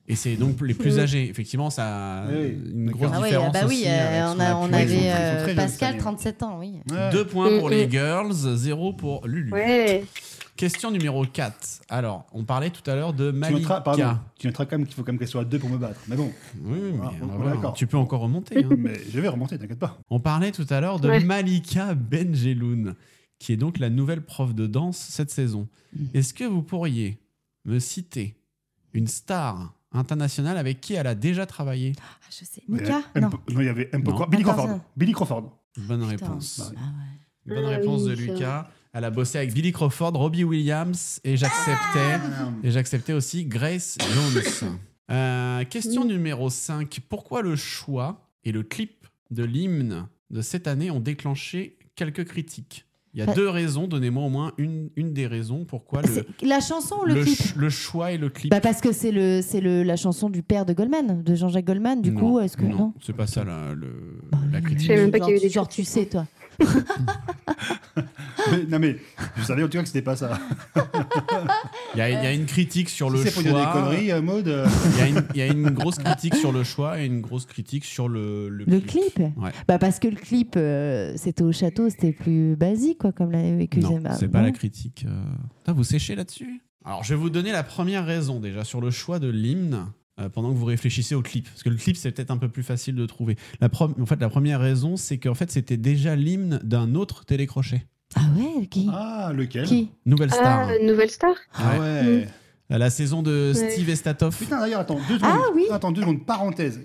[0.08, 1.28] Et c'est donc les plus âgés.
[1.30, 2.72] Effectivement, ça a Oui, oui.
[2.74, 3.00] une D'accord.
[3.02, 5.98] grosse Ah différence bah oui, euh, on, a, avait euh, Pascal, cette année.
[5.98, 6.74] 37 ans, oui.
[6.92, 7.10] Ouais.
[7.12, 7.92] Deux points pour Mm, les mm.
[7.92, 9.52] girls, zéro pour Lulu.
[9.52, 10.04] Ouais.
[10.58, 11.82] Question numéro 4.
[11.90, 13.60] Alors, on parlait tout à l'heure de Tu Malika.
[13.60, 15.70] noteras, pardon, tu noteras quand même qu'il faut quand même qu'elle soit à deux pour
[15.70, 16.00] me battre.
[16.08, 16.32] Mais bon,
[16.64, 17.74] Oui, mais Ah, on- on d'accord.
[17.74, 18.64] tu peux encore remonter.
[18.64, 18.70] hein.
[18.78, 19.98] mais je vais remonter, t'inquiète pas.
[20.10, 21.20] On parlait tout à l'heure de Ouais.
[21.20, 22.96] Malika Benjeloun,
[23.38, 25.68] qui est donc la nouvelle prof de danse cette saison.
[25.94, 26.06] Mm.
[26.14, 27.20] Est-ce que vous pourriez
[27.66, 28.38] me citer
[28.94, 31.92] une star internationale avec qui elle a déjà travaillé?
[32.00, 32.64] Ah, je sais.
[32.70, 33.02] Mika?
[33.14, 33.30] Mais, Non.
[33.50, 33.92] Il y avait.
[34.30, 34.80] Billy Crawford.
[34.96, 35.52] Billy Crawford.
[35.80, 36.28] Bonne Putain.
[36.28, 36.62] réponse.
[36.78, 37.56] Ah ouais.
[37.56, 38.70] Bonne Ah réponse oui, de Lucas.
[38.98, 42.18] Elle a bossé avec Billy Crawford, Robbie Williams et j'acceptais
[42.64, 44.70] et j'acceptais aussi Grace Jones.
[45.12, 46.98] Euh, question numéro 5.
[47.10, 52.88] Pourquoi le choix et le clip de l'hymne de cette année ont déclenché quelques critiques?
[53.14, 53.86] Il y a Bah- deux raisons.
[53.88, 57.38] Donnez-moi au moins une, une des raisons pourquoi le, La chanson ou le, le, clip?
[57.38, 58.50] ch- le choix et le clip.
[58.50, 61.66] Bah parce que c'est le c'est le la chanson du père de Goldman, de Jean-Jacques
[61.66, 62.02] Goldman.
[62.02, 64.88] Du Non, coup, est-ce que non, c'est pas ça la, le- Bah, la critique.
[64.88, 66.26] savais même pas qu'il y avait tu- des genre, tu sais toi.
[68.52, 68.98] Mais- non mais
[69.38, 70.38] je savais en tout cas que c'était pas ça.
[71.96, 73.62] Il y, a- il y a une critique sur Si le c'est pour dire des
[73.64, 73.72] choix.
[73.74, 74.48] conneries, euh, Maud.
[74.48, 77.06] euh, Il y, a une- il y a une grosse critique sur le choix et
[77.06, 79.14] une grosse critique sur le, le Le clip.
[79.16, 79.52] clip Ouais.
[79.68, 83.56] Bah parce que le clip euh, c'était au château, c'était plus basique quoi comme l'avait
[83.56, 85.06] vécu Non, c'est pas la critique.
[85.08, 85.24] euh.
[85.60, 86.62] Putain, vous séchez là-dessus?
[86.84, 89.88] Alors, je vais vous donner la première raison déjà sur le choix de l'hymne
[90.20, 91.50] euh, pendant que vous réfléchissez au clip.
[91.50, 93.36] Parce que le clip, c'est peut-être un peu plus facile de trouver.
[93.62, 97.86] La En fait, la première raison, c'est qu'en fait, c'était déjà l'hymne d'un autre télécrochet.
[98.16, 98.88] Ah ouais, qui?
[98.94, 99.66] Ah, lequel?
[99.66, 99.90] Qui?
[100.06, 100.70] Nouvelle Star.
[100.70, 101.36] Ah, Nouvelle Star?
[101.54, 102.28] Ah ouais.
[102.70, 103.72] À La saison de Ouais.
[103.72, 104.40] Steve Estatoff.
[104.40, 105.32] Putain, d'ailleurs, attends, deux secondes.
[105.34, 105.66] Ah oui.
[105.72, 106.82] Attends, deux secondes, parenthèse.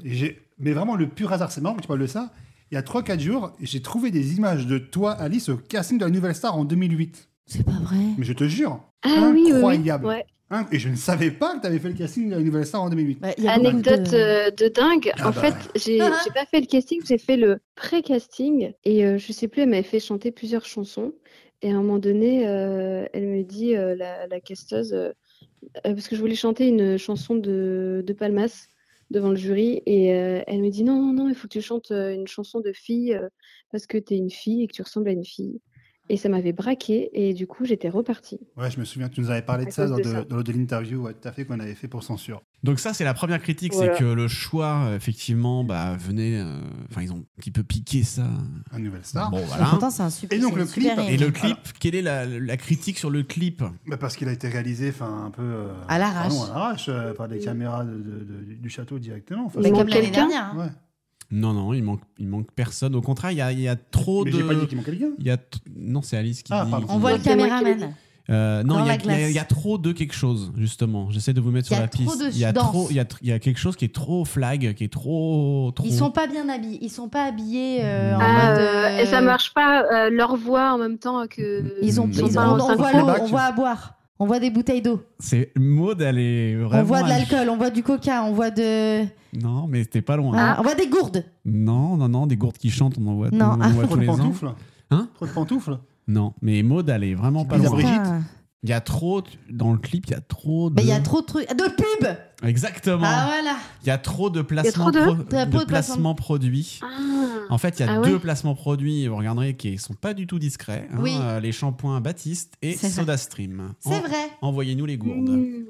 [0.59, 2.33] Mais vraiment, le pur hasard, c'est marrant que tu parles de ça.
[2.71, 6.05] Il y a 3-4 jours, j'ai trouvé des images de toi, Alice, au casting de
[6.05, 7.29] la Nouvelle Star en 2008.
[7.47, 7.97] C'est pas vrai.
[8.19, 9.53] Mais je te jure, Ah oui, oui, oui.
[9.57, 10.07] incroyable.
[10.07, 10.25] Ouais.
[10.53, 12.67] Hein, et je ne savais pas que tu avais fait le casting de la Nouvelle
[12.67, 13.21] Star en 2008.
[13.21, 15.13] Bah, Anecdote de- euh, de dingue.
[15.19, 15.41] Ah en bah.
[15.43, 18.73] fait, j'ai j'ai pas fait le casting, j'ai fait le pré-casting.
[18.85, 21.13] Et euh, je sais plus, elle m'avait fait chanter plusieurs chansons.
[21.63, 24.97] Et à un moment donné, euh, elle me dit, euh, la, la casteuse,
[25.85, 28.67] parce que je voulais chanter une chanson de, de Palmas
[29.11, 29.83] devant le jury.
[29.87, 32.61] Et euh, elle me dit, non, non, non, il faut que tu chantes une chanson
[32.61, 33.29] de fille euh,
[33.71, 35.61] parce que tu es une fille et que tu ressembles à une fille.
[36.11, 37.09] Et ça m'avait braqué.
[37.15, 38.41] Et du coup, j'étais repartie.
[38.57, 40.25] Ouais, je me souviens, tu nous avais parlé de ça dans, de de- ça.
[40.25, 42.43] dans le de l'interview ouais, tout à fait qu'on avait fait pour censure.
[42.65, 43.95] Donc ça, c'est la première critique, Voilà.
[43.95, 46.39] c'est que le choix, effectivement, bah, venait...
[46.41, 46.59] euh,
[46.91, 48.27] Enfin, ils ont un petit peu piqué ça.
[48.73, 49.31] La Nouvelle Star.
[49.31, 49.67] Bon, voilà.
[49.67, 50.37] Pourtant c'est un super.
[50.37, 53.63] Et donc, le clip- Et le clip, quelle est la, la critique sur le clip?
[53.87, 55.43] Bah, parce qu'il a été réalisé enfin, un peu.
[55.43, 56.29] euh, À l'arrache.
[56.37, 59.47] pardon, à l'arrache, euh, par des caméras de- de- de- du château directement.
[59.47, 60.53] Enfin, Mais Il comme l'année quelqu'un dernière.
[60.55, 60.59] hein.
[60.59, 60.71] ouais.
[61.33, 62.95] Non, non, il manque, il manque personne.
[62.97, 64.37] Au contraire, il y a, il y a trop Mais de...
[64.39, 65.13] j'ai pas dit qu'il manquait quelqu'un.
[65.19, 66.71] Il y a t- Non, c'est Alice qui Ah, dit...
[66.71, 66.87] pardon.
[66.91, 67.95] On voit le caméraman.
[68.29, 69.31] Euh, non, il y, la a- il y a- glace.
[69.31, 71.11] il y a trop de quelque chose, justement.
[71.11, 72.21] J'essaie de vous mettre sur la piste.
[72.21, 73.85] de il, y a trop, il, y a, tr- il y a quelque chose qui
[73.85, 75.73] est trop flag, qui est trop.
[75.75, 75.85] trop...
[75.87, 76.79] Ils sont pas bien habillés.
[76.81, 78.59] Ils sont pas habillés euh, en Ah, mode.
[78.61, 81.75] euh, euh, Et ça marche pas, euh, leur voix en même temps que.
[81.83, 82.07] Ils ont.
[82.09, 83.95] Ils ils ont- pas on, voit on voit à boire.
[84.23, 85.03] On voit des bouteilles d'eau.
[85.19, 86.83] C'est Maud, elle est vraiment.
[86.83, 87.49] On voit de l'alcool.
[87.49, 88.23] On voit du coca.
[88.25, 89.05] On voit de.
[89.43, 90.35] Non, mais t'es pas loin.
[90.37, 91.25] Ah, on voit des gourdes.
[91.47, 93.57] Non, non, non, des gourdes qui chantent, on en voit, Non.
[93.59, 94.17] on en voit Trop tous de les ans.
[94.19, 94.51] pantoufles.
[94.91, 95.09] Hein?
[95.15, 95.79] Trop de pantoufles.
[96.07, 97.71] Non, mais Maud, elle est vraiment pas loin.
[97.71, 98.01] Brigitte.
[98.63, 100.75] Il y a trop, dans le clip, il y a trop de.
[100.75, 101.49] Mais il y a trop de trucs.
[101.49, 102.09] De pub
[102.43, 103.07] Exactement.
[103.07, 106.15] Ah voilà Il y a trop de placements, de- pro- Trop de de placements.
[106.15, 106.79] produits.
[106.83, 106.87] Ah.
[107.49, 110.13] En fait, il y a Ah deux ouais placements produits, vous regarderez, qui sont pas
[110.13, 110.89] du tout discrets.
[110.93, 111.17] hein, Oui.
[111.19, 112.77] euh, les shampoings Baptiste et.
[112.77, 113.73] SodaStream.
[113.81, 114.31] C'est En- vrai.
[114.43, 115.31] Envoyez-nous les gourdes.
[115.31, 115.65] Mmh.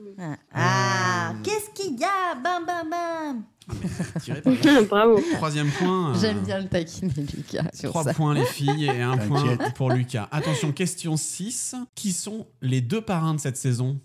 [0.53, 2.35] Ah, Euh, qu'est-ce qu'il y a?
[2.43, 3.43] Bam bam bam.
[4.89, 5.21] Bravo.
[5.35, 6.11] Troisième point.
[6.11, 8.15] euh, J'aime bien le taquiner Lucas sur Trois ça.
[8.15, 10.29] points les filles et un point pour Lucas.
[10.31, 11.75] Attention, question 6.
[11.95, 14.01] Qui sont les deux parrains de cette saison?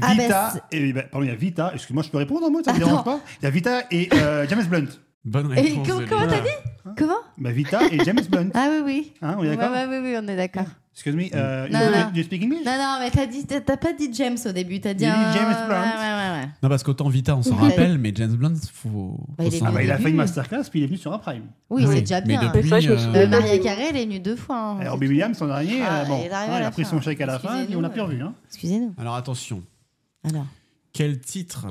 [0.00, 2.50] Ah, Vita, bah, et, bah, pardon, il y a Vita, excuse-moi, je peux répondre en
[2.50, 3.20] mot, ça ne dérange pas?
[3.40, 4.86] Il y a Vita et euh, James Blunt.
[5.24, 5.86] Bonne réponse.
[6.08, 7.18] comment t'as Comment?
[7.36, 8.48] Bah, Vita et James Blunt.
[8.54, 9.12] Ah oui, oui.
[9.20, 10.64] Hein, on est Ouais, d'accord ouais, oui, oui, on est d'accord.
[10.98, 12.10] Excuse me, uh, Non, you, non.
[12.12, 12.64] you speak English?
[12.66, 15.10] Non, non, mais t'as dit, t'as t'as pas dit James au début, t'as dit J'ai
[15.10, 15.80] dit un- James Blunt?
[15.80, 16.48] Ouais, ouais, ouais, ouais.
[16.60, 19.16] Non, parce qu'autant Vita, on s'en rappelle, mais James Blunt, faut.
[19.38, 21.18] Bah, il Ah bah, il a fait une masterclass, puis il est venu sur un
[21.18, 21.44] prime.
[21.70, 22.50] Oui, Ah c'est déjà mais bien.
[22.52, 23.14] depuis, je me euh.
[23.14, 24.58] Euh, Maria Carré, elle est venue deux fois.
[24.58, 24.80] hein.
[24.80, 27.26] Et Robbie Williams, son dernier, Ah, euh, bon, il hein, a pris son chèque à
[27.26, 28.20] la fin, et on l'a plus revu.
[28.20, 28.34] Hein.
[28.48, 28.92] Excusez-nous.
[28.98, 29.62] Alors attention,
[30.28, 30.46] Alors.
[30.92, 31.66] quel titre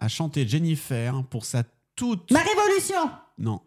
[0.00, 1.62] a chanté Jennifer pour sa
[1.94, 2.30] toute.
[2.32, 3.60] Ma révolution Non.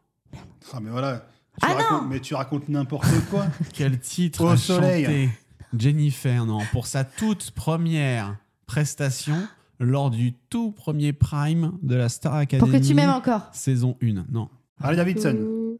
[0.73, 1.21] Ah, mais voilà.
[1.61, 3.45] Tu Ah racontes, non mais tu racontes n'importe quoi.
[3.73, 5.05] Quel titre Au a soleil.
[5.05, 5.29] chanté
[5.77, 9.35] Jennifer Non, pour sa toute première prestation
[9.79, 12.69] lors du tout premier prime de la Star Academy.
[12.71, 13.49] Pour que tu m'aimes encore.
[13.53, 14.25] Saison 1.
[14.31, 14.49] Non.
[14.81, 15.33] Harley Davidson.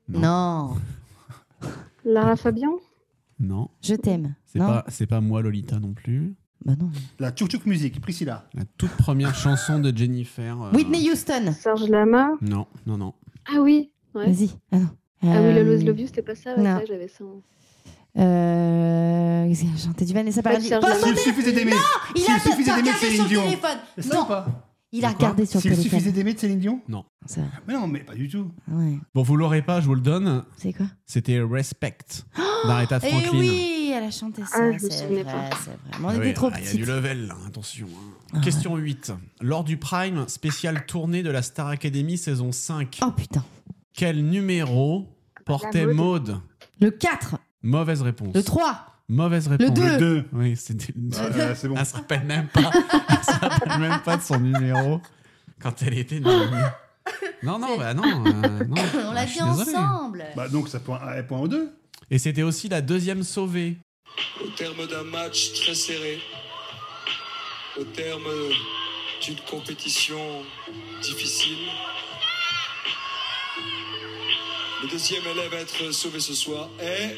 [0.10, 0.20] Mmh.
[0.20, 0.76] Non.
[2.06, 2.74] Lara Fabian
[3.40, 3.70] Non.
[3.82, 4.36] Je t'aime.
[4.46, 4.68] C'est Non.
[4.68, 6.36] pas, c'est pas moi Lolita non plus.
[6.64, 6.90] Bah non.
[7.20, 8.48] La Tchouk Tchouk Music, Priscilla.
[8.54, 10.62] La toute première chanson de Jennifer.
[10.62, 11.54] euh, Whitney Houston.
[11.54, 13.14] Serge Lama Non, non, non.
[13.48, 14.28] Ah oui ouais.
[14.32, 14.52] Vas-y.
[14.72, 14.90] Ah non.
[15.26, 16.76] Ah oui, Euh, le Lose Love You, c'était pas ça ouais, non.
[16.76, 17.24] vrai, j'avais ça.
[17.24, 17.42] en-
[18.18, 19.54] Euh...
[19.54, 20.70] qu'il a chanté du Vanessa Paradis.
[20.70, 20.96] Pas Lama.
[21.04, 21.74] S'il suffisait d'aimer.
[22.16, 23.42] Il S'il a suffisait d'aimer regardé Céline sur Dion.
[23.42, 23.78] le téléphone.
[23.98, 24.26] C'est ça ou Non.
[24.26, 24.48] pas
[24.92, 25.90] Il a regardé sur le S'il téléphone.
[25.92, 26.82] suffisait d'aimer de Céline Dion
[27.26, 28.52] Ça, Mais non, mais pas du tout.
[28.72, 28.98] ouais.
[29.14, 30.44] Bon, vous l'aurez pas, je vous le donne.
[30.58, 30.86] C'est quoi?
[31.06, 31.98] C'était Respect
[32.66, 33.30] d'Aretha Eh Franklin.
[33.40, 34.48] oui, elle a chanté ça.
[34.54, 35.76] Ah, c'est vrai, c'est vrai.
[36.02, 37.88] On Ah était trop ah, Il y a du level, là, attention.
[37.88, 38.14] hein.
[38.34, 39.12] Ah Question 8.
[39.42, 43.44] Lors du Prime spécial tournée de la Star Academy saison 5, Oh putain.
[43.94, 45.08] quel numéro
[45.46, 46.40] portait Maude
[46.82, 48.34] Le 4, Mauvaise réponse.
[48.36, 48.86] le 3.
[49.08, 49.72] Mauvaise réponse.
[49.72, 49.92] deux.
[49.94, 50.26] Le 2.
[50.34, 50.94] Oui, c'était.
[51.56, 51.76] C'est bon.
[51.78, 52.72] Elle se rappelle même pas.
[52.74, 55.00] Elle se rappelle même pas de son numéro
[55.62, 56.20] quand elle était.
[56.20, 58.04] Non, non, bah non.
[58.26, 58.76] euh, non.
[58.96, 59.76] On Ah, l'a suis désolé.
[59.78, 60.26] ensemble.
[60.36, 61.72] Bah, donc ça point, un point au 2.
[62.10, 63.78] Et c'était aussi la deuxième sauvée.
[64.44, 66.20] Au terme d'un match très serré,
[67.80, 68.24] au terme
[69.22, 70.18] d'une compétition
[71.04, 71.58] difficile,
[74.82, 77.16] le deuxième élève à être sauvé ce soir est.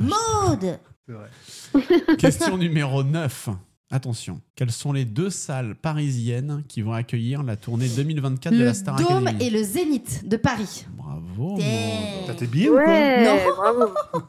[0.00, 2.16] Maude C'est vrai.
[2.16, 3.48] Question numéro 9.
[3.92, 8.72] Attention, quelles sont les deux salles parisiennes qui vont accueillir la tournée 2024 de la
[8.74, 10.86] Star Dôme Academy et le Zénith de Paris.
[10.90, 11.58] Bravo.
[12.26, 13.54] T'as tes billets ou quoi Ouais, Non.
[13.56, 13.94] bravo.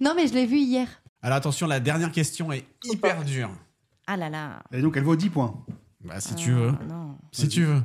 [0.00, 0.86] Non, mais je l'ai vu hier.
[1.24, 3.50] Alors attention, la dernière question est hyper dure.
[4.06, 4.62] Ah là là.
[4.72, 5.64] Et donc elle vaut 10 points.
[6.04, 6.72] Bah, si tu veux.
[6.78, 7.16] Ah, non.
[7.32, 7.82] Si tu veux.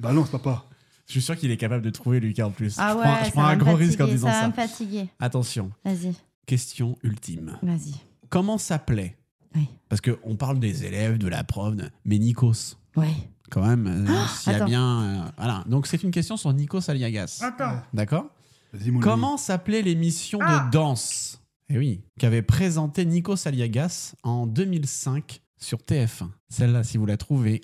[0.00, 0.64] Bah non, c'est papa.
[1.06, 2.74] Je suis sûr qu'il est capable de trouver Lucas en plus.
[2.78, 4.34] Ah je ouais, prends, je prends un gros risque en disant ça.
[4.34, 4.48] va ça.
[4.48, 5.08] me fatiguer.
[5.20, 6.14] Attention, Vas-y,
[6.46, 7.58] question ultime.
[7.62, 7.94] vas-y.
[8.28, 9.16] Comment s'appelait
[9.54, 9.68] Oui.
[9.88, 13.12] Parce qu'on parle des élèves, de la prof, de- mais Nikos, Ouais.
[13.50, 15.02] quand même, euh, s'il y a bien.
[15.02, 15.62] euh, voilà.
[15.66, 17.40] Donc c'est une question sur Nikos Aliagas.
[17.42, 17.82] Attends.
[17.94, 18.26] D'accord
[18.72, 20.64] Vas-y, mon Comment s'appelait l'émission Ah.
[20.66, 26.28] de danse Eh oui, qu'avait présenté Nikos Aliagas en 2005 sur TF1.
[26.48, 27.60] Celle-là, si vous la trouvez,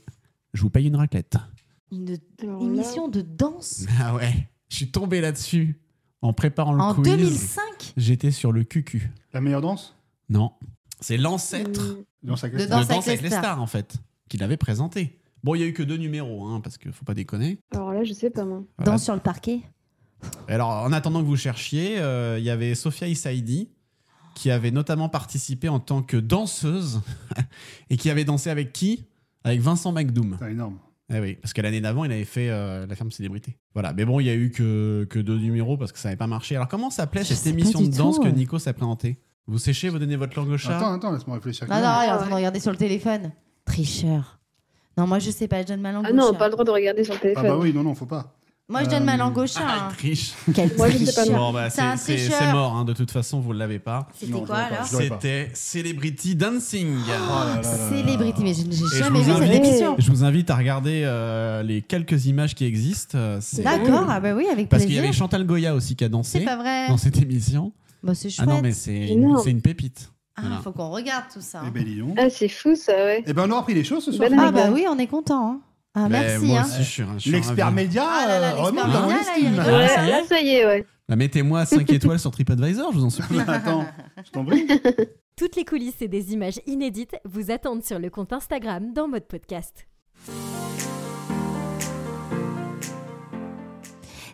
[0.55, 1.37] je vous paye une raclette.
[1.91, 2.17] Une
[2.61, 5.81] émission de danse Ah ouais, je suis tombé là-dessus
[6.23, 7.05] en préparant le en quiz.
[7.05, 7.63] 2005
[7.97, 9.11] J'étais sur le cucu.
[9.33, 9.97] La meilleure danse?
[10.29, 10.53] Non,
[11.01, 12.87] c'est l'ancêtre Hum, Danse avec De les de stars.
[12.89, 13.63] Danse avec les stars.
[13.63, 13.97] en fait,
[14.29, 15.21] qu'il avait présenté.
[15.45, 17.59] Bon, il y a eu que deux numéros, hein, parce qu'il faut pas déconner.
[17.73, 18.65] Alors là, je sais pas moi.
[18.77, 18.93] Voilà.
[18.93, 19.61] Danse sur le parquet
[20.49, 23.71] Et Alors, en attendant que vous cherchiez, euh, il y avait Sophia Issaidi,
[24.39, 27.01] qui avait notamment participé en tant que danseuse,
[27.91, 29.05] et qui avait dansé avec qui?
[29.43, 30.37] Avec Vincent McDoom.
[30.41, 30.79] C'est énorme.
[31.13, 33.57] Eh oui, parce que l'année d'avant, il avait fait euh, La ferme célébrité.
[33.75, 36.17] Voilà, mais bon, il y a eu que, que deux numéros parce que ça n'avait
[36.19, 36.55] pas marché.
[36.55, 38.23] Alors, comment s'appelait cette émission de danse tout.
[38.23, 40.77] que Nico s'est présenté Vous séchez, vous donnez votre langue au chat?
[40.77, 41.67] Attends, attends, laisse-moi réfléchir.
[41.69, 43.33] Non, non, il est en Ah train de regarder sur le téléphone.
[43.65, 44.39] Tricheur.
[44.97, 46.39] Non, moi je sais pas, je donne ma langue Ah au non, chat.
[46.39, 47.47] pas le droit de regarder sur le Ah téléphone.
[47.47, 48.38] bah oui, non, non, faut pas.
[48.71, 49.61] Moi je donne ma Euh, langue au chat.
[49.67, 49.89] Ah, hein.
[49.93, 50.35] il triche.
[50.55, 51.39] Quel Moi, je sais pas tricheur.
[51.39, 52.39] Bon, bah, C'est un c'est c'est- tricheur.
[52.39, 54.09] c'est mort, hein, de toute façon, vous ne l'avez pas.
[54.21, 54.85] C'était Non, quoi alors.
[54.85, 56.95] C'était Celebrity Dancing.
[57.07, 57.89] Oh là là là là.
[57.89, 59.97] Célébrité, mais je n'ai jamais vu cette invite- émission.
[59.99, 63.17] Je vous invite à regarder euh, les quelques images qui existent.
[63.17, 66.05] euh, c'est- D'accord, ah bah oui, avec Parce qu'il y avait Chantal Goya aussi qui
[66.05, 66.89] a dansé C'est pas vrai.
[66.89, 67.73] dans cette émission.
[68.03, 68.49] Bah, c'est Ah chouette.
[68.49, 70.11] non, mais c'est une pépite.
[70.37, 70.57] Ah, Voilà.
[70.63, 71.63] faut qu'on regarde tout ça.
[71.65, 71.73] Eh hein.
[71.75, 72.15] ben.
[72.17, 73.25] Ah, c'est fou ça, ouais.
[73.27, 74.29] Eh ben, on aura appris des choses ce soir.
[74.39, 75.61] Ah bah oui, on est content.
[76.05, 76.47] Ah Mais merci.
[76.47, 76.65] moi hein.
[76.65, 79.09] aussi, je suis, je suis L'expert média Ah là là, l'expert remonte média, dans mon
[79.09, 79.59] là, il estime.
[79.61, 79.75] rigole.
[79.75, 80.87] Ouais, ça y est là, ça y est, ouais.
[81.09, 83.41] Bah, Mettez-moi 5 étoiles sur TripAdvisor, je vous en supplie.
[83.47, 83.87] Attends,
[84.25, 84.67] je t'en prie.
[85.37, 89.27] Toutes les coulisses et des images inédites vous attendent sur le compte Instagram dans Mode
[89.27, 89.87] Podcast.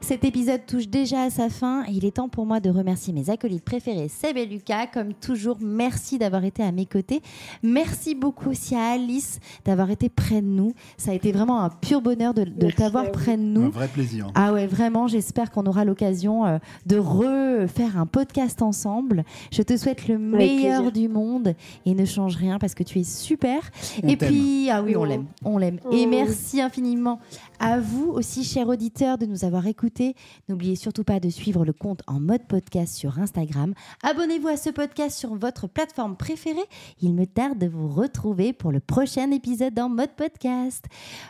[0.04, 3.14] Cet épisode touche déjà à sa fin et il est temps pour moi de remercier
[3.14, 4.86] mes acolytes préférés, Seb et Lucas.
[4.86, 7.22] Comme toujours, merci d'avoir été à mes côtés.
[7.62, 10.74] Merci beaucoup aussi à Alice d'avoir été près de nous.
[10.98, 13.70] Ça a été vraiment un pur bonheur de, t'avoir près de Un nous.
[13.70, 14.30] vrai plaisir.
[14.34, 19.24] Ah ouais, vraiment, j'espère qu'on aura l'occasion euh, de refaire un podcast ensemble.
[19.52, 20.92] Je te souhaite le meilleur plaisir.
[20.92, 21.54] du monde
[21.86, 23.70] et ne change rien parce que tu es super.
[24.02, 25.78] On et puis, ah oui, on l'aime, on l'aime.
[25.92, 26.08] Et Oh.
[26.10, 27.20] merci infiniment
[27.64, 30.14] à vous aussi, chers auditeurs, de nous avoir écoutés.
[30.50, 33.72] N'oubliez surtout pas de suivre le compte en mode podcast sur Instagram.
[34.02, 36.68] Abonnez-vous à ce podcast sur votre plateforme préférée.
[37.00, 40.84] Il me tarde de vous retrouver pour le prochain épisode en mode podcast.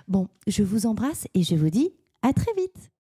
[0.09, 1.93] Bon, je vous embrasse et je vous dis
[2.23, 2.91] à très vite.